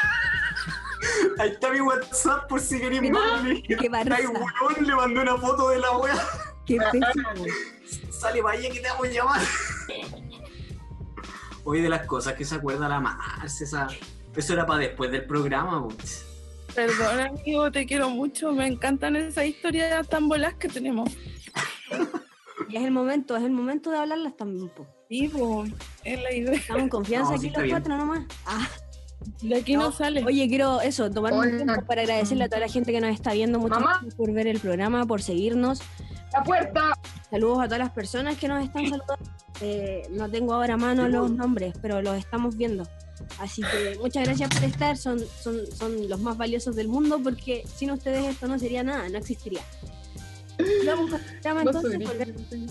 ahí 1.38 1.50
está 1.50 1.70
mi 1.70 1.80
WhatsApp 1.80 2.48
por 2.48 2.60
si 2.60 2.78
queréis 2.80 3.10
más. 3.10 3.42
Qué 3.80 3.88
barza. 3.88 4.16
"Ay, 4.16 4.26
weón", 4.26 4.86
le 4.86 4.94
mandé 4.94 5.20
una 5.20 5.36
foto 5.36 5.68
de 5.70 5.78
la 5.78 5.96
weá. 5.96 6.14
Qué 6.66 6.78
pésimo. 6.92 7.46
Sale 8.10 8.42
allá 8.46 8.70
que 8.70 8.80
te 8.80 8.88
vamos 8.88 9.06
a 9.06 9.10
llamar. 9.10 9.40
Hoy 11.64 11.80
de 11.80 11.88
las 11.88 12.06
cosas 12.06 12.34
que 12.34 12.44
se 12.44 12.56
acuerda 12.56 12.88
la 12.88 13.00
Marce, 13.00 13.64
esa... 13.64 13.86
Eso 14.36 14.52
era 14.54 14.66
para 14.66 14.80
después 14.80 15.10
del 15.10 15.24
programa, 15.26 15.86
pues. 15.88 16.26
Perdón, 16.74 17.20
amigo, 17.20 17.70
te 17.70 17.84
quiero 17.86 18.08
mucho. 18.10 18.52
Me 18.52 18.66
encantan 18.66 19.16
esas 19.16 19.44
historias 19.44 20.08
tan 20.08 20.28
bolas 20.28 20.54
que 20.54 20.68
tenemos. 20.68 21.10
Y 22.68 22.76
es 22.76 22.82
el 22.84 22.90
momento, 22.90 23.36
es 23.36 23.42
el 23.42 23.50
momento 23.50 23.90
de 23.90 23.98
hablarlas 23.98 24.36
también. 24.36 24.70
po. 24.70 24.86
Vivo, 25.10 25.64
es 26.04 26.22
la 26.22 26.32
idea. 26.32 26.54
Estamos 26.54 26.82
en 26.84 26.88
confianza 26.88 27.32
No, 27.32 27.38
sí 27.38 27.48
aquí 27.48 27.54
los 27.56 27.62
bien. 27.64 27.76
cuatro 27.76 27.96
nomás. 27.98 28.24
Ah, 28.46 28.66
De 29.42 29.56
aquí 29.56 29.76
no, 29.76 29.92
sale. 29.92 30.24
Oye, 30.24 30.48
quiero 30.48 30.80
eso, 30.80 31.10
tomar 31.10 31.34
un 31.34 31.50
tiempo 31.56 31.84
para 31.86 32.00
agradecerle 32.02 32.44
a 32.44 32.48
toda 32.48 32.60
la 32.60 32.68
gente 32.68 32.90
que 32.92 33.00
nos 33.02 33.10
está 33.10 33.34
viendo. 33.34 33.58
Muchas 33.58 33.78
Mamá. 33.80 33.92
gracias 33.94 34.14
por 34.14 34.32
ver 34.32 34.46
el 34.46 34.58
programa, 34.58 35.04
por 35.04 35.20
seguirnos. 35.20 35.80
La 36.32 36.42
puerta. 36.42 36.92
Saludos 37.30 37.58
a 37.60 37.64
todas 37.64 37.80
las 37.80 37.90
personas 37.90 38.38
que 38.38 38.48
nos 38.48 38.64
están 38.64 38.84
saludando. 38.88 39.18
Eh, 39.60 40.04
no 40.10 40.30
tengo 40.30 40.54
ahora 40.54 40.74
a 40.74 40.76
mano 40.78 41.06
los 41.08 41.30
nombres, 41.30 41.74
pero 41.82 42.00
los 42.00 42.16
estamos 42.16 42.56
viendo. 42.56 42.84
Así 43.38 43.62
que 43.62 43.98
muchas 44.00 44.24
gracias 44.24 44.50
por 44.50 44.64
estar. 44.64 44.96
Son, 44.96 45.18
son, 45.42 45.60
son 45.76 46.08
los 46.08 46.20
más 46.20 46.36
valiosos 46.36 46.76
del 46.76 46.88
mundo 46.88 47.20
porque 47.22 47.64
sin 47.76 47.90
ustedes 47.90 48.24
esto 48.26 48.46
no 48.46 48.58
sería 48.58 48.82
nada, 48.82 49.08
no 49.08 49.18
existiría. 49.18 49.62
Vamos 50.86 51.10
con 51.10 51.20
el 51.20 51.40
programa 51.40 51.62
entonces. 51.62 52.70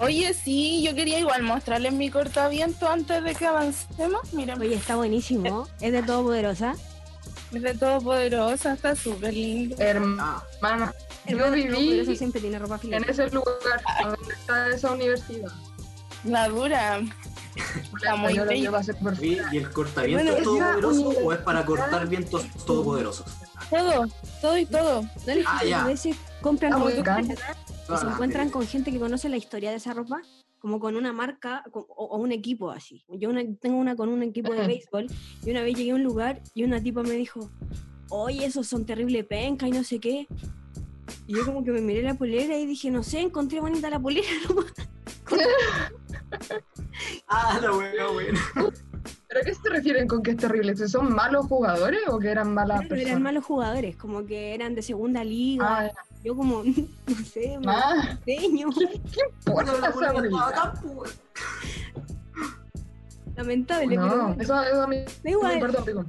Oye, 0.00 0.32
sí, 0.32 0.82
yo 0.84 0.94
quería 0.94 1.18
igual 1.18 1.42
mostrarles 1.42 1.92
mi 1.92 2.08
cortaviento 2.08 2.88
antes 2.88 3.22
de 3.24 3.34
que 3.34 3.46
avancemos. 3.46 4.32
Miren, 4.32 4.60
Oye, 4.60 4.76
está 4.76 4.94
buenísimo. 4.94 5.66
Es 5.80 5.92
de 5.92 6.02
Todopoderosa. 6.02 6.76
es 7.52 7.62
de 7.62 7.74
Todopoderosa, 7.74 8.74
está 8.74 8.94
súper 8.94 9.34
lindo. 9.34 9.74
Ah, 9.80 9.82
Hermana, 9.82 10.94
yo 11.26 11.50
viví 11.50 12.16
siempre 12.16 12.40
tiene 12.40 12.60
ropa 12.60 12.78
en 12.84 13.04
ese 13.08 13.28
lugar 13.30 13.82
donde 14.02 14.34
está 14.34 14.68
esa 14.68 14.92
universidad. 14.92 15.50
La 16.24 16.48
dura. 16.48 17.00
Está 17.96 18.14
muy 18.16 18.34
llevo 18.34 18.76
a 18.76 18.82
ser 18.82 18.96
perfecta. 18.96 19.48
¿y 19.52 19.56
el 19.58 19.70
cortaviento 19.70 20.24
Bueno, 20.32 20.42
todopoderoso 20.44 21.08
o 21.24 21.32
es 21.32 21.38
para 21.40 21.64
cortar 21.64 22.06
vientos 22.08 22.46
todopoderosos? 22.66 23.26
Todo, 23.70 24.06
todo 24.40 24.58
y 24.58 24.66
todo. 24.66 25.02
¿No 25.02 25.34
les 25.34 25.44
Ah, 25.46 25.64
ya. 25.64 25.84
a 25.84 25.86
veces 25.86 26.16
compran 26.40 26.72
Ah, 26.74 26.76
ropa 26.78 26.90
y 26.92 26.94
se 26.96 28.06
Ah, 28.06 28.10
encuentran 28.12 28.46
sí. 28.46 28.52
con 28.52 28.66
gente 28.66 28.92
que 28.92 28.98
conoce 29.00 29.28
la 29.28 29.36
historia 29.36 29.70
de 29.70 29.76
esa 29.76 29.92
ropa? 29.94 30.20
Como 30.60 30.78
con 30.80 30.96
una 30.96 31.12
marca 31.12 31.64
con- 31.72 31.84
o, 31.88 32.04
o 32.04 32.16
un 32.18 32.32
equipo 32.32 32.70
así. 32.70 33.02
Yo 33.08 33.28
una- 33.30 33.42
tengo 33.60 33.78
una 33.78 33.96
con 33.96 34.08
un 34.08 34.22
equipo 34.22 34.52
de 34.52 34.66
béisbol 34.66 35.06
y 35.44 35.50
una 35.50 35.62
vez 35.62 35.74
llegué 35.76 35.90
a 35.92 35.94
un 35.94 36.02
lugar 36.04 36.42
y 36.54 36.64
una 36.64 36.80
tipa 36.82 37.02
me 37.02 37.12
dijo, 37.14 37.50
oye, 38.10 38.44
esos 38.46 38.66
son 38.66 38.84
terrible 38.86 39.24
penca 39.24 39.66
y 39.66 39.70
no 39.72 39.82
sé 39.84 39.98
qué. 39.98 40.26
Y 41.26 41.34
yo 41.34 41.44
como 41.44 41.64
que 41.64 41.70
me 41.72 41.80
miré 41.80 42.02
la 42.02 42.14
polera 42.14 42.56
y 42.56 42.66
dije, 42.66 42.90
no 42.90 43.02
sé, 43.02 43.20
encontré 43.20 43.60
bonita 43.60 43.90
la 43.90 43.98
polera. 43.98 44.26
Ah, 47.28 47.58
la 47.62 47.72
wea, 47.72 48.08
buena. 48.08 48.40
¿Pero 49.28 49.40
a 49.40 49.44
qué 49.44 49.54
se 49.54 49.68
refieren 49.70 50.08
con 50.08 50.22
que 50.22 50.32
es 50.32 50.36
terrible? 50.36 50.74
¿Si 50.76 50.88
son 50.88 51.14
malos 51.14 51.46
jugadores 51.46 52.00
o 52.08 52.18
que 52.18 52.28
eran 52.30 52.52
malas 52.54 52.78
Claro, 52.78 52.88
personas? 52.88 53.10
eran 53.10 53.22
malos 53.22 53.44
jugadores, 53.44 53.96
como 53.96 54.24
que 54.26 54.54
eran 54.54 54.74
de 54.74 54.82
segunda 54.82 55.22
liga. 55.22 55.66
Ah, 55.86 55.90
Yo 56.24 56.34
como, 56.36 56.62
no 57.06 57.14
sé, 57.24 57.58
me 57.58 57.66
ah, 57.72 58.18
enseño. 58.26 58.68
¿qué 58.72 59.20
importa 59.46 59.72
esa? 59.88 60.72
Lamentable, 63.36 63.86
pero 63.88 64.00
No, 64.06 64.08
bueno, 64.28 64.42
eso, 64.42 64.62
eso 64.62 64.82
a 64.82 64.86
mí. 64.88 64.96
da 65.22 65.30
igual. 65.30 65.60
Perdón, 65.60 65.84
pico. 65.84 66.04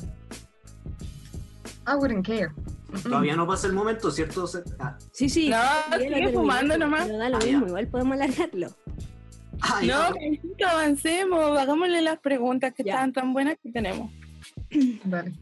I 1.87 1.95
wouldn't 1.95 2.25
care. 2.25 2.51
Todavía 3.03 3.35
no 3.35 3.45
pasa 3.45 3.67
el 3.67 3.73
momento, 3.73 4.09
¿cierto? 4.09 4.49
Ah, 4.79 4.97
Sí, 5.11 5.29
sí. 5.29 5.49
No, 5.49 5.57
sigue 5.97 6.29
fumando 6.33 6.73
pero- 6.73 6.85
nomás. 6.85 7.05
Pero 7.05 7.17
da 7.19 7.29
lo 7.29 7.37
Ah, 7.37 7.39
mismo, 7.45 7.61
ya. 7.61 7.67
igual 7.67 7.87
podemos 7.87 8.13
alargarlo. 8.13 8.69
No, 9.85 10.67
avancemos. 10.67 11.57
Hagámosle 11.57 12.01
las 12.01 12.19
preguntas 12.19 12.73
que 12.73 12.83
Ya. 12.83 12.93
están 12.95 13.13
tan 13.13 13.33
buenas 13.33 13.57
que 13.61 13.71
tenemos. 13.71 14.11
Dale. 15.03 15.33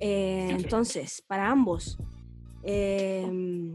Eh, 0.00 0.48
entonces, 0.50 1.22
para 1.26 1.50
ambos, 1.50 1.98
eh, 2.62 3.74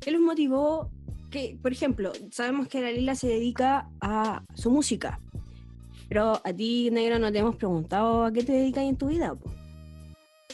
¿qué 0.00 0.10
los 0.10 0.20
motivó? 0.20 0.90
Que, 1.30 1.56
por 1.62 1.72
ejemplo, 1.72 2.12
sabemos 2.30 2.68
que 2.68 2.80
la 2.82 2.90
Lila 2.90 3.14
se 3.14 3.28
dedica 3.28 3.88
a 4.00 4.42
su 4.54 4.70
música, 4.70 5.20
pero 6.08 6.40
a 6.44 6.52
ti, 6.52 6.90
negro, 6.90 7.18
no 7.18 7.30
te 7.30 7.38
hemos 7.38 7.56
preguntado 7.56 8.24
a 8.24 8.32
qué 8.32 8.42
te 8.42 8.52
dedicas 8.52 8.84
en 8.84 8.96
tu 8.96 9.06
vida. 9.08 9.34
po? 9.34 9.50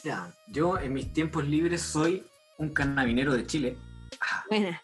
Ya, 0.05 0.31
yo 0.49 0.79
en 0.79 0.93
mis 0.93 1.13
tiempos 1.13 1.47
libres 1.49 1.81
soy 1.81 2.23
un 2.59 2.69
carabinero 2.69 3.35
de 3.35 3.47
Chile. 3.47 3.77
Ah, 4.21 4.45
Buena. 4.49 4.81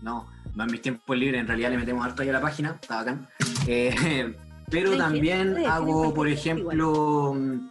no, 0.00 0.26
no 0.56 0.64
en 0.64 0.70
mis 0.70 0.80
tiempos 0.80 1.16
libres, 1.16 1.40
en 1.40 1.46
realidad 1.46 1.70
le 1.70 1.76
metemos 1.76 2.04
harto 2.04 2.22
ahí 2.22 2.30
a 2.30 2.32
la 2.32 2.40
página, 2.40 2.78
está 2.80 2.96
bacán. 2.96 3.28
Eh, 3.68 4.34
pero 4.70 4.96
también 4.96 5.64
hago, 5.66 6.14
por 6.14 6.28
ejemplo, 6.28 7.34
mm, 7.34 7.68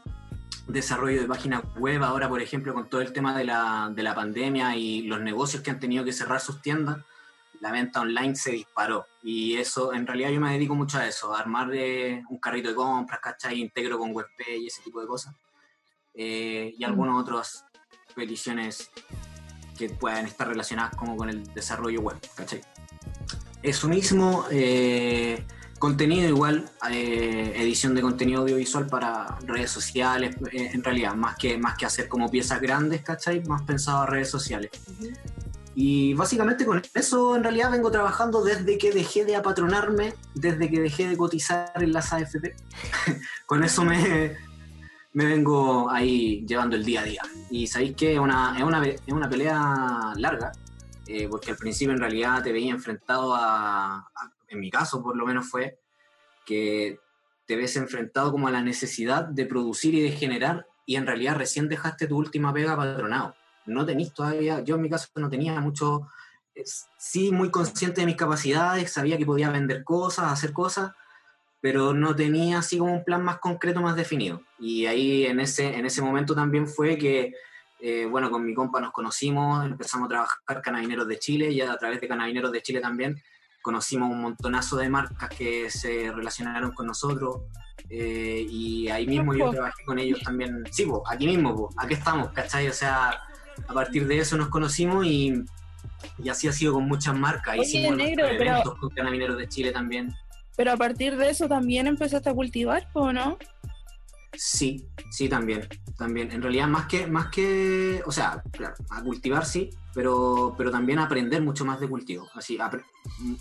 desarrollo 0.67 1.19
de 1.19 1.27
páginas 1.27 1.63
web, 1.77 2.03
ahora 2.03 2.29
por 2.29 2.41
ejemplo 2.41 2.73
con 2.75 2.87
todo 2.87 3.01
el 3.01 3.11
tema 3.11 3.35
de 3.35 3.43
la, 3.43 3.91
de 3.93 4.03
la 4.03 4.13
pandemia 4.13 4.75
y 4.75 5.01
los 5.01 5.19
negocios 5.19 5.63
que 5.63 5.71
han 5.71 5.79
tenido 5.79 6.05
que 6.05 6.13
cerrar 6.13 6.39
sus 6.39 6.61
tiendas, 6.61 6.99
la 7.59 7.71
venta 7.71 8.01
online 8.01 8.35
se 8.35 8.51
disparó. 8.51 9.07
Y 9.23 9.55
eso, 9.57 9.91
en 9.91 10.05
realidad 10.05 10.29
yo 10.29 10.39
me 10.39 10.51
dedico 10.51 10.75
mucho 10.75 10.99
a 10.99 11.07
eso, 11.07 11.35
a 11.35 11.39
armar 11.39 11.69
de 11.69 12.23
un 12.29 12.37
carrito 12.37 12.69
de 12.69 12.75
compras, 12.75 13.19
¿cachai? 13.19 13.59
Integro 13.59 13.97
con 13.97 14.15
WebP 14.15 14.41
y 14.59 14.67
ese 14.67 14.83
tipo 14.83 15.01
de 15.01 15.07
cosas. 15.07 15.33
Eh, 16.13 16.75
y 16.77 16.83
algunas 16.83 17.19
otras 17.19 17.65
peticiones 18.15 18.91
que 19.77 19.89
puedan 19.89 20.25
estar 20.25 20.47
relacionadas 20.47 20.95
como 20.95 21.15
con 21.15 21.29
el 21.29 21.43
desarrollo 21.53 22.01
web, 22.01 22.17
¿cachai? 22.35 22.61
Eso 23.61 23.87
mismo, 23.87 24.45
eh, 24.51 25.43
contenido 25.79 26.29
igual, 26.29 26.69
eh, 26.91 27.53
edición 27.55 27.95
de 27.95 28.01
contenido 28.01 28.41
audiovisual 28.41 28.87
para 28.87 29.37
redes 29.45 29.71
sociales, 29.71 30.35
en 30.51 30.83
realidad, 30.83 31.15
más 31.15 31.35
que, 31.35 31.57
más 31.57 31.77
que 31.77 31.85
hacer 31.85 32.07
como 32.07 32.29
piezas 32.29 32.61
grandes, 32.61 33.01
¿cachai? 33.01 33.43
Más 33.43 33.63
pensado 33.63 34.03
a 34.03 34.05
redes 34.05 34.29
sociales. 34.29 34.71
Y 35.77 36.13
básicamente 36.13 36.65
con 36.65 36.81
eso 36.93 37.35
en 37.35 37.43
realidad 37.43 37.69
vengo 37.69 37.91
trabajando 37.91 38.41
desde 38.43 38.77
que 38.77 38.93
dejé 38.93 39.25
de 39.25 39.35
apatronarme, 39.35 40.13
desde 40.33 40.69
que 40.69 40.79
dejé 40.79 41.09
de 41.09 41.17
cotizar 41.17 41.71
en 41.75 41.91
las 41.91 42.13
AFP. 42.13 42.55
con 43.45 43.61
eso 43.61 43.83
me, 43.83 44.37
me 45.15 45.25
vengo 45.25 45.89
ahí 45.89 46.45
llevando 46.45 46.75
el 46.75 46.85
día 46.85 47.01
a 47.01 47.03
día. 47.03 47.21
Y 47.49 47.67
sabéis 47.67 47.95
que 47.95 48.13
es 48.13 48.19
una, 48.19 48.55
es 48.57 48.63
una, 48.63 48.85
es 48.85 49.01
una 49.07 49.29
pelea 49.29 50.13
larga, 50.17 50.51
eh, 51.07 51.27
porque 51.29 51.51
al 51.51 51.57
principio 51.57 51.93
en 51.93 51.99
realidad 51.99 52.43
te 52.43 52.51
veía 52.51 52.71
enfrentado 52.71 53.33
a, 53.35 54.07
en 54.47 54.59
mi 54.59 54.69
caso 54.69 55.01
por 55.01 55.17
lo 55.17 55.25
menos 55.25 55.49
fue, 55.49 55.79
que 56.45 56.99
te 57.47 57.55
ves 57.55 57.75
enfrentado 57.75 58.31
como 58.31 58.47
a 58.47 58.51
la 58.51 58.61
necesidad 58.61 59.25
de 59.25 59.45
producir 59.45 59.95
y 59.95 60.01
de 60.01 60.11
generar, 60.11 60.67
y 60.85 60.95
en 60.95 61.07
realidad 61.07 61.35
recién 61.35 61.67
dejaste 61.67 62.07
tu 62.07 62.17
última 62.17 62.53
pega 62.53 62.77
patronado 62.77 63.33
no 63.65 63.85
tenéis 63.85 64.13
todavía, 64.13 64.61
yo 64.61 64.75
en 64.75 64.81
mi 64.81 64.89
caso 64.89 65.07
no 65.15 65.29
tenía 65.29 65.59
mucho, 65.59 66.07
sí 66.97 67.31
muy 67.31 67.49
consciente 67.49 68.01
de 68.01 68.07
mis 68.07 68.15
capacidades, 68.15 68.91
sabía 68.91 69.17
que 69.17 69.25
podía 69.25 69.49
vender 69.49 69.83
cosas, 69.83 70.31
hacer 70.31 70.53
cosas, 70.53 70.91
pero 71.65 71.95
no 71.95 72.15
tenía 72.15 72.59
así 72.59 72.77
como 72.77 72.93
un 72.93 73.03
plan 73.03 73.23
más 73.23 73.39
concreto, 73.39 73.81
más 73.81 73.95
definido. 73.95 74.43
Y 74.59 74.85
ahí 74.85 75.25
en 75.25 75.39
ese, 75.39 75.75
en 75.75 75.87
ese 75.87 75.99
momento 75.99 76.35
también 76.35 76.67
fue 76.67 76.95
que, 76.95 77.33
eh, 77.79 78.05
bueno, 78.05 78.29
con 78.29 78.45
mi 78.45 78.53
compa 78.53 78.79
nos 78.79 78.91
conocimos, 78.91 79.65
empezamos 79.65 80.05
a 80.05 80.09
trabajar 80.09 80.61
Canabineros 80.61 81.07
de 81.07 81.17
Chile 81.17 81.49
y 81.49 81.61
a 81.61 81.75
través 81.77 81.99
de 81.99 82.07
Canabineros 82.07 82.51
de 82.51 82.61
Chile 82.61 82.81
también 82.81 83.19
conocimos 83.63 84.11
un 84.11 84.21
montonazo 84.21 84.77
de 84.77 84.89
marcas 84.89 85.27
que 85.29 85.71
se 85.71 86.11
relacionaron 86.11 86.71
con 86.71 86.85
nosotros. 86.85 87.37
Eh, 87.89 88.45
y 88.47 88.87
ahí 88.89 89.07
mismo 89.07 89.33
yo 89.33 89.49
trabajé 89.49 89.83
con 89.85 89.97
ellos 89.97 90.21
también. 90.21 90.65
Sí, 90.69 90.85
pues, 90.85 91.01
aquí 91.09 91.25
mismo, 91.25 91.55
pues, 91.55 91.75
aquí 91.79 91.95
estamos, 91.95 92.29
¿cachai? 92.29 92.67
O 92.67 92.73
sea, 92.73 93.09
a 93.67 93.73
partir 93.73 94.05
de 94.05 94.19
eso 94.19 94.37
nos 94.37 94.49
conocimos 94.49 95.03
y, 95.03 95.43
y 96.23 96.29
así 96.29 96.47
ha 96.47 96.51
sido 96.51 96.73
con 96.73 96.87
muchas 96.87 97.17
marcas. 97.17 97.57
Hicimos 97.57 97.97
negro, 97.97 98.27
eventos 98.27 98.75
con 98.75 98.91
Carabineros 98.91 99.39
de 99.39 99.49
Chile 99.49 99.71
también. 99.71 100.15
Pero 100.55 100.71
a 100.71 100.77
partir 100.77 101.17
de 101.17 101.29
eso 101.29 101.47
también 101.47 101.87
empezaste 101.87 102.29
a 102.29 102.33
cultivar, 102.33 102.87
¿o 102.93 103.11
no? 103.11 103.37
Sí, 104.37 104.87
sí, 105.11 105.29
también, 105.29 105.67
también. 105.97 106.31
En 106.31 106.41
realidad, 106.41 106.67
más 106.67 106.87
que, 106.87 107.07
más 107.07 107.27
que, 107.27 108.01
o 108.05 108.11
sea, 108.11 108.43
a 108.89 109.03
cultivar 109.03 109.45
sí, 109.45 109.69
pero, 109.93 110.53
pero 110.57 110.71
también 110.71 110.99
a 110.99 111.05
aprender 111.05 111.41
mucho 111.41 111.65
más 111.65 111.79
de 111.79 111.87
cultivo. 111.87 112.27
Así, 112.33 112.57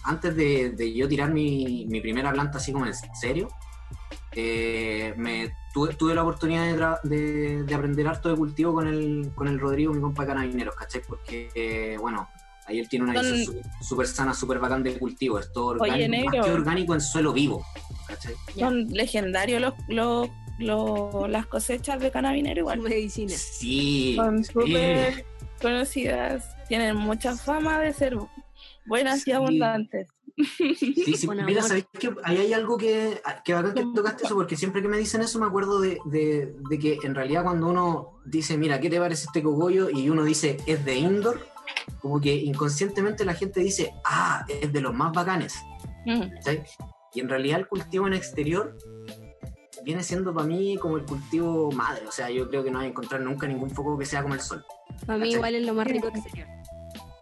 antes 0.04 0.36
de, 0.36 0.70
de, 0.70 0.94
yo 0.94 1.08
tirar 1.08 1.32
mi, 1.32 1.86
mi 1.86 2.00
primera 2.00 2.32
planta 2.32 2.58
así 2.58 2.72
como 2.72 2.86
en 2.86 2.94
serio, 2.94 3.48
eh, 4.36 5.14
me 5.16 5.54
tuve, 5.72 6.14
la 6.14 6.22
oportunidad 6.22 7.00
de, 7.02 7.62
de, 7.64 7.74
aprender 7.74 8.06
harto 8.08 8.28
de 8.28 8.36
cultivo 8.36 8.74
con 8.74 8.86
el, 8.86 9.32
con 9.34 9.48
el 9.48 9.58
Rodrigo, 9.58 9.92
mi 9.92 10.00
compa 10.00 10.22
de 10.22 10.28
canabineros, 10.28 10.74
¿cachai? 10.74 11.02
Porque, 11.06 11.50
eh, 11.54 11.96
bueno, 12.00 12.28
ahí 12.66 12.78
él 12.78 12.88
tiene 12.88 13.04
una 13.10 13.20
visión 13.20 13.56
súper 13.80 14.06
sana, 14.06 14.34
súper 14.34 14.58
bacán 14.58 14.82
de 14.82 14.98
cultivo. 14.98 15.38
Es 15.38 15.52
todo 15.52 15.66
orgánico, 15.66 16.24
más 16.24 16.46
que 16.46 16.52
orgánico 16.52 16.94
en 16.94 17.00
suelo 17.00 17.32
vivo, 17.32 17.64
¿cachai? 18.06 18.34
Son 18.58 18.88
legendarios 18.88 19.60
los, 19.60 19.74
los, 19.88 20.28
los, 20.58 21.30
las 21.30 21.46
cosechas 21.46 22.00
de 22.00 22.10
canabinero 22.10 22.60
igual. 22.60 22.80
Medicina. 22.80 23.34
Sí. 23.34 24.14
Son 24.16 24.44
súper 24.44 25.24
conocidas. 25.60 26.56
Tienen 26.68 26.96
mucha 26.96 27.36
fama 27.36 27.80
de 27.80 27.92
ser 27.92 28.16
buenas 28.86 29.26
y 29.26 29.32
abundantes. 29.32 30.08
Sí, 30.36 31.14
sí, 31.16 31.28
mira, 31.28 31.62
¿sabéis 31.62 31.86
que 31.96 32.12
ahí 32.24 32.38
hay 32.38 32.52
algo 32.52 32.76
que, 32.76 33.20
que 33.44 33.54
bacán 33.54 33.72
que 33.72 33.86
tocaste 33.94 34.24
eso? 34.24 34.34
Porque 34.34 34.56
siempre 34.56 34.82
que 34.82 34.88
me 34.88 34.98
dicen 34.98 35.20
eso 35.20 35.38
me 35.38 35.46
acuerdo 35.46 35.80
de, 35.80 35.98
de, 36.06 36.56
de, 36.68 36.78
que 36.78 36.98
en 37.04 37.14
realidad 37.14 37.44
cuando 37.44 37.68
uno 37.68 38.20
dice, 38.24 38.58
mira, 38.58 38.80
¿qué 38.80 38.90
te 38.90 38.98
parece 38.98 39.26
este 39.26 39.44
cogollo? 39.44 39.90
Y 39.90 40.10
uno 40.10 40.24
dice, 40.24 40.56
es 40.66 40.84
de 40.84 40.96
indoor, 40.96 41.46
como 42.00 42.20
que 42.20 42.34
inconscientemente 42.34 43.24
la 43.24 43.34
gente 43.34 43.60
dice, 43.60 43.92
ah, 44.04 44.44
es 44.48 44.72
de 44.72 44.80
los 44.80 44.94
más 44.94 45.12
bacanes. 45.12 45.54
Y 47.14 47.20
en 47.20 47.28
realidad 47.28 47.60
el 47.60 47.68
cultivo 47.68 48.06
en 48.06 48.14
exterior 48.14 48.76
viene 49.84 50.02
siendo 50.02 50.34
para 50.34 50.46
mí 50.46 50.76
como 50.78 50.96
el 50.96 51.04
cultivo 51.04 51.70
madre. 51.72 52.06
O 52.06 52.12
sea, 52.12 52.30
yo 52.30 52.48
creo 52.48 52.64
que 52.64 52.70
no 52.70 52.80
hay 52.80 52.86
a 52.86 52.88
encontrar 52.90 53.20
nunca 53.20 53.46
ningún 53.46 53.70
foco 53.70 53.98
que 53.98 54.06
sea 54.06 54.22
como 54.22 54.34
el 54.34 54.40
sol. 54.40 54.64
Para 55.06 55.18
mí 55.18 55.32
igual 55.32 55.54
es 55.54 55.66
lo 55.66 55.74
más 55.74 55.86
rico 55.86 56.08
exterior. 56.08 56.46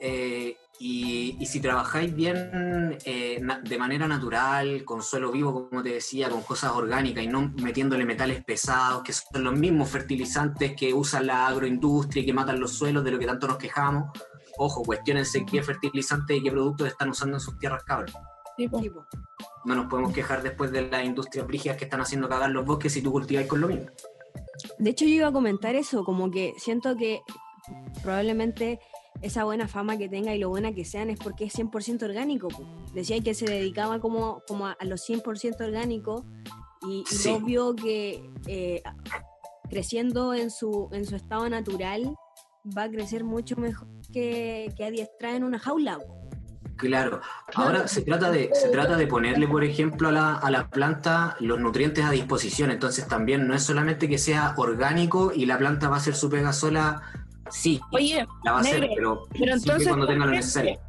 Eh, 0.01 0.57
y, 0.85 1.47
si 1.47 1.61
trabajáis 1.61 2.13
bien 2.13 2.99
eh, 3.05 3.41
de 3.63 3.79
manera 3.79 4.09
natural, 4.09 4.85
con 4.85 5.01
suelo 5.01 5.31
vivo, 5.31 5.69
como 5.69 5.81
te 5.81 5.91
decía, 5.91 6.29
con 6.29 6.43
cosas 6.43 6.73
orgánicas 6.73 7.23
y 7.23 7.29
no 7.29 7.53
metiéndole 7.63 8.05
metales 8.05 8.43
pesados, 8.43 9.05
que 9.05 9.13
son 9.13 9.45
los 9.45 9.57
mismos 9.57 9.89
fertilizantes 9.89 10.75
que 10.75 10.93
usan 10.93 11.29
la 11.29 11.47
agroindustria 11.47 12.25
y 12.25 12.27
que 12.27 12.33
matan 12.33 12.59
los 12.59 12.73
suelos, 12.73 13.05
de 13.05 13.13
lo 13.13 13.19
que 13.21 13.27
tanto 13.27 13.47
nos 13.47 13.59
quejamos, 13.59 14.11
ojo, 14.59 14.83
cuestionense 14.83 15.45
qué 15.45 15.63
fertilizantes 15.63 16.37
y 16.37 16.43
qué 16.43 16.51
productos 16.51 16.89
están 16.89 17.11
usando 17.11 17.37
en 17.37 17.41
sus 17.41 17.59
tierras 17.59 17.83
cabras. 17.85 18.13
No 19.65 19.75
nos 19.75 19.87
podemos 19.87 20.13
quejar 20.13 20.43
después 20.43 20.71
de 20.71 20.89
las 20.89 21.05
industrias 21.05 21.47
brígidas 21.47 21.77
que 21.77 21.85
están 21.85 22.01
haciendo 22.01 22.29
cagar 22.29 22.51
los 22.51 22.65
bosques 22.65 22.93
si 22.93 23.03
tú 23.03 23.13
cultiváis 23.13 23.49
con 23.49 23.61
lo 23.61 23.69
mismo. 23.69 23.87
De 24.79 24.91
hecho, 24.91 25.05
yo 25.05 25.13
iba 25.13 25.29
a 25.29 25.33
comentar 25.33 25.75
eso, 25.75 26.05
como 26.05 26.31
que 26.31 26.55
siento 26.59 26.97
que 26.97 27.21
probablemente 28.03 28.81
esa 29.21 29.45
buena 29.45 29.69
fama 29.69 29.97
que 29.97 30.09
tenga 30.09 30.35
y 30.35 30.39
lo 30.39 30.49
buena 30.49 30.73
que 30.73 30.85
sean 30.85 31.11
es 31.11 31.19
porque 31.19 31.45
es 31.45 31.55
100% 31.55 32.03
orgánico. 32.03 32.49
Decía 32.93 33.21
que 33.23 33.35
se 33.35 33.47
dedicaba 33.47 34.01
como, 34.01 34.43
como 34.47 34.67
a, 34.67 34.77
los 34.83 35.09
100% 35.09 35.61
orgánicos 35.65 36.25
y, 36.83 37.05
obvio 37.31 37.75
que 37.77 38.29
eh, 38.47 38.83
creciendo 39.71 40.35
en 40.35 40.51
su, 40.51 40.89
en 40.93 41.07
su 41.07 41.17
estado 41.17 41.49
natural 41.49 42.17
va 42.77 42.85
a 42.85 42.91
crecer 42.91 43.25
mucho 43.25 43.57
mejor 43.57 43.89
que, 44.13 44.73
que 44.77 44.85
adiestrar 44.85 45.35
en 45.35 45.45
una 45.45 45.59
jaula. 45.59 45.99
Claro, 46.77 47.21
ahora 47.55 47.87
se 47.87 48.03
trata, 48.03 48.31
de, 48.33 48.51
se 48.55 48.69
trata 48.71 48.97
de 48.97 49.07
ponerle, 49.07 49.47
por 49.47 49.63
ejemplo, 49.63 50.09
a 50.09 50.13
la, 50.13 50.35
a 50.35 50.51
la, 50.51 50.69
planta 50.69 51.37
los 51.39 51.61
nutrientes 51.61 52.05
a 52.05 52.11
disposición, 52.11 52.73
entonces 52.73 53.07
también 53.07 53.47
no 53.47 53.55
es 53.55 53.63
solamente 53.63 54.09
que 54.09 54.19
sea 54.19 54.55
orgánico 54.57 55.33
y 55.33 55.47
la 55.47 55.59
planta 55.59 55.89
va 55.89 55.97
a 55.97 55.99
hacer 55.99 56.17
su 56.17 56.29
pega 56.29 56.53
sola 56.53 57.03
Sí, 57.53 57.81
Oye, 57.93 58.27
la 58.45 58.53
va 58.53 58.59
a 58.59 58.61
hacer, 58.63 58.89
pero, 58.95 59.27
entonces, 59.35 59.87
cuando 59.87 60.07
tenga 60.07 60.25
lo 60.25 60.33
necesario. 60.33 60.81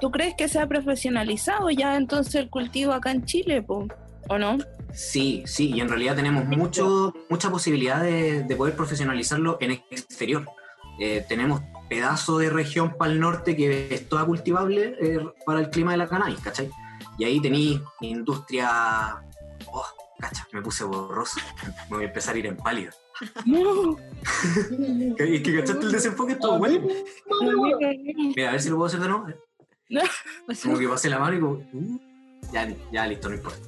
¿Tú 0.00 0.10
crees 0.10 0.34
que 0.34 0.48
se 0.48 0.58
ha 0.58 0.66
profesionalizado 0.66 1.70
ya 1.70 1.96
entonces 1.96 2.34
el 2.34 2.50
cultivo 2.50 2.92
acá 2.92 3.12
en 3.12 3.24
Chile, 3.24 3.64
o 3.68 4.38
no? 4.38 4.58
Sí, 4.92 5.44
sí, 5.46 5.70
y 5.72 5.80
en 5.80 5.88
realidad 5.88 6.16
tenemos 6.16 6.46
mucho, 6.46 7.14
mucha 7.28 7.50
posibilidad 7.50 8.02
de, 8.02 8.44
poder 8.56 8.74
profesionalizarlo 8.74 9.58
en 9.60 9.72
el 9.72 9.82
exterior. 9.90 10.46
Eh, 11.00 11.24
tenemos 11.26 11.62
pedazo 11.88 12.38
de 12.38 12.50
región 12.50 12.94
para 12.96 13.10
el 13.10 13.20
norte 13.20 13.56
que 13.56 13.92
es 13.92 14.08
toda 14.08 14.26
cultivable 14.26 14.96
eh, 15.00 15.18
para 15.46 15.60
el 15.60 15.70
clima 15.70 15.92
de 15.92 15.96
la 15.96 16.06
cannabis, 16.06 16.38
¿cachai? 16.40 16.70
Y 17.18 17.24
ahí 17.24 17.40
tenéis 17.40 17.80
industria... 18.02 19.16
Oh, 19.72 19.84
cacha, 20.18 20.46
me 20.52 20.60
puse 20.60 20.84
borroso. 20.84 21.40
Me 21.88 21.96
voy 21.96 22.04
a 22.04 22.08
empezar 22.08 22.34
a 22.34 22.38
ir 22.38 22.46
en 22.46 22.56
pálido. 22.56 22.92
No. 23.46 23.96
es 25.18 25.42
que 25.42 25.56
cachaste 25.56 25.86
el 25.86 25.92
desenfoque 25.92 26.36
todo 26.36 26.58
bueno. 26.58 26.86
Mira, 28.36 28.50
a 28.50 28.52
ver 28.52 28.62
si 28.62 28.68
lo 28.68 28.76
puedo 28.76 28.86
hacer 28.86 29.00
de 29.00 29.08
nuevo. 29.08 29.26
Como 30.62 30.78
que 30.78 30.88
pasé 30.88 31.10
la 31.10 31.18
mano 31.18 31.36
y 31.36 31.40
como. 31.40 31.52
Uh, 31.72 32.00
ya, 32.52 32.68
ya 32.92 33.06
listo, 33.06 33.28
no 33.28 33.36
importa. 33.36 33.58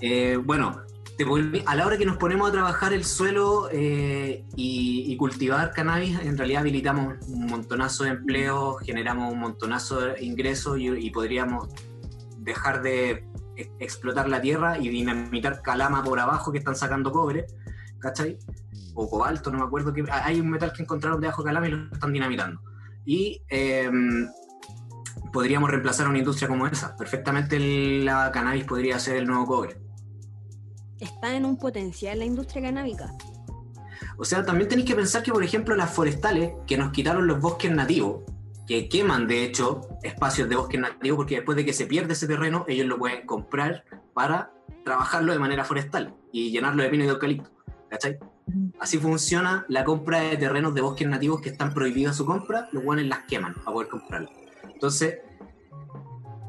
Eh, 0.00 0.38
bueno, 0.42 0.82
a 1.66 1.76
la 1.76 1.86
hora 1.86 1.98
que 1.98 2.06
nos 2.06 2.16
ponemos 2.16 2.48
a 2.48 2.52
trabajar 2.52 2.92
el 2.92 3.04
suelo 3.04 3.68
eh, 3.70 4.44
y, 4.56 5.16
cultivar 5.16 5.72
cannabis, 5.72 6.18
en 6.20 6.36
realidad 6.36 6.62
habilitamos 6.62 7.14
un 7.28 7.46
montonazo 7.46 8.04
de 8.04 8.10
empleo, 8.10 8.76
generamos 8.76 9.32
un 9.32 9.38
montonazo 9.38 10.00
de 10.00 10.24
ingresos 10.24 10.78
y, 10.78 11.10
podríamos 11.10 11.68
dejar 12.38 12.82
de 12.82 13.24
e, 13.56 13.70
explotar 13.78 14.28
la 14.28 14.40
tierra 14.40 14.78
y 14.78 14.88
dinamitar 14.88 15.62
calama 15.62 16.02
por 16.02 16.18
abajo 16.18 16.50
que 16.50 16.58
están 16.58 16.74
sacando 16.74 17.12
cobre 17.12 17.46
¿cachai? 18.02 18.36
O 18.94 19.08
cobalto, 19.08 19.50
no 19.50 19.58
me 19.58 19.64
acuerdo. 19.64 19.94
que 19.94 20.04
Hay 20.10 20.40
un 20.40 20.50
metal 20.50 20.72
que 20.72 20.82
encontraron 20.82 21.20
debajo 21.20 21.42
de 21.42 21.46
Calama 21.46 21.68
y 21.68 21.70
lo 21.70 21.92
están 21.92 22.12
dinamitando. 22.12 22.60
Y 23.06 23.42
em, 23.48 24.28
podríamos 25.32 25.70
reemplazar 25.70 26.08
una 26.08 26.18
industria 26.18 26.48
como 26.48 26.66
esa. 26.66 26.94
Perfectamente 26.96 27.58
la 27.58 28.30
cannabis 28.30 28.64
podría 28.64 28.98
ser 28.98 29.16
el 29.16 29.26
nuevo 29.26 29.46
cobre. 29.46 29.81
¿Está 31.02 31.34
en 31.34 31.44
un 31.44 31.56
potencial 31.56 32.20
la 32.20 32.24
industria 32.24 32.62
canábica? 32.62 33.12
O 34.16 34.24
sea, 34.24 34.44
también 34.44 34.68
tenéis 34.68 34.86
que 34.86 34.94
pensar 34.94 35.24
que, 35.24 35.32
por 35.32 35.42
ejemplo, 35.42 35.74
las 35.74 35.92
forestales 35.92 36.52
que 36.64 36.76
nos 36.76 36.92
quitaron 36.92 37.26
los 37.26 37.40
bosques 37.40 37.72
nativos, 37.72 38.22
que 38.68 38.88
queman 38.88 39.26
de 39.26 39.44
hecho 39.44 39.80
espacios 40.04 40.48
de 40.48 40.54
bosques 40.54 40.80
nativos, 40.80 41.16
porque 41.16 41.34
después 41.36 41.56
de 41.56 41.64
que 41.64 41.72
se 41.72 41.86
pierde 41.86 42.12
ese 42.12 42.28
terreno, 42.28 42.64
ellos 42.68 42.86
lo 42.86 42.98
pueden 42.98 43.26
comprar 43.26 43.84
para 44.14 44.52
trabajarlo 44.84 45.32
de 45.32 45.40
manera 45.40 45.64
forestal 45.64 46.14
y 46.30 46.52
llenarlo 46.52 46.84
de 46.84 46.88
pino 46.88 47.02
y 47.02 47.06
de 47.08 47.12
eucalipto. 47.14 47.50
¿Cachai? 47.90 48.20
Así 48.78 48.98
funciona 48.98 49.66
la 49.68 49.84
compra 49.84 50.20
de 50.20 50.36
terrenos 50.36 50.72
de 50.72 50.82
bosques 50.82 51.08
nativos 51.08 51.40
que 51.40 51.48
están 51.48 51.74
prohibidas 51.74 52.16
su 52.16 52.24
compra, 52.24 52.68
los 52.70 52.84
guanes 52.84 53.06
las 53.06 53.24
queman 53.24 53.54
para 53.54 53.72
poder 53.72 53.88
comprarlo. 53.88 54.30
Entonces, 54.72 55.18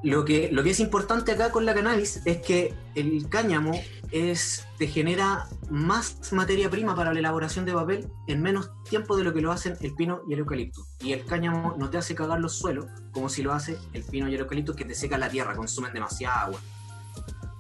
lo 0.04 0.26
que, 0.26 0.50
lo 0.52 0.64
que 0.64 0.72
es 0.72 0.80
importante 0.82 1.32
acá 1.32 1.52
con 1.52 1.66
la 1.66 1.74
cannabis 1.74 2.22
es 2.26 2.38
que 2.42 2.74
el 2.94 3.30
cáñamo 3.30 3.72
es, 4.12 4.68
te 4.78 4.88
genera 4.88 5.48
más 5.70 6.34
materia 6.34 6.70
prima 6.70 6.94
para 6.94 7.14
la 7.14 7.20
elaboración 7.20 7.66
de 7.66 7.74
papel 7.74 8.08
en 8.28 8.42
menos 8.42 8.70
tiempo 8.90 9.16
de 9.16 9.24
lo 9.24 9.34
que 9.34 9.42
lo 9.42 9.52
hacen 9.52 9.76
el 9.80 9.96
pino 9.96 10.22
y 10.28 10.34
el 10.34 10.40
eucalipto. 10.40 10.86
Y 11.00 11.14
el 11.14 11.24
cáñamo 11.26 11.76
no 11.80 11.90
te 11.90 11.98
hace 11.98 12.16
cagar 12.16 12.42
los 12.42 12.54
suelos 12.54 12.86
como 13.12 13.30
si 13.30 13.44
lo 13.44 13.54
hace 13.54 13.78
el 13.94 14.04
pino 14.04 14.28
y 14.28 14.36
el 14.36 14.42
eucalipto 14.42 14.76
que 14.76 14.84
te 14.84 14.94
seca 14.94 15.18
la 15.18 15.30
tierra, 15.30 15.56
consumen 15.56 15.94
demasiada 15.94 16.42
agua. 16.42 16.60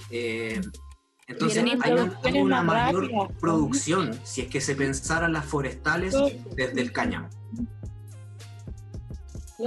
Eh, 0.09 0.59
entonces 1.27 1.63
hay, 1.81 2.33
una 2.41 2.61
mayor 2.61 3.09
producción 3.39 4.19
si 4.23 4.41
es 4.41 4.47
que 4.49 4.59
se 4.59 4.75
pensaran 4.75 5.31
las 5.31 5.45
forestales 5.45 6.13
desde 6.55 6.81
el 6.81 6.91
cáñamo 6.91 7.29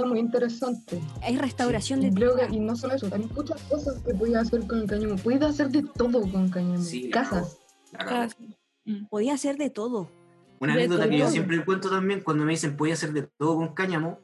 muy 0.05 0.19
interesante. 0.19 1.01
Hay 1.21 1.37
restauración 1.37 2.01
de 2.01 2.11
Creo 2.11 2.35
y 2.49 2.59
no 2.59 2.75
solo 2.75 2.95
eso, 2.95 3.07
hay 3.11 3.27
muchas 3.35 3.61
cosas 3.63 4.01
que 4.03 4.13
podía 4.13 4.41
hacer 4.41 4.65
con 4.67 4.79
el 4.79 4.87
cáñamo. 4.87 5.15
Puedes 5.15 5.41
hacer 5.41 5.69
de 5.69 5.83
todo 5.83 6.21
con 6.31 6.49
cáñamo. 6.49 6.83
Casas. 7.11 7.57
Mm. 8.85 9.05
Podía 9.07 9.33
hacer 9.33 9.57
de 9.57 9.69
todo. 9.69 10.09
Una 10.59 10.73
anécdota 10.73 11.09
que 11.09 11.17
yo 11.17 11.29
siempre 11.29 11.63
cuento 11.63 11.89
también 11.89 12.21
cuando 12.21 12.45
me 12.45 12.51
dicen 12.51 12.75
podía 12.75 12.93
hacer 12.93 13.13
de 13.13 13.23
todo 13.37 13.55
con 13.55 13.73
cáñamo. 13.73 14.19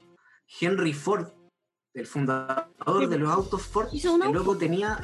Henry 0.60 0.94
Ford, 0.94 1.28
el 1.94 2.06
fundador 2.06 3.08
de 3.08 3.18
los 3.18 3.32
autos 3.32 3.64
Ford, 3.64 3.88
el 3.94 4.32
loco 4.32 4.58
tenía, 4.58 5.02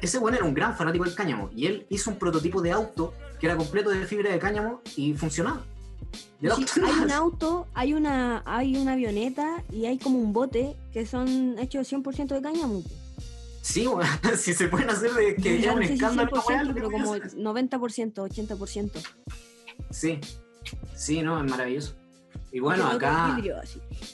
ese 0.00 0.18
bueno 0.18 0.36
era 0.36 0.46
un 0.46 0.54
gran 0.54 0.76
fanático 0.76 1.04
del 1.04 1.14
cáñamo 1.14 1.50
y 1.54 1.66
él 1.66 1.86
hizo 1.88 2.10
un 2.10 2.18
prototipo 2.18 2.60
de 2.60 2.72
auto 2.72 3.14
que 3.40 3.46
era 3.46 3.56
completo 3.56 3.90
de 3.90 4.06
fibra 4.06 4.30
de 4.30 4.38
cáñamo 4.38 4.82
y 4.96 5.14
funcionaba 5.14 5.64
hay 6.42 7.04
un 7.04 7.12
auto, 7.12 7.66
hay 7.74 7.94
una, 7.94 8.42
hay 8.44 8.76
una 8.76 8.92
avioneta 8.92 9.62
y 9.70 9.86
hay 9.86 9.98
como 9.98 10.18
un 10.18 10.32
bote 10.32 10.76
que 10.92 11.06
son 11.06 11.58
hechos 11.58 11.92
100% 11.92 12.26
de 12.28 12.42
cáñamo. 12.42 12.82
Sí, 13.62 13.88
si 14.36 14.52
se 14.54 14.68
pueden 14.68 14.90
hacer 14.90 15.12
de 15.12 15.36
que 15.36 15.60
ya 15.60 15.72
un 15.72 15.82
escándalo. 15.82 16.30
pero 16.74 16.90
como 16.90 17.16
90%, 17.16 18.14
80%. 18.14 18.90
Sí, 19.90 20.18
sí, 20.96 21.22
no, 21.22 21.42
es 21.42 21.50
maravilloso. 21.50 21.94
Y 22.50 22.60
bueno, 22.60 22.86
acá, 22.86 23.38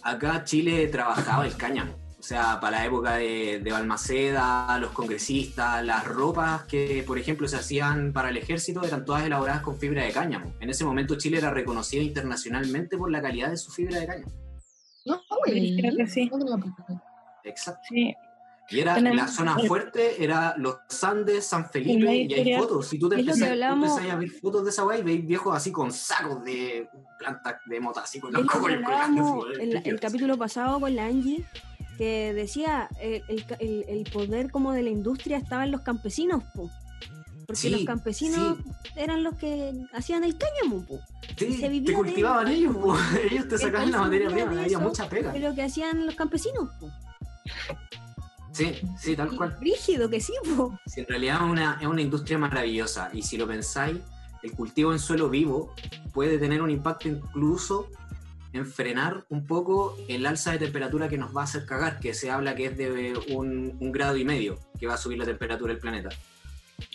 acá 0.03 0.45
Chile 0.45 0.87
trabajaba 0.89 1.47
el 1.47 1.57
cáñamo. 1.57 1.93
O 2.19 2.23
sea, 2.23 2.59
para 2.61 2.79
la 2.79 2.87
época 2.87 3.15
de, 3.15 3.63
Balmaceda, 3.71 4.77
los 4.81 4.91
congresistas, 4.91 5.85
las 5.85 6.05
ropas 6.05 6.65
que, 6.65 7.05
por 7.07 7.17
ejemplo, 7.17 7.47
se 7.47 7.57
hacían 7.57 8.13
para 8.13 8.31
el 8.31 8.37
ejército 8.37 8.83
eran 8.83 9.05
todas 9.05 9.25
elaboradas 9.25 9.63
con 9.63 9.79
fibra 9.79 10.03
de 10.03 10.11
cáñamo. 10.11 10.53
En 10.59 10.69
ese 10.69 10.85
momento 10.85 11.17
Chile 11.17 11.39
era 11.39 11.51
reconocido 11.51 12.03
internacionalmente 12.03 12.99
por 12.99 13.11
la 13.11 13.23
calidad 13.23 13.51
de 13.51 13.57
su 13.57 13.71
fibra 13.71 14.01
de 14.01 14.07
cáñamo. 14.07 14.33
No, 15.07 15.21
creo 15.45 15.97
que 15.97 16.07
sí. 16.09 16.29
Exacto. 17.45 17.89
Y 18.71 18.81
era 18.81 19.01
la 19.01 19.29
zona 19.29 19.57
fuerte, 19.59 20.23
era 20.23 20.55
los 20.59 20.77
Andes, 21.03 21.47
San 21.47 21.71
Felipe, 21.71 22.15
y 22.15 22.35
hay 22.35 22.59
fotos. 22.59 22.89
Si 22.89 22.99
tú 22.99 23.09
te 23.09 23.15
empiezas, 23.15 23.49
a 23.49 24.17
ver 24.17 24.31
fotos 24.31 24.65
de 24.65 24.71
esa 24.71 24.83
guay, 24.83 25.03
veis 25.03 25.27
viejos 25.27 25.57
así 25.57 25.73
con 25.73 25.91
sacos 25.91 26.45
de 26.45 26.89
plantas 27.19 27.57
de 27.65 27.81
mota, 27.81 28.03
así 28.03 28.21
con 28.21 28.33
los 28.33 28.43
el, 29.61 29.77
el, 29.87 30.01
capítulo 30.01 30.37
pasado 30.37 30.81
con 30.81 30.95
la 30.95 31.07
Angie, 31.07 31.45
que 31.99 32.33
decía 32.33 32.89
eh, 33.01 33.23
el, 33.59 34.05
poder 34.13 34.51
como 34.51 34.73
de 34.73 34.83
la 34.83 34.91
industria 34.91 35.37
estaba 35.37 35.65
en 35.65 35.73
los 35.73 35.81
campesinos, 35.81 36.45
porque 37.47 37.71
los 37.71 37.85
campesinos 37.85 38.59
eran 38.95 39.25
los 39.25 39.35
que 39.35 39.75
hacían 39.93 40.23
el 40.23 40.39
cáñamo, 40.39 40.87
Sí, 41.37 41.83
te 41.85 41.93
cultivaban 41.93 42.49
ellos, 42.49 42.77
ellos 43.31 43.49
te 43.49 43.59
sacaban 43.59 43.91
la 43.91 43.99
materia 44.03 44.31
prima, 44.31 44.63
había 44.63 44.79
mucha 44.79 45.09
pega. 45.09 45.35
Es 45.35 45.43
lo 45.43 45.55
que 45.55 45.63
hacían 45.63 46.07
los 46.07 46.15
campesinos. 46.15 46.71
Sí, 48.53 48.75
sí, 48.99 49.17
tal 49.17 49.37
cual. 49.37 49.57
Rígido 49.61 50.09
que 50.09 50.21
sí, 50.21 50.33
po. 50.57 50.79
en 50.97 51.07
realidad 51.07 51.37
es 51.37 51.51
una, 51.51 51.79
es 51.81 51.87
una 51.87 52.01
industria 52.01 52.39
maravillosa 52.39 53.11
y 53.13 53.23
si 53.23 53.37
lo 53.37 53.47
pensáis, 53.47 53.99
el 54.43 54.53
cultivo 54.53 54.93
en 54.93 54.99
suelo 54.99 55.29
vivo 55.29 55.75
puede 56.13 56.39
tener 56.39 56.63
un 56.63 56.71
impacto 56.71 57.09
incluso 57.09 57.89
en 58.53 58.67
frenar 58.67 59.25
un 59.29 59.47
poco 59.47 59.97
el 60.09 60.27
alza 60.27 60.53
de 60.53 60.59
temperatura 60.59 61.09
que 61.09 61.19
nos 61.19 61.37
va 61.37 61.43
a 61.43 61.45
hacer 61.45 61.67
cagar, 61.67 62.01
que 62.01 62.15
se 62.15 62.31
habla 62.31 62.55
que 62.55 62.67
es 62.67 62.77
de 62.77 63.19
un, 63.35 63.77
grado 63.93 64.17
y 64.17 64.25
medio 64.25 64.59
que 64.79 64.87
va 64.87 64.95
a 64.95 64.99
subir 64.99 65.19
la 65.19 65.25
temperatura 65.25 65.73
del 65.73 65.81
planeta. 65.81 66.11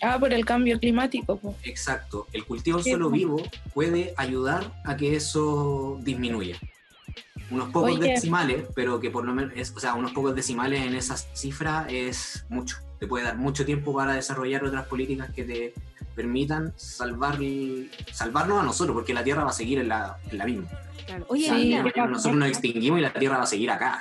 Ah, 0.02 0.18
por 0.18 0.32
el 0.32 0.44
cambio 0.44 0.78
climático. 0.78 1.38
Exacto. 1.62 2.26
El 2.32 2.44
cultivo 2.44 2.78
en 2.78 2.84
suelo 2.84 3.10
vivo 3.10 3.42
puede 3.74 4.14
ayudar 4.16 4.72
a 4.84 4.96
que 4.96 5.14
eso 5.14 5.98
disminuya. 6.02 6.58
Unos 7.50 7.68
pocos 7.70 8.00
decimales, 8.00 8.64
pero 8.74 8.98
que 8.98 9.10
por 9.10 9.24
lo 9.26 9.34
menos, 9.34 9.52
es, 9.54 9.70
o 9.76 9.80
sea, 9.80 9.94
unos 9.94 10.12
pocos 10.12 10.34
decimales 10.34 10.86
en 10.86 10.94
esa 10.94 11.16
cifra 11.16 11.86
es 11.90 12.46
mucho. 12.48 12.78
Te 12.98 13.06
puede 13.06 13.24
dar 13.24 13.36
mucho 13.36 13.66
tiempo 13.66 13.94
para 13.94 14.14
desarrollar 14.14 14.64
otras 14.64 14.86
políticas 14.86 15.30
que 15.30 15.44
te 15.44 15.74
permitan 16.14 16.72
salvar, 16.76 17.38
salvarnos 18.12 18.60
a 18.60 18.64
nosotros, 18.64 18.94
porque 18.94 19.14
la 19.14 19.24
Tierra 19.24 19.44
va 19.44 19.50
a 19.50 19.54
seguir 19.54 19.78
en 19.78 19.88
la, 19.88 20.18
en 20.30 20.38
la 20.38 20.44
misma. 20.46 20.68
Oye, 21.28 21.82
nosotros 22.08 22.36
nos 22.36 22.48
extinguimos 22.48 22.98
y 22.98 23.02
la 23.02 23.12
Tierra 23.12 23.38
va 23.38 23.42
a 23.42 23.46
seguir 23.46 23.70
acá. 23.70 23.98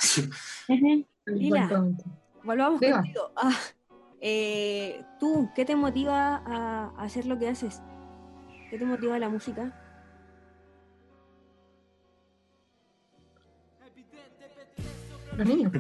Lila, 1.26 1.86
volvamos 2.44 2.80
contigo. 2.80 3.32
Ah, 3.36 3.58
eh, 4.22 5.04
¿Tú 5.20 5.50
qué 5.56 5.66
te 5.66 5.76
motiva 5.76 6.42
a 6.46 6.94
hacer 6.98 7.26
lo 7.26 7.38
que 7.38 7.50
haces? 7.50 7.82
¿Qué 8.70 8.78
te 8.78 8.86
motiva 8.86 9.20
la 9.20 9.30
música? 9.30 9.80
Los 15.38 15.48
niños. 15.48 15.72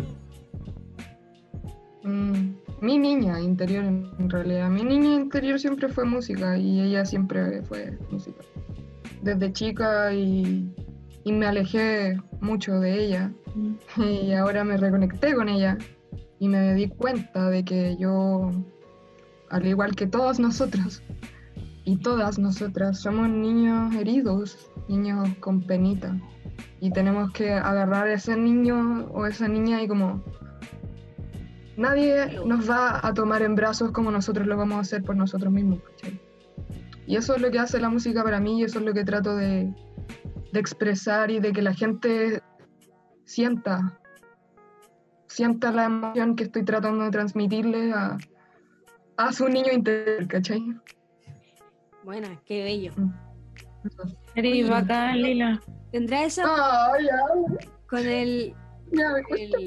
Mm, 2.04 2.56
mi 2.84 3.00
niña 3.00 3.40
interior, 3.40 3.86
en 3.86 4.30
realidad. 4.30 4.70
Mi 4.70 4.84
niña 4.84 5.16
interior 5.16 5.60
siempre 5.60 5.90
fue 5.90 6.06
música 6.06 6.58
y 6.58 6.82
ella 6.82 7.06
siempre 7.06 7.64
fue 7.64 7.98
música. 8.12 8.44
Desde 9.24 9.52
chica 9.54 10.14
y 10.14 10.72
y 11.24 11.32
me 11.32 11.46
alejé 11.46 12.22
mucho 12.42 12.80
de 12.80 13.06
ella 13.06 13.32
mm. 13.56 14.02
y 14.02 14.34
ahora 14.34 14.64
me 14.64 14.78
reconecté 14.78 15.34
con 15.34 15.50
ella 15.50 15.78
y 16.40 16.50
me 16.50 16.74
di 16.74 16.90
cuenta 16.90 17.50
de 17.50 17.64
que 17.64 17.96
yo, 17.98 18.52
al 19.50 19.66
igual 19.66 19.96
que 19.96 20.08
todos 20.08 20.40
nosotros 20.40 21.02
y 21.86 21.98
todas 21.98 22.40
nosotras, 22.40 23.00
somos 23.00 23.30
niños 23.30 23.96
heridos, 23.96 24.70
niños 24.90 25.30
con 25.40 25.62
penita 25.62 26.18
y 26.82 26.92
tenemos 26.92 27.32
que 27.32 27.54
agarrar 27.54 28.08
a 28.08 28.14
ese 28.14 28.36
niño 28.36 29.06
o 29.14 29.26
esa 29.26 29.48
niña 29.48 29.82
y 29.82 29.88
como 29.88 30.22
nadie 31.78 32.40
nos 32.46 32.70
va 32.70 33.00
a 33.06 33.14
tomar 33.14 33.42
en 33.42 33.56
brazos 33.56 33.92
como 33.92 34.12
nosotros 34.12 34.48
lo 34.48 34.58
vamos 34.58 34.78
a 34.78 34.82
hacer 34.82 35.04
por 35.04 35.16
nosotros 35.16 35.52
mismos. 35.52 35.80
Y 37.06 37.16
eso 37.16 37.36
es 37.36 37.42
lo 37.42 37.52
que 37.52 37.60
hace 37.60 37.80
la 37.80 37.90
música 37.90 38.24
para 38.24 38.40
mí 38.40 38.60
y 38.60 38.64
eso 38.64 38.80
es 38.80 38.86
lo 38.86 38.94
que 38.94 39.04
trato 39.04 39.36
de, 39.36 39.74
de 40.52 40.60
expresar 40.60 41.32
y 41.32 41.40
de 41.40 41.52
que 41.52 41.62
la 41.62 41.74
gente 41.74 42.42
sienta, 43.26 44.00
sienta 45.28 45.72
la 45.72 45.86
emoción 45.86 46.36
que 46.36 46.44
estoy 46.44 46.64
tratando 46.64 47.04
de 47.04 47.12
transmitirle 47.12 47.92
a, 47.92 48.18
a 49.18 49.32
su 49.34 49.48
niño 49.50 49.72
interior, 49.72 50.28
¿cachai? 50.28 50.64
Buena, 52.04 52.40
qué 52.46 52.64
bello. 52.64 52.92
Mm. 52.98 53.12
Eres 54.36 54.70
bacán, 54.70 55.22
Lila. 55.22 55.62
¿Tendrá 55.92 56.24
eso? 56.24 56.42
Con 57.88 58.00
el, 58.00 58.56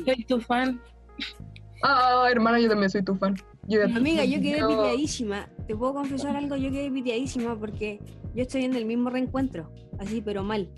Soy 0.05 0.25
tu 0.27 0.41
fan. 0.41 0.81
Ah, 1.89 2.26
hermana, 2.28 2.59
yo 2.59 2.68
también 2.68 2.91
soy 2.91 3.05
tu 3.05 3.14
fan. 3.14 3.37
Amiga, 3.95 4.24
yo 4.24 4.41
quedé 4.41 4.66
piteadísima. 4.66 5.49
Te 5.68 5.76
puedo 5.76 5.95
confesar 5.95 6.34
algo, 6.34 6.57
yo 6.57 6.72
quedé 6.72 6.91
piteadísima 6.91 7.57
porque 7.57 8.01
yo 8.34 8.43
estoy 8.43 8.64
en 8.64 8.74
el 8.74 8.87
mismo 8.87 9.09
reencuentro, 9.09 9.70
así 10.01 10.20
pero 10.20 10.43
mal. 10.43 10.68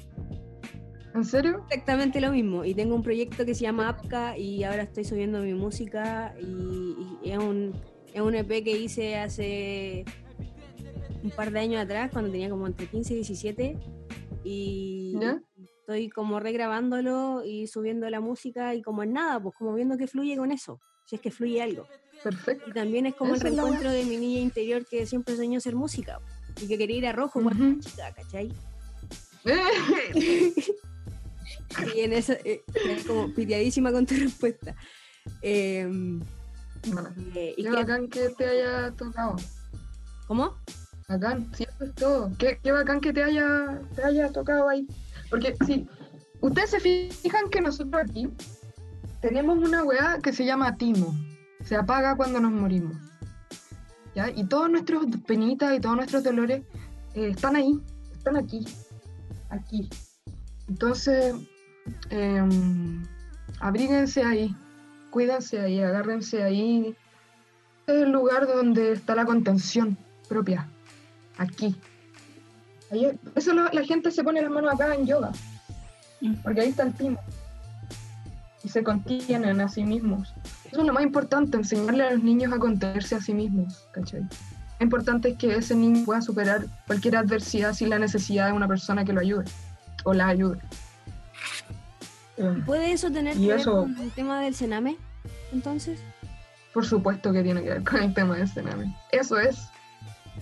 ¿En 1.14 1.24
serio? 1.24 1.64
Exactamente 1.70 2.20
lo 2.20 2.30
mismo. 2.30 2.62
Y 2.62 2.74
tengo 2.74 2.94
un 2.94 3.02
proyecto 3.02 3.46
que 3.46 3.54
se 3.54 3.62
llama 3.62 3.88
APCA 3.88 4.36
y 4.36 4.64
ahora 4.64 4.82
estoy 4.82 5.04
subiendo 5.04 5.40
mi 5.40 5.54
música 5.54 6.34
y, 6.38 6.94
es, 7.24 7.38
un, 7.38 7.72
es 8.12 8.20
un 8.20 8.34
EP 8.34 8.62
que 8.62 8.76
hice 8.76 9.16
hace 9.16 10.04
un 11.24 11.30
par 11.30 11.50
de 11.52 11.60
años 11.60 11.82
atrás, 11.82 12.10
cuando 12.12 12.30
tenía 12.30 12.50
como 12.50 12.66
entre 12.66 12.86
15 12.86 13.12
y 13.14 13.16
17. 13.16 13.78
Y 14.44 15.18
estoy 15.80 16.10
como 16.10 16.38
regrabándolo 16.38 17.42
y 17.46 17.66
subiendo 17.66 18.10
la 18.10 18.20
música 18.20 18.74
y 18.74 18.82
como 18.82 19.02
en 19.02 19.14
nada, 19.14 19.40
pues 19.40 19.54
como 19.56 19.72
viendo 19.72 19.96
que 19.96 20.06
fluye 20.06 20.36
con 20.36 20.52
eso, 20.52 20.78
si 21.08 21.16
es 21.16 21.22
que 21.22 21.30
fluye 21.30 21.62
algo. 21.62 21.86
Perfecto. 22.22 22.68
Y 22.68 22.72
también 22.72 23.06
es 23.06 23.14
como 23.14 23.34
el 23.34 23.40
reencuentro 23.40 23.90
de 23.90 24.04
mi 24.04 24.18
niña 24.18 24.40
interior 24.40 24.84
que 24.84 25.06
siempre 25.06 25.36
soñó 25.36 25.58
ser 25.60 25.74
música 25.74 26.20
y 26.60 26.66
que 26.66 26.76
quería 26.76 26.98
ir 26.98 27.06
a 27.06 27.12
rojo 27.12 27.40
cuando 27.42 27.80
chica, 27.80 28.12
¿cachai? 28.12 28.52
y 31.96 32.00
en 32.00 32.12
esa, 32.12 32.34
eh, 32.44 32.62
como 33.06 33.32
piteadísima 33.32 33.90
con 33.92 34.04
tu 34.04 34.16
respuesta. 34.16 34.74
Em, 35.40 36.20
Bueno, 36.86 37.14
eh, 37.34 37.54
¿y 37.56 37.62
qué 37.62 37.70
bacán 37.70 38.08
que 38.08 38.28
te 38.30 38.46
haya 38.46 38.90
tocado. 38.92 39.36
¿Cómo? 40.26 40.58
Bacán, 41.08 41.50
sí, 41.54 41.64
eso 41.64 41.84
es 41.84 41.94
todo. 41.94 42.30
Qué, 42.38 42.58
qué 42.62 42.72
bacán 42.72 43.00
que 43.00 43.14
te 43.14 43.22
haya, 43.22 43.80
te 43.94 44.04
haya 44.04 44.30
tocado 44.30 44.68
ahí. 44.68 44.86
Porque 45.30 45.56
si 45.66 45.88
ustedes 46.40 46.70
se 46.70 46.80
fijan 46.80 47.48
que 47.48 47.62
nosotros 47.62 48.02
aquí 48.02 48.28
tenemos 49.20 49.58
una 49.58 49.84
weá 49.84 50.18
que 50.22 50.32
se 50.32 50.44
llama 50.44 50.76
timo. 50.76 51.14
Se 51.64 51.76
apaga 51.76 52.16
cuando 52.16 52.40
nos 52.40 52.52
morimos. 52.52 52.96
¿Ya? 54.14 54.30
Y 54.30 54.44
todos 54.46 54.70
nuestros 54.70 55.04
penitas 55.26 55.76
y 55.76 55.80
todos 55.80 55.96
nuestros 55.96 56.24
dolores 56.24 56.62
eh, 57.14 57.28
están 57.28 57.56
ahí, 57.56 57.78
están 58.16 58.36
aquí, 58.36 58.64
aquí. 59.50 59.88
Entonces, 60.68 61.34
em, 62.10 63.04
abríguense 63.60 64.22
ahí, 64.24 64.54
cuídense 65.10 65.60
ahí, 65.60 65.80
agárrense 65.80 66.42
ahí. 66.42 66.94
Este 67.80 67.96
es 68.00 68.02
el 68.06 68.12
lugar 68.12 68.46
donde 68.46 68.92
está 68.92 69.14
la 69.14 69.24
contención 69.24 69.96
propia, 70.28 70.68
aquí. 71.38 71.76
Ahí- 72.90 73.18
eso 73.34 73.52
lo- 73.54 73.70
la 73.70 73.82
gente 73.84 74.10
se 74.10 74.24
pone 74.24 74.42
las 74.42 74.50
manos 74.50 74.74
acá 74.74 74.94
en 74.94 75.06
yoga, 75.06 75.30
Mm. 76.20 76.34
porque 76.42 76.60
ahí 76.62 76.68
está 76.70 76.82
el 76.84 76.94
timo. 76.94 77.18
Y 78.64 78.68
se 78.68 78.82
contienen 78.82 79.60
a 79.60 79.68
sí 79.68 79.84
mismos. 79.84 80.34
Eso 80.70 80.80
es 80.80 80.86
lo 80.86 80.92
más 80.92 81.02
importante, 81.04 81.56
enseñarle 81.56 82.04
a 82.04 82.12
los 82.12 82.22
niños 82.22 82.52
a 82.52 82.58
contenerse 82.58 83.14
a 83.14 83.20
sí 83.20 83.32
mismos, 83.32 83.86
¿cachai? 83.92 84.22
Lo 84.22 84.84
importante 84.84 85.30
es 85.30 85.38
que 85.38 85.54
ese 85.54 85.74
niño 85.74 86.04
pueda 86.04 86.20
superar 86.22 86.66
cualquier 86.86 87.16
adversidad 87.16 87.72
sin 87.74 87.90
la 87.90 87.98
necesidad 87.98 88.46
de 88.46 88.52
una 88.52 88.68
persona 88.68 89.04
que 89.04 89.12
lo 89.12 89.20
ayude 89.20 89.44
o 90.04 90.12
la 90.14 90.28
ayude. 90.28 90.58
Eh, 92.36 92.62
¿Puede 92.64 92.92
eso 92.92 93.10
tener 93.10 93.36
que 93.36 93.46
ver 93.48 93.60
eso- 93.60 93.82
con 93.82 93.98
el 93.98 94.10
tema 94.12 94.40
del 94.40 94.54
cename? 94.54 94.96
Entonces, 95.52 96.00
Por 96.74 96.84
supuesto 96.86 97.32
que 97.32 97.42
tiene 97.42 97.62
que 97.62 97.70
ver 97.70 97.82
con 97.84 98.02
el 98.02 98.14
tema 98.14 98.36
del 98.36 98.46
cename. 98.48 98.94
Eso 99.10 99.38
es. 99.38 99.66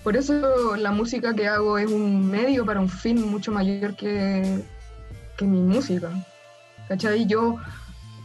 Por 0.03 0.15
eso 0.15 0.75
la 0.75 0.91
música 0.91 1.33
que 1.33 1.47
hago 1.47 1.77
es 1.79 1.89
un 1.89 2.29
medio 2.29 2.63
para 2.65 2.79
un 2.79 2.89
fin 2.89 3.27
mucho 3.31 3.51
mayor 3.51 3.95
que, 3.95 4.63
que 5.37 5.45
mi 5.47 5.61
música. 5.61 6.11
¿Cachai? 6.89 7.25
Yo, 7.25 7.57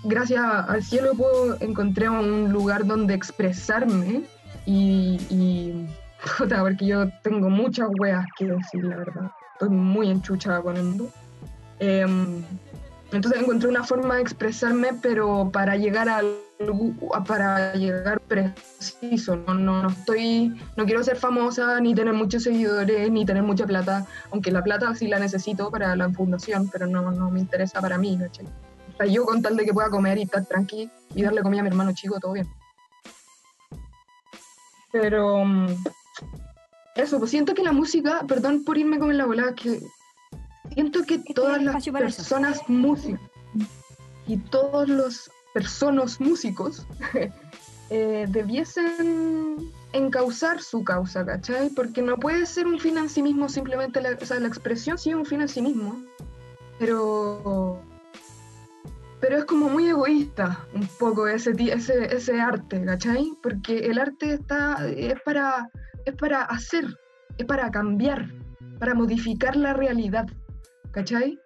gracias 0.05 0.43
al 0.43 0.83
cielo, 0.83 1.15
puedo 1.15 1.57
encontré 1.61 2.09
un 2.09 2.53
lugar 2.53 2.87
donde 2.87 3.15
expresarme 3.15 4.23
y, 4.67 5.19
y 5.31 5.87
puta, 6.39 6.61
porque 6.61 6.87
yo 6.87 7.09
tengo 7.23 7.51
muchas 7.51 7.89
weas 7.99 8.25
que 8.37 8.47
decir, 8.47 8.85
la 8.85 8.97
verdad. 8.97 9.31
Estoy 9.55 9.71
muy 9.71 10.11
enchuchada 10.11 10.61
con 10.63 10.77
el 10.77 10.85
mundo. 10.85 11.11
Em, 11.79 12.43
entonces 13.13 13.41
encontré 13.41 13.69
una 13.69 13.85
forma 13.85 14.17
de 14.17 14.23
expresarme, 14.23 14.91
pero 15.01 15.51
para 15.53 15.77
llegar 15.77 16.09
al 16.09 16.27
para 17.27 17.75
llegar 17.75 18.21
preciso. 18.21 19.37
No, 19.37 19.55
no, 19.55 19.83
no 19.83 19.89
estoy, 19.89 20.55
no 20.77 20.85
quiero 20.85 21.03
ser 21.03 21.17
famosa, 21.17 21.81
ni 21.81 21.95
tener 21.95 22.15
muchos 22.15 22.45
seguidores, 22.45 23.11
ni 23.11 23.25
tener 23.25 23.43
mucha 23.43 23.67
plata, 23.67 24.07
aunque 24.31 24.53
la 24.53 24.63
plata 24.63 24.95
sí 24.95 25.09
la 25.09 25.19
necesito 25.19 25.71
para 25.71 25.97
la 25.97 26.11
fundación, 26.11 26.69
pero 26.71 26.87
no, 26.87 27.11
no 27.11 27.31
me 27.31 27.41
interesa 27.41 27.81
para 27.81 27.99
mí, 27.99 28.17
¿cachai? 28.19 28.47
O 28.95 28.97
sea, 28.97 29.07
yo 29.07 29.25
con 29.25 29.43
tal 29.43 29.57
de 29.57 29.65
que 29.65 29.73
pueda 29.73 29.91
comer 29.91 30.19
y 30.19 30.23
estar 30.23 30.45
tranqui 30.47 30.91
y 31.15 31.23
darle 31.23 31.43
comida 31.43 31.61
a 31.61 31.65
mi 31.65 31.69
hermano 31.69 31.93
chico, 31.93 32.19
todo 32.21 32.33
bien. 32.33 32.49
Pero 34.91 35.45
mm, 35.45 35.69
eso, 36.97 37.19
pues 37.19 37.31
siento 37.31 37.55
que 37.55 37.63
la 37.63 37.73
música, 37.73 38.25
perdón 38.29 38.65
por 38.65 38.77
irme 38.77 38.99
con 38.99 39.17
la 39.17 39.25
volada, 39.25 39.55
que 39.55 39.81
siento 40.75 41.05
que 41.05 41.19
todas 41.19 41.63
las 41.63 41.85
personas 41.89 42.61
músicas 42.69 43.21
y 44.27 44.37
todos 44.37 44.89
los 44.89 45.31
personas 45.55 46.21
músicos 46.21 46.87
eh, 47.91 48.27
debiesen 48.29 49.73
encauzar 49.93 50.63
su 50.63 50.85
causa, 50.85 51.25
¿cachai? 51.25 51.71
Porque 51.71 52.03
no 52.03 52.17
puede 52.17 52.47
ser 52.47 52.67
un 52.67 52.79
fin 52.79 52.99
en 52.99 53.09
sí 53.09 53.23
mismo, 53.23 53.49
simplemente 53.49 54.01
la, 54.01 54.17
o 54.21 54.27
sea, 54.27 54.41
la 54.41 54.49
expresión 54.49 54.99
sí 54.99 55.11
es 55.11 55.17
un 55.17 55.27
fin 55.27 55.43
en 55.43 55.49
sí 55.49 55.61
mismo, 55.61 56.03
pero 56.79 57.83
pero 59.23 59.37
es 59.39 59.45
como 59.45 59.69
muy 59.69 59.87
egoísta 59.89 60.67
un 60.75 60.87
poco 60.99 61.29
ese, 61.29 61.53
ese, 61.57 62.13
ese 62.15 62.41
arte, 62.41 62.85
¿cachai? 62.85 63.33
Porque 63.41 63.79
el 63.79 63.99
arte 64.01 64.35
está, 64.35 64.77
es, 64.89 65.15
para, 65.25 65.71
es 66.05 66.17
para 66.17 66.43
hacer, 66.43 66.85
es 67.39 67.47
para 67.47 67.71
cambiar, 67.71 68.29
para 68.81 68.95
modificar 68.95 69.55
la 69.55 69.75
realidad, 69.75 70.27
¿cachai? 70.91 71.39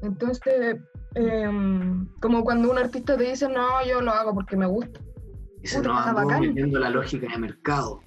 Entonces, 0.00 0.76
em, 1.16 2.08
como 2.22 2.42
cuando 2.44 2.70
un 2.70 2.78
artista 2.78 3.14
te 3.18 3.24
dice, 3.24 3.46
no, 3.46 3.84
yo 3.86 4.00
lo 4.00 4.10
hago 4.10 4.32
porque 4.32 4.56
me 4.56 4.66
gusta. 4.66 4.98
Y 5.62 5.66
se 5.66 5.82
bacán. 5.82 6.40
metiendo 6.40 6.78
la 6.78 6.88
lógica 6.88 7.28
de 7.30 7.36
mercado 7.36 8.00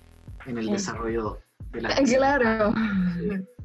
en 0.48 0.58
el 0.58 0.66
Sí. 0.66 0.72
desarrollo 0.72 1.38
de 1.72 1.82
la 1.82 1.90
Claro. 2.18 2.74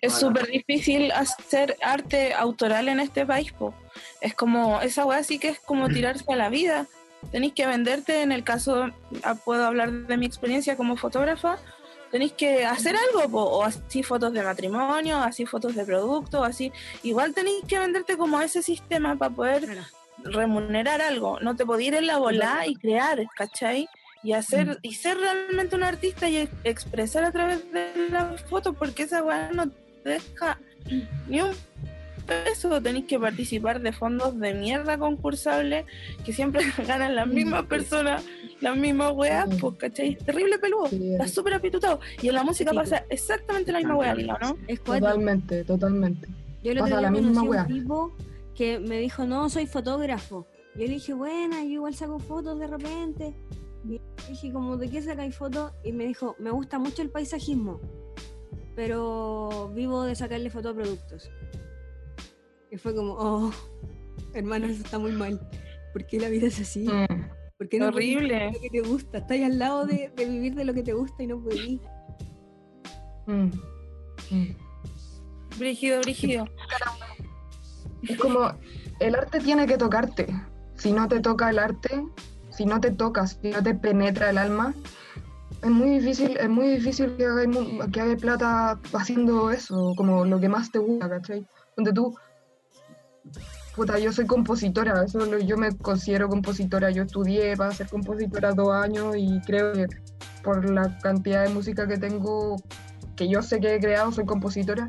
Es 0.00 0.14
Ahora. 0.14 0.40
súper 0.40 0.46
difícil 0.50 1.12
hacer 1.12 1.76
arte 1.82 2.34
autoral 2.34 2.88
en 2.88 3.00
este 3.00 3.24
país, 3.26 3.52
po. 3.52 3.74
Es 4.20 4.34
como, 4.34 4.80
esa 4.80 5.04
weá 5.04 5.22
sí 5.22 5.38
que 5.38 5.48
es 5.48 5.60
como 5.60 5.88
tirarse 5.88 6.24
a 6.28 6.36
la 6.36 6.48
vida. 6.48 6.86
Tenéis 7.32 7.52
que 7.52 7.66
venderte, 7.66 8.22
en 8.22 8.32
el 8.32 8.44
caso, 8.44 8.90
ah, 9.22 9.34
puedo 9.34 9.64
hablar 9.64 9.90
de 9.90 10.16
mi 10.16 10.26
experiencia 10.26 10.76
como 10.76 10.96
fotógrafa, 10.96 11.58
tenéis 12.10 12.32
que 12.32 12.64
hacer 12.64 12.94
algo, 12.96 13.28
po, 13.28 13.42
o 13.42 13.64
así 13.64 14.02
fotos 14.02 14.32
de 14.32 14.42
matrimonio, 14.42 15.18
así 15.18 15.46
fotos 15.46 15.74
de 15.74 15.84
producto, 15.84 16.44
así. 16.44 16.72
Igual 17.02 17.34
tenéis 17.34 17.64
que 17.66 17.78
venderte 17.78 18.16
como 18.16 18.38
a 18.38 18.44
ese 18.44 18.62
sistema 18.62 19.16
para 19.16 19.34
poder 19.34 19.78
remunerar 20.24 21.00
algo. 21.00 21.38
No 21.40 21.56
te 21.56 21.66
podés 21.66 21.88
ir 21.88 21.94
en 21.94 22.06
la 22.06 22.18
bola 22.18 22.66
y 22.66 22.76
crear, 22.76 23.26
¿cachai? 23.36 23.88
Y 24.22 24.32
hacer, 24.32 24.78
y 24.82 24.94
ser 24.94 25.16
realmente 25.18 25.76
un 25.76 25.84
artista 25.84 26.28
y 26.28 26.38
ex- 26.38 26.52
expresar 26.64 27.24
a 27.24 27.30
través 27.32 27.70
de 27.72 27.92
la 28.10 28.34
foto, 28.48 28.72
porque 28.72 29.04
esa 29.04 29.22
weá 29.22 29.50
no 29.52 29.68
te 30.02 30.10
deja 30.10 30.58
ni 31.28 31.40
un 31.40 31.50
peso. 32.26 32.82
Tenéis 32.82 33.06
que 33.06 33.18
participar 33.18 33.80
de 33.80 33.92
fondos 33.92 34.38
de 34.38 34.54
mierda 34.54 34.98
concursables 34.98 35.86
que 36.24 36.32
siempre 36.32 36.62
ganan 36.86 37.14
las 37.14 37.26
mismas 37.28 37.64
personas, 37.66 38.24
las 38.60 38.76
mismas 38.76 39.12
weas, 39.14 39.48
pues, 39.60 39.76
¿cachai? 39.76 40.16
Terrible 40.16 40.58
peludo. 40.58 40.86
Está 40.86 41.28
súper 41.28 41.54
apitutado. 41.54 42.00
Y 42.20 42.28
en 42.28 42.34
la 42.34 42.42
música 42.42 42.72
pasa 42.72 43.04
exactamente 43.08 43.70
la 43.72 43.78
misma 43.78 43.94
wea, 43.96 44.14
¿no? 44.14 44.58
Totalmente, 45.04 45.64
totalmente. 45.64 46.28
Yo 46.64 46.72
el 46.72 46.78
otro 46.78 46.90
Pasa 46.90 46.98
día 46.98 47.00
la 47.02 47.10
misma 47.12 47.28
conocí 47.40 47.46
a 47.46 47.50
wea. 47.50 47.62
un 47.62 47.68
tipo 47.68 48.12
que 48.56 48.78
me 48.80 48.98
dijo, 48.98 49.24
no, 49.26 49.48
soy 49.48 49.66
fotógrafo. 49.66 50.44
Yo 50.74 50.82
le 50.86 50.88
dije, 50.94 51.14
buena, 51.14 51.62
yo 51.62 51.70
igual 51.70 51.94
saco 51.94 52.18
fotos 52.18 52.58
de 52.58 52.66
repente. 52.66 53.32
Y 53.84 54.00
dije, 54.28 54.52
como, 54.52 54.76
¿de 54.76 54.88
qué 54.88 55.02
sacáis 55.02 55.36
fotos? 55.36 55.72
Y 55.84 55.92
me 55.92 56.06
dijo, 56.06 56.36
me 56.38 56.50
gusta 56.50 56.78
mucho 56.78 57.02
el 57.02 57.10
paisajismo, 57.10 57.80
pero 58.74 59.70
vivo 59.74 60.02
de 60.02 60.14
sacarle 60.14 60.50
fotos 60.50 60.72
a 60.72 60.74
productos. 60.74 61.30
Y 62.70 62.76
fue 62.76 62.94
como, 62.94 63.14
oh, 63.14 63.50
hermano, 64.34 64.66
eso 64.66 64.82
está 64.82 64.98
muy 64.98 65.12
mal. 65.12 65.40
¿Por 65.92 66.06
qué 66.06 66.20
la 66.20 66.28
vida 66.28 66.48
es 66.48 66.60
así? 66.60 66.86
Mm. 66.86 67.28
¿Por 67.56 67.68
qué 67.68 67.78
no 67.78 67.88
Horrible. 67.88 68.52
lo 68.52 68.60
que 68.60 68.70
te 68.70 68.80
gusta? 68.80 69.18
Estás 69.18 69.40
al 69.40 69.58
lado 69.58 69.86
de, 69.86 70.12
de 70.14 70.24
vivir 70.26 70.54
de 70.54 70.64
lo 70.64 70.74
que 70.74 70.82
te 70.82 70.92
gusta 70.92 71.22
y 71.22 71.26
no 71.26 71.42
podís. 71.42 71.80
Mm. 73.26 73.50
Mm. 74.30 74.56
Brígido, 75.58 76.00
brígido. 76.00 76.44
Es 78.02 78.16
como, 78.18 78.52
el 79.00 79.14
arte 79.14 79.40
tiene 79.40 79.66
que 79.66 79.76
tocarte. 79.76 80.26
Si 80.76 80.92
no 80.92 81.08
te 81.08 81.20
toca 81.20 81.50
el 81.50 81.58
arte, 81.58 82.04
si 82.58 82.66
no 82.66 82.80
te 82.80 82.90
tocas, 82.90 83.38
si 83.40 83.50
no 83.50 83.62
te 83.62 83.74
penetra 83.74 84.30
el 84.30 84.38
alma, 84.38 84.74
es 85.62 85.70
muy 85.70 85.98
difícil, 85.98 86.36
es 86.36 86.48
muy 86.48 86.68
difícil 86.76 87.16
que 87.16 87.24
hagáis 87.26 87.56
que 87.92 88.00
hagáis 88.00 88.20
plata 88.20 88.78
haciendo 88.92 89.50
eso, 89.50 89.94
como 89.96 90.24
lo 90.24 90.38
que 90.40 90.48
más 90.48 90.70
te 90.70 90.78
gusta, 90.80 91.08
¿cachai? 91.08 91.46
Donde 91.76 91.92
tú, 91.92 92.14
puta, 93.74 93.98
yo 93.98 94.12
soy 94.12 94.26
compositora, 94.26 95.04
eso 95.04 95.24
lo- 95.24 95.38
yo 95.38 95.56
me 95.56 95.76
considero 95.76 96.28
compositora, 96.28 96.90
yo 96.90 97.04
estudié 97.04 97.56
para 97.56 97.72
ser 97.72 97.88
compositora 97.88 98.52
dos 98.52 98.72
años 98.72 99.14
y 99.16 99.40
creo 99.46 99.72
que 99.72 99.86
por 100.42 100.68
la 100.68 100.98
cantidad 101.00 101.44
de 101.44 101.50
música 101.50 101.86
que 101.86 101.96
tengo, 101.96 102.56
que 103.16 103.28
yo 103.28 103.40
sé 103.42 103.60
que 103.60 103.74
he 103.76 103.80
creado, 103.80 104.10
soy 104.12 104.26
compositora 104.26 104.88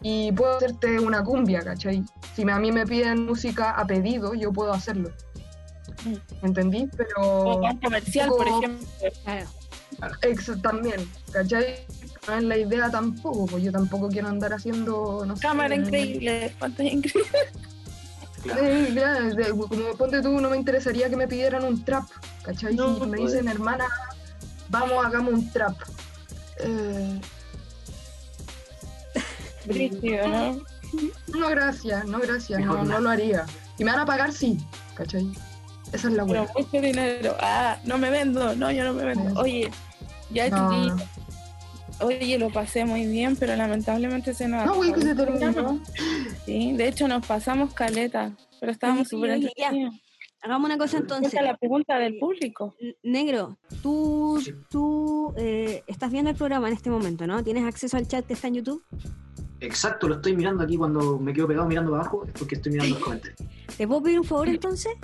y 0.00 0.32
puedo 0.32 0.56
hacerte 0.56 0.98
una 0.98 1.22
cumbia, 1.24 1.62
¿cachai? 1.62 2.04
Si 2.34 2.48
a 2.48 2.58
mí 2.58 2.72
me 2.72 2.86
piden 2.86 3.26
música 3.26 3.70
a 3.72 3.84
pedido, 3.86 4.34
yo 4.34 4.52
puedo 4.52 4.72
hacerlo. 4.72 5.10
¿Entendí? 6.42 6.84
O 6.84 6.96
Pero 6.96 7.56
un 7.56 7.76
comercial, 7.78 8.28
por 8.28 8.46
ejemplo. 8.48 8.86
Claro. 9.24 9.46
ex- 10.22 10.62
también, 10.62 11.08
¿cachai? 11.32 11.86
No 12.28 12.34
es 12.36 12.42
la 12.44 12.56
idea 12.58 12.90
tampoco, 12.90 13.46
pues 13.46 13.62
yo 13.64 13.72
tampoco 13.72 14.08
quiero 14.08 14.28
andar 14.28 14.52
haciendo, 14.52 15.24
no 15.26 15.36
sé, 15.36 15.42
Cámara 15.42 15.74
increíble, 15.74 16.54
pantalla 16.58 16.90
increíble. 16.90 17.30
Claro. 18.42 18.64
Eh, 18.64 18.92
ya, 18.94 19.20
de- 19.20 19.50
como 19.50 19.94
ponte 19.98 20.22
tú, 20.22 20.40
no 20.40 20.48
me 20.48 20.56
interesaría 20.56 21.10
que 21.10 21.16
me 21.16 21.28
pidieran 21.28 21.62
un 21.64 21.84
trap, 21.84 22.04
¿cachai? 22.42 22.74
No, 22.74 22.94
si 22.94 23.00
me 23.06 23.18
pues. 23.18 23.32
dicen, 23.32 23.48
hermana, 23.48 23.86
vamos, 24.70 25.04
hagamos 25.04 25.34
un 25.34 25.50
trap. 25.52 25.76
Eh, 26.58 27.20
Brígido, 29.66 30.26
¿no? 30.28 30.60
No, 31.38 31.48
gracias, 31.50 32.04
no, 32.06 32.18
gracias, 32.18 32.60
no, 32.60 32.82
no 32.82 33.00
lo 33.00 33.10
haría. 33.10 33.44
Y 33.78 33.84
me 33.84 33.90
van 33.92 34.00
a 34.00 34.06
pagar, 34.06 34.32
sí, 34.32 34.58
¿cachai? 34.94 35.30
Esa 35.92 36.08
es 36.08 36.14
la 36.14 36.24
Pero 36.24 36.46
buena. 36.46 36.52
mucho 36.56 36.80
dinero. 36.80 37.36
Ah, 37.40 37.78
no 37.84 37.98
me 37.98 38.10
vendo. 38.10 38.54
No, 38.56 38.70
yo 38.70 38.84
no 38.84 38.92
me 38.94 39.04
vendo. 39.04 39.40
Oye, 39.40 39.70
ya 40.30 40.48
No. 40.48 40.96
Oye, 42.02 42.38
lo 42.38 42.48
pasé 42.50 42.86
muy 42.86 43.06
bien, 43.06 43.36
pero 43.36 43.54
lamentablemente 43.56 44.32
se 44.32 44.48
nos 44.48 44.64
No, 44.64 44.74
güey, 44.76 44.92
que 44.92 45.02
se 45.02 45.14
terminó. 45.14 45.80
Sí, 46.46 46.72
de 46.72 46.88
hecho 46.88 47.06
nos 47.08 47.26
pasamos 47.26 47.74
caleta, 47.74 48.32
pero 48.58 48.72
estábamos 48.72 49.08
Sí, 49.08 49.16
súper 49.16 49.30
entretenidos. 49.32 49.94
Hagamos 50.42 50.66
una 50.70 50.78
cosa 50.78 50.96
entonces. 50.96 51.34
Esa 51.34 51.40
es 51.42 51.46
la 51.48 51.56
pregunta 51.58 51.98
del 51.98 52.16
público. 52.18 52.74
Negro, 53.02 53.58
tú, 53.82 54.40
Sí. 54.42 54.54
tú 54.70 55.34
eh, 55.36 55.82
estás 55.86 56.10
viendo 56.10 56.30
el 56.30 56.36
programa 56.36 56.68
en 56.68 56.74
este 56.74 56.88
momento, 56.88 57.26
¿no? 57.26 57.44
¿Tienes 57.44 57.64
acceso 57.66 57.98
al 57.98 58.08
chat 58.08 58.24
que 58.26 58.32
está 58.32 58.48
en 58.48 58.54
YouTube? 58.54 58.82
Exacto, 59.60 60.08
lo 60.08 60.14
estoy 60.14 60.34
mirando 60.34 60.64
aquí 60.64 60.78
cuando 60.78 61.18
me 61.18 61.34
quedo 61.34 61.46
pegado 61.48 61.68
mirando 61.68 61.90
para 61.90 62.04
abajo, 62.04 62.24
es 62.24 62.32
porque 62.32 62.54
estoy 62.54 62.72
mirando 62.72 62.94
los 62.94 63.04
comentarios. 63.04 63.38
¿Te 63.76 63.86
puedo 63.86 64.02
pedir 64.02 64.18
un 64.20 64.24
favor 64.24 64.48
entonces? 64.48 64.94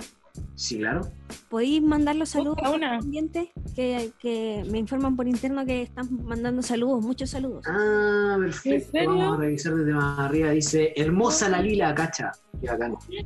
Sí, 0.55 0.77
claro. 0.77 1.07
¿Podéis 1.49 1.81
mandar 1.81 2.15
los 2.15 2.29
saludos 2.29 2.55
Busca 2.57 2.71
una. 2.71 2.99
pendientes? 2.99 3.49
Que, 3.75 4.11
que 4.19 4.65
me 4.71 4.79
informan 4.79 5.15
por 5.15 5.27
interno 5.27 5.65
que 5.65 5.83
están 5.83 6.07
mandando 6.23 6.61
saludos, 6.61 7.03
muchos 7.03 7.29
saludos. 7.29 7.63
Ah, 7.67 8.37
perfecto. 8.39 8.69
¿En 8.75 8.91
serio? 8.91 9.17
Vamos 9.17 9.37
a 9.37 9.41
revisar 9.41 9.75
desde 9.75 9.93
más 9.93 10.19
arriba. 10.19 10.49
Dice, 10.51 10.93
hermosa 10.95 11.49
la 11.49 11.61
lila, 11.61 11.93
cacha. 11.93 12.31
Qué. 12.61 13.25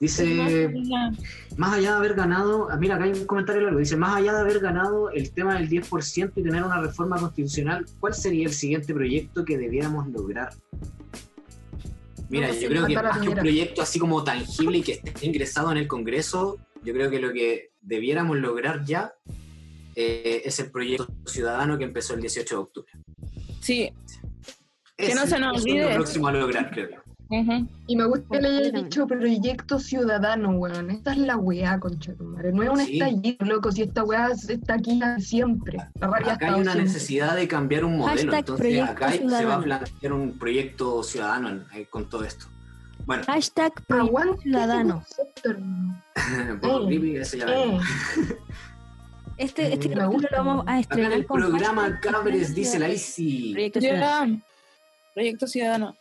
Dice, 0.00 0.72
más 1.58 1.74
allá 1.74 1.90
de 1.90 1.96
haber 1.98 2.14
ganado, 2.14 2.70
ah, 2.70 2.76
mira, 2.78 2.94
acá 2.94 3.04
hay 3.04 3.12
un 3.12 3.26
comentario 3.26 3.60
largo, 3.60 3.78
dice, 3.78 3.98
más 3.98 4.16
allá 4.16 4.32
de 4.32 4.40
haber 4.40 4.58
ganado 4.60 5.10
el 5.10 5.30
tema 5.30 5.58
del 5.58 5.68
10% 5.68 6.32
y 6.36 6.42
tener 6.42 6.64
una 6.64 6.80
reforma 6.80 7.18
constitucional, 7.18 7.84
¿cuál 8.00 8.14
sería 8.14 8.46
el 8.46 8.54
siguiente 8.54 8.94
proyecto 8.94 9.44
que 9.44 9.58
debiéramos 9.58 10.08
lograr? 10.08 10.54
Mira, 12.30 12.48
No, 12.48 12.54
yo 12.54 12.68
creo 12.68 12.86
que 12.86 12.94
más 12.94 13.18
que 13.18 13.28
un 13.28 13.34
proyecto 13.34 13.82
así 13.82 13.98
como 13.98 14.24
tangible 14.24 14.78
y 14.78 14.82
que 14.82 14.92
esté 14.92 15.26
ingresado 15.26 15.70
en 15.72 15.78
el 15.78 15.88
Congreso, 15.88 16.58
yo 16.82 16.94
creo 16.94 17.10
que 17.10 17.18
lo 17.18 17.32
que 17.32 17.72
debiéramos 17.80 18.38
lograr 18.38 18.84
ya 18.84 19.12
eh, 19.96 20.42
es 20.44 20.58
el 20.60 20.70
proyecto 20.70 21.08
ciudadano 21.26 21.76
que 21.76 21.84
empezó 21.84 22.14
el 22.14 22.20
18 22.20 22.54
de 22.54 22.60
octubre. 22.60 22.92
Sí. 23.60 23.92
Que 24.96 25.14
no 25.14 25.26
se 25.26 25.38
nos 25.38 25.62
olvide 25.62 25.82
Es 25.82 25.88
lo 25.88 25.94
próximo 25.94 26.28
a 26.28 26.32
lograr, 26.32 26.70
creo 26.70 27.09
Y 27.86 27.94
me 27.96 28.04
gusta 28.06 28.26
que 28.28 28.42
le 28.42 28.48
hayas 28.48 28.72
dicho 28.72 29.06
proyecto 29.06 29.78
ciudadano, 29.78 30.50
weón. 30.50 30.90
Esta 30.90 31.12
es 31.12 31.18
la 31.18 31.36
weá, 31.36 31.78
concha 31.78 32.12
tu 32.14 32.24
madre. 32.24 32.52
No 32.52 32.62
es 32.64 32.70
un 32.70 32.78
Sí. 32.80 32.98
estallido, 32.98 33.46
loco. 33.46 33.70
Si 33.70 33.82
esta 33.82 34.02
weá 34.02 34.30
está 34.48 34.74
aquí 34.74 35.00
siempre. 35.18 35.78
La 36.00 36.08
rabia 36.08 36.32
Acá 36.32 36.32
está 36.32 36.46
hay 36.46 36.60
una 36.60 36.72
siempre. 36.72 36.82
necesidad 36.92 37.36
de 37.36 37.46
cambiar 37.46 37.84
un 37.84 37.98
modelo, 37.98 38.16
Hashtag 38.32 38.38
entonces 38.40 38.82
acá 38.82 39.12
se 39.12 39.44
va 39.44 39.54
a 39.54 39.60
plantear 39.62 40.12
un 40.12 40.38
proyecto 40.38 41.02
ciudadano 41.04 41.60
eh, 41.74 41.86
con 41.88 42.08
todo 42.08 42.24
esto. 42.24 42.46
Bueno, 43.06 43.22
Hashtag 43.26 43.72
proyecto 43.86 44.08
Aguante 44.08 44.42
ciudadano. 44.42 45.04
Eh, 46.16 46.58
creepy, 46.86 47.16
eso 47.16 47.36
ya 47.38 47.46
Eh. 47.48 47.78
Este, 49.36 49.72
este 49.72 49.88
Me 49.88 49.94
capítulo 49.94 50.10
gusta. 50.10 50.28
lo 50.32 50.44
vamos 50.44 50.64
a 50.66 50.70
Acá 50.70 50.74
en 50.74 50.80
estrenar 50.80 51.12
el 51.12 51.26
con 51.26 51.40
programa 51.40 51.98
Cabres 52.00 52.54
dice 52.54 52.78
la 52.78 52.88
Isi. 52.90 53.52
Proyecto 53.52 53.80
ciudadano. 53.80 54.40
Proyecto 55.14 55.46
Ciudadano. 55.46 55.96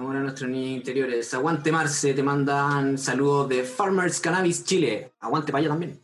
Amor 0.00 0.16
a 0.16 0.20
nuestros 0.20 0.48
niños 0.48 0.78
interiores. 0.78 1.34
Aguante 1.34 1.70
Marce, 1.70 2.14
te 2.14 2.22
mandan 2.22 2.96
saludos 2.96 3.50
de 3.50 3.64
Farmers 3.64 4.18
Cannabis 4.18 4.64
Chile. 4.64 5.12
Aguante 5.20 5.52
para 5.52 5.60
allá 5.60 5.68
también. 5.68 6.00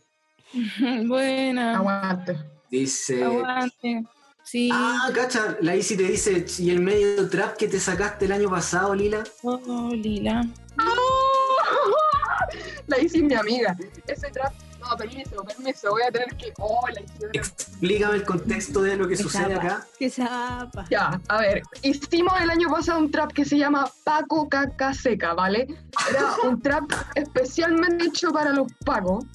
Buena. 1.07 1.77
aguante. 1.77 2.37
Dice. 2.69 3.23
Aguante. 3.23 4.03
Sí. 4.43 4.69
Ah, 4.71 5.09
cacha, 5.15 5.57
la 5.61 5.75
Isi 5.75 5.97
te 5.97 6.03
dice, 6.03 6.45
¿y 6.59 6.69
el 6.69 6.79
medio 6.79 7.27
trap 7.27 7.57
que 7.57 7.67
te 7.67 7.79
sacaste 7.79 8.25
el 8.25 8.33
año 8.33 8.51
pasado, 8.51 8.93
Lila? 8.93 9.23
Oh, 9.41 9.89
Lila. 9.91 10.45
La 12.85 12.99
hice 12.99 13.23
mi 13.23 13.33
amiga. 13.33 13.75
Ese 14.05 14.29
trap. 14.29 14.53
No, 14.89 14.95
permiso, 14.95 15.43
permiso. 15.43 15.89
Voy 15.91 16.01
a 16.07 16.11
tener 16.11 16.35
que. 16.37 16.53
Oh, 16.59 16.87
la 16.93 17.01
hice. 17.01 17.29
Explícame 17.33 18.15
el 18.15 18.23
contexto 18.23 18.81
de 18.81 18.95
lo 18.95 19.07
que 19.07 19.15
Qué 19.15 19.23
sucede 19.23 19.55
zapa. 19.55 19.65
acá. 19.65 19.87
Qué 19.99 20.09
zapa. 20.09 20.85
Ya, 20.89 21.19
a 21.27 21.37
ver, 21.39 21.61
hicimos 21.81 22.33
el 22.41 22.49
año 22.49 22.69
pasado 22.69 22.99
un 22.99 23.11
trap 23.11 23.33
que 23.33 23.43
se 23.45 23.57
llama 23.57 23.89
Paco 24.03 24.47
Caca 24.47 24.93
Seca, 24.93 25.33
¿vale? 25.33 25.67
Era 26.09 26.35
un 26.43 26.61
trap 26.61 26.91
especialmente 27.15 28.05
hecho 28.05 28.31
para 28.31 28.53
los 28.53 28.71
pacos. 28.85 29.25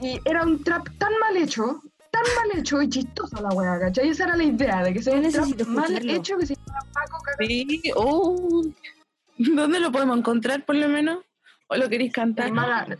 Y 0.00 0.20
era 0.24 0.42
un 0.42 0.62
trap 0.64 0.88
tan 0.98 1.12
mal 1.20 1.36
hecho, 1.36 1.80
tan 2.10 2.22
mal 2.36 2.58
hecho 2.58 2.82
y 2.82 2.88
chistoso 2.88 3.40
la 3.40 3.50
weá, 3.50 3.78
¿cachai? 3.78 4.08
Esa 4.08 4.24
era 4.24 4.36
la 4.36 4.44
idea, 4.44 4.82
de 4.82 4.92
que 4.92 5.02
sea 5.02 5.14
un 5.14 5.30
trap 5.30 5.66
mal 5.68 6.10
hecho 6.10 6.36
que 6.38 6.46
se 6.46 6.56
llama 6.56 6.80
Paco 6.92 7.18
Caca 7.24 7.38
Sí. 7.46 7.82
Oh. 7.94 8.62
¿Dónde 9.38 9.80
lo 9.80 9.90
podemos 9.90 10.18
encontrar, 10.18 10.64
por 10.64 10.74
lo 10.76 10.88
menos? 10.88 11.20
¿O 11.68 11.76
lo 11.76 11.88
queréis 11.88 12.12
cantar? 12.12 12.48
Hermana, 12.48 12.98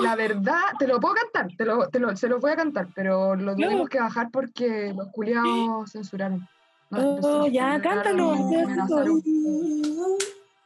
la 0.00 0.14
verdad, 0.16 0.62
te 0.78 0.86
lo 0.86 1.00
puedo 1.00 1.14
cantar, 1.14 1.48
te 1.56 1.64
lo, 1.64 1.88
te 1.88 1.98
lo, 1.98 2.16
se 2.16 2.28
lo 2.28 2.38
voy 2.40 2.52
a 2.52 2.56
cantar, 2.56 2.88
pero 2.94 3.34
lo 3.36 3.54
tuvimos 3.54 3.88
que 3.88 4.00
bajar 4.00 4.30
porque 4.32 4.92
los 4.96 5.08
culiados 5.08 5.90
censuraron. 5.92 6.48
No, 6.90 7.16
Oh, 7.22 7.46
ya, 7.46 7.80
cántalo. 7.80 8.34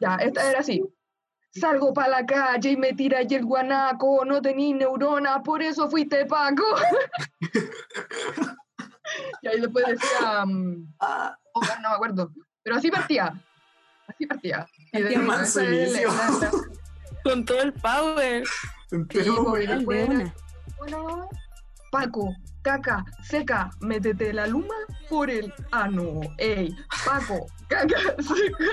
Ya, 0.01 0.16
esta 0.16 0.51
era 0.51 0.61
así. 0.61 0.83
Salgo 1.53 1.95
para 1.95 2.09
la 2.20 2.27
calle 2.27 2.72
y 2.72 2.77
me 2.77 2.93
tira 2.93 3.20
y 3.22 3.35
el 3.35 3.45
guanaco, 3.47 4.24
no 4.27 4.43
tení 4.43 4.74
neurona, 4.74 5.43
por 5.43 5.62
eso 5.62 5.89
fuiste 5.89 6.27
Paco. 6.27 6.64
y 9.43 9.49
ahí 9.49 9.61
después 9.61 9.87
decía, 9.87 10.45
Ah, 11.01 11.37
oh, 11.55 11.61
no 11.83 11.89
me 11.91 11.95
acuerdo, 11.95 12.31
pero 12.62 12.77
así 12.77 12.91
partía, 12.91 13.33
así 14.09 14.27
partía. 14.27 14.66
Y 14.93 15.03
de- 15.03 15.14
esa 15.14 15.62
la- 15.62 15.70
la- 15.70 16.31
la- 16.41 16.51
Con 17.24 17.45
todo 17.45 17.61
el 17.62 17.72
power. 17.72 18.45
De 18.91 19.66
después- 19.66 20.09
una. 20.09 20.34
Bueno, 20.78 21.28
Paco, 21.91 22.34
caca, 22.62 23.05
seca, 23.22 23.70
métete 23.80 24.32
la 24.32 24.47
luma 24.47 24.74
por 25.09 25.30
el 25.30 25.53
ano. 25.72 26.20
Ey, 26.39 26.74
Paco, 27.05 27.47
caca, 27.68 27.97
seca. 28.18 28.64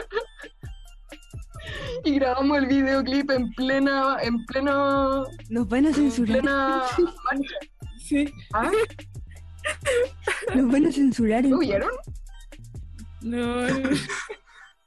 Y 2.03 2.15
grabamos 2.15 2.57
el 2.57 2.65
videoclip 2.67 3.31
en 3.31 3.49
plena, 3.51 4.17
en 4.21 4.43
plena, 4.45 5.23
Nos 5.49 5.67
van 5.69 5.85
a 5.85 5.89
en 5.89 5.93
censurar. 5.95 6.39
plena 6.41 6.83
marcha. 6.97 7.55
Sí. 7.99 8.25
¿Ah? 8.53 8.69
Nos 10.55 10.69
van 10.69 10.85
a 10.87 10.91
censurar. 10.91 11.45
¿Lo 11.45 11.59
vieron? 11.59 11.89
No. 13.21 13.65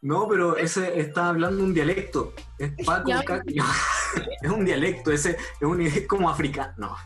No, 0.07 0.29
pero 0.29 0.57
ese 0.57 1.01
está 1.01 1.31
hablando 1.31 1.65
un 1.65 1.75
dialecto. 1.75 2.33
Es 2.59 2.71
Paco 2.87 3.11
Es 4.43 4.51
un 4.51 4.65
dialecto, 4.65 5.11
ese 5.11 5.31
es, 5.31 5.67
un, 5.67 5.81
es 5.81 6.07
como 6.07 6.31
africano. 6.31 6.73
No. 6.77 6.97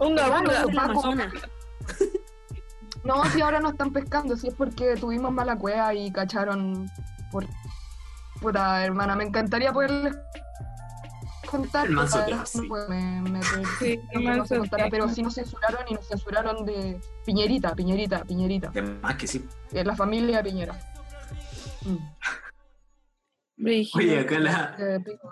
Amazonas. 0.80 1.32
No, 3.04 3.22
si 3.26 3.42
ahora 3.42 3.60
no 3.60 3.70
están 3.70 3.92
pescando, 3.92 4.36
si 4.38 4.48
es 4.48 4.54
porque 4.54 4.94
tuvimos 4.96 5.32
mala 5.32 5.56
cueva 5.58 5.92
y 5.92 6.10
cacharon 6.12 6.88
por... 7.30 7.46
Puta, 8.40 8.84
hermana, 8.84 9.14
me 9.14 9.24
encantaría 9.24 9.70
poderles 9.72 10.16
contar. 11.46 11.86
El 11.86 11.92
manso 11.92 12.24
que 12.24 12.34
no 12.34 12.68
puedo, 12.68 12.88
me- 12.88 13.22
me- 13.22 13.40
Sí, 13.78 14.00
no 14.14 14.46
contará, 14.46 14.84
que- 14.84 14.90
pero 14.90 15.08
sí 15.10 15.22
nos 15.22 15.34
censuraron 15.34 15.84
y 15.88 15.94
nos 15.94 16.08
censuraron 16.08 16.64
de 16.64 16.98
Piñerita, 17.26 17.74
Piñerita, 17.74 18.24
Piñerita. 18.24 18.72
Más 19.02 19.16
que 19.16 19.26
sí. 19.26 19.46
de 19.70 19.84
la 19.84 19.94
familia 19.94 20.42
Piñera. 20.42 20.74
Mm. 21.84 21.98
Brígido. 23.56 23.98
Oye, 23.98 24.18
acá 24.20 24.38
la, 24.38 24.76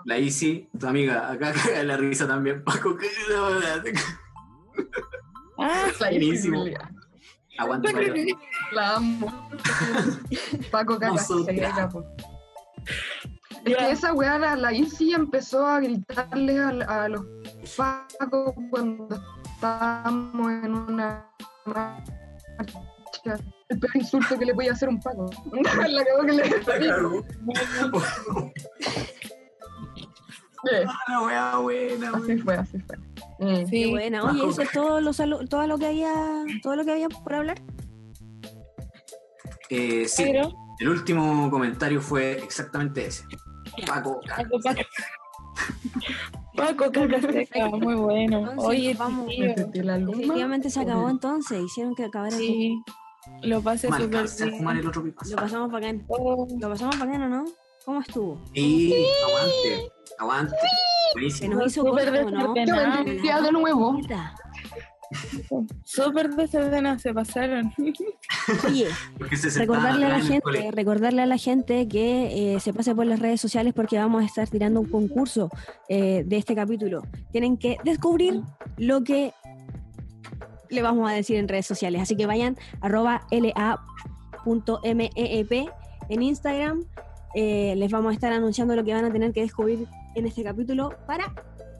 la 0.05 0.17
Isi, 0.17 0.69
tu 0.79 0.87
amiga, 0.87 1.31
acá 1.31 1.53
caga 1.65 1.83
la 1.83 1.97
risa 1.97 2.27
también. 2.27 2.63
Paco, 2.63 2.95
que 2.97 3.07
Ah, 5.57 5.91
La 5.99 5.99
buenísimo. 6.09 6.65
Para 7.57 7.75
allá. 7.77 8.25
La 8.71 8.95
amo. 8.95 9.49
Paco 10.71 10.97
Caca. 10.97 11.15
Es 13.65 13.77
que 13.77 13.91
esa 13.91 14.13
weá, 14.13 14.39
la, 14.39 14.55
la 14.55 14.73
Isi 14.73 15.13
empezó 15.13 15.67
a 15.67 15.79
gritarle 15.79 16.59
a, 16.59 16.69
a 17.03 17.09
los 17.09 17.25
Pacos 17.75 18.55
cuando 18.71 19.07
estábamos 19.45 20.51
en 20.51 20.73
una 20.75 21.29
marcha. 21.65 23.37
El 23.71 23.79
peor 23.79 23.95
insulto 23.95 24.37
que 24.37 24.45
le 24.45 24.53
podía 24.53 24.73
hacer 24.73 24.89
un 24.89 24.99
Paco. 24.99 25.29
la 25.87 26.03
cagó 26.03 26.25
que 26.25 26.33
le 26.33 26.43
La. 26.79 26.97
Eh, 30.71 30.85
La 31.07 31.21
wea 31.23 31.57
buena, 31.57 32.11
Así 32.11 32.37
fue, 32.37 32.55
así 32.55 32.79
fue. 32.79 32.97
Eh, 33.39 33.65
sí. 33.65 33.83
Qué 33.83 33.89
buena. 33.89 34.23
Oye, 34.25 34.47
eso 34.47 34.61
es 34.61 34.71
todo 34.71 34.99
lo, 34.99 35.13
todo 35.47 35.67
lo 35.67 35.77
que 35.77 35.87
había, 35.87 36.13
todo 36.61 36.75
lo 36.75 36.83
que 36.83 36.91
había 36.91 37.07
por 37.07 37.33
hablar. 37.33 37.61
Eh, 39.69 40.05
sí, 40.05 40.23
Pero, 40.25 40.53
el 40.79 40.89
último 40.89 41.49
comentario 41.49 42.01
fue 42.01 42.33
exactamente 42.43 43.07
ese. 43.07 43.23
Paco, 43.87 44.19
Caca. 44.27 44.43
Paco, 44.43 44.59
Paco. 44.61 44.81
Paco, 46.55 46.91
caca 46.91 47.21
seca, 47.21 47.69
muy 47.69 47.95
bueno. 47.95 48.39
Entonces, 48.39 48.65
Oye, 48.65 48.93
vamos. 48.93 49.27
Definitivamente 49.29 50.69
se 50.69 50.81
acabó 50.81 51.09
entonces. 51.09 51.63
Hicieron 51.63 51.95
que 51.95 52.03
acabara. 52.03 52.35
Sí. 52.35 52.83
Lo 53.43 53.61
pasé 53.61 53.87
súper 53.87 54.77
el 54.77 54.87
otro. 54.87 55.03
Lo 55.03 55.35
pasamos 55.35 55.71
bacán. 55.71 56.03
Oh, 56.07 56.47
Lo 56.59 56.69
pasamos 56.69 56.99
bacán, 56.99 57.23
¿o 57.23 57.29
no? 57.29 57.45
¿Cómo 57.85 58.01
estuvo? 58.01 58.41
Sí, 58.53 58.93
aguante, 59.27 59.91
aguante. 60.19 60.55
Se 60.55 61.13
Buenísimo. 61.13 61.55
nos 61.55 61.67
hizo 61.71 61.83
Súper 61.83 62.11
desordenado. 62.11 62.53
de 63.43 63.51
nuevo. 63.51 63.97
Súper 65.83 66.29
desordenado, 66.29 66.99
se 66.99 67.13
pasaron. 67.13 67.73
Oye, 68.65 68.87
se 69.35 69.59
recordarle 69.59 70.05
a 70.05 70.09
la 70.09 70.21
gente, 70.21 70.71
recordarle 70.71 71.21
a 71.23 71.25
la 71.25 71.37
gente 71.37 71.87
que 71.87 72.55
eh, 72.55 72.59
se 72.59 72.73
pase 72.73 72.95
por 72.95 73.05
las 73.05 73.19
redes 73.19 73.41
sociales 73.41 73.73
porque 73.73 73.97
vamos 73.97 74.21
a 74.23 74.25
estar 74.25 74.47
tirando 74.47 74.79
un 74.79 74.89
concurso 74.89 75.49
eh, 75.89 76.23
de 76.25 76.37
este 76.37 76.55
capítulo. 76.55 77.01
Tienen 77.31 77.57
que 77.57 77.77
descubrir 77.83 78.41
lo 78.77 79.03
que 79.03 79.33
le 80.71 80.81
vamos 80.81 81.09
a 81.09 81.13
decir 81.13 81.37
en 81.37 81.47
redes 81.47 81.65
sociales. 81.67 82.01
Así 82.01 82.15
que 82.15 82.25
vayan 82.25 82.57
arroba 82.81 83.27
la.meep 84.45 85.51
en 86.09 86.23
Instagram. 86.23 86.85
Eh, 87.35 87.75
les 87.77 87.91
vamos 87.91 88.11
a 88.11 88.13
estar 88.13 88.33
anunciando 88.33 88.75
lo 88.75 88.83
que 88.83 88.93
van 88.93 89.05
a 89.05 89.11
tener 89.11 89.31
que 89.31 89.41
descubrir 89.41 89.87
en 90.15 90.25
este 90.25 90.43
capítulo 90.43 90.93
para 91.07 91.33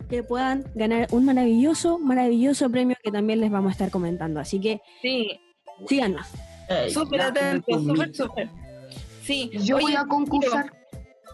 que 0.10 0.24
puedan 0.24 0.64
ganar 0.76 1.08
un 1.12 1.26
maravilloso, 1.26 2.00
maravilloso 2.00 2.70
premio 2.70 2.96
que 3.04 3.12
también 3.12 3.40
les 3.42 3.52
vamos 3.52 3.70
a 3.70 3.72
estar 3.74 3.90
comentando. 3.92 4.40
Así 4.40 4.60
que 4.60 4.82
Sí, 5.02 5.40
síganos. 5.88 6.28
súper 6.90 7.20
ya, 7.20 7.28
atento, 7.28 7.66
conmigo. 7.66 7.96
súper, 7.96 8.16
súper. 8.16 8.50
Sí, 9.24 9.50
Yo 9.64 9.80
voy 9.80 9.96
a 9.96 10.06
concursar. 10.06 10.72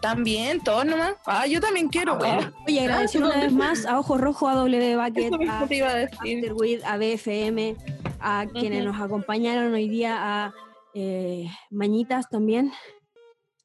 También, 0.00 0.60
todos 0.60 0.86
nomás. 0.86 1.14
Ah, 1.26 1.46
yo 1.46 1.60
también 1.60 1.88
quiero. 1.88 2.12
Ah, 2.14 2.18
bueno. 2.18 2.52
Oye, 2.66 2.80
agradecer 2.80 3.22
una 3.22 3.36
vez 3.36 3.52
más 3.52 3.84
a 3.84 3.98
Ojo 3.98 4.16
Rojo, 4.18 4.48
a 4.48 4.54
W 4.54 4.96
Bucket, 4.96 5.32
a. 5.48 5.60
Afterweed, 5.62 6.82
a 6.84 6.96
BFM, 6.96 7.76
a 8.20 8.46
quienes 8.52 8.84
Ujú. 8.84 8.92
nos 8.92 9.00
acompañaron 9.00 9.72
hoy 9.74 9.88
día, 9.88 10.16
a 10.18 10.54
eh, 10.94 11.48
Mañitas 11.70 12.28
también. 12.28 12.72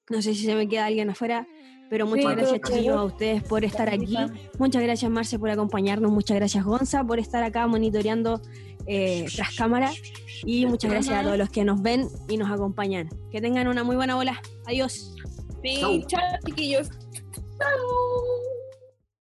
No 0.10 0.22
sé 0.22 0.34
si 0.34 0.46
se 0.46 0.56
me 0.56 0.68
queda 0.68 0.88
alguien 0.88 1.10
afuera, 1.10 1.48
pero 1.90 2.06
muchas 2.06 2.32
Sí, 2.32 2.38
gracias 2.38 2.62
chicos 2.62 2.96
a 2.98 3.04
ustedes 3.04 3.44
por 3.44 3.64
estar 3.64 3.90
aquí. 3.90 4.18
Muchas 4.60 4.84
gracias 4.84 5.10
Marce 5.10 5.40
por 5.40 5.50
acompañarnos, 5.50 6.12
muchas 6.12 6.36
gracias 6.38 6.64
Gonza 6.66 7.04
por 7.04 7.20
estar 7.20 7.44
acá 7.44 7.68
monitoreando 7.68 8.42
eh, 8.86 9.26
tras 9.34 9.56
cámara 9.56 9.92
y 10.44 10.66
muchas 10.66 10.92
gracias 10.92 11.16
a 11.16 11.24
todos 11.24 11.38
los 11.38 11.50
que 11.50 11.64
nos 11.64 11.82
ven 11.82 12.08
y 12.28 12.38
nos 12.38 12.52
acompañan. 12.52 13.10
Que 13.32 13.40
tengan 13.40 13.68
una 13.68 13.84
muy 13.84 13.96
buena 13.96 14.16
bola. 14.16 14.42
Adiós. 14.68 15.16
Sí, 15.64 16.04
chao, 16.08 16.22
chiquillos. 16.46 16.90
Chao. 17.58 18.53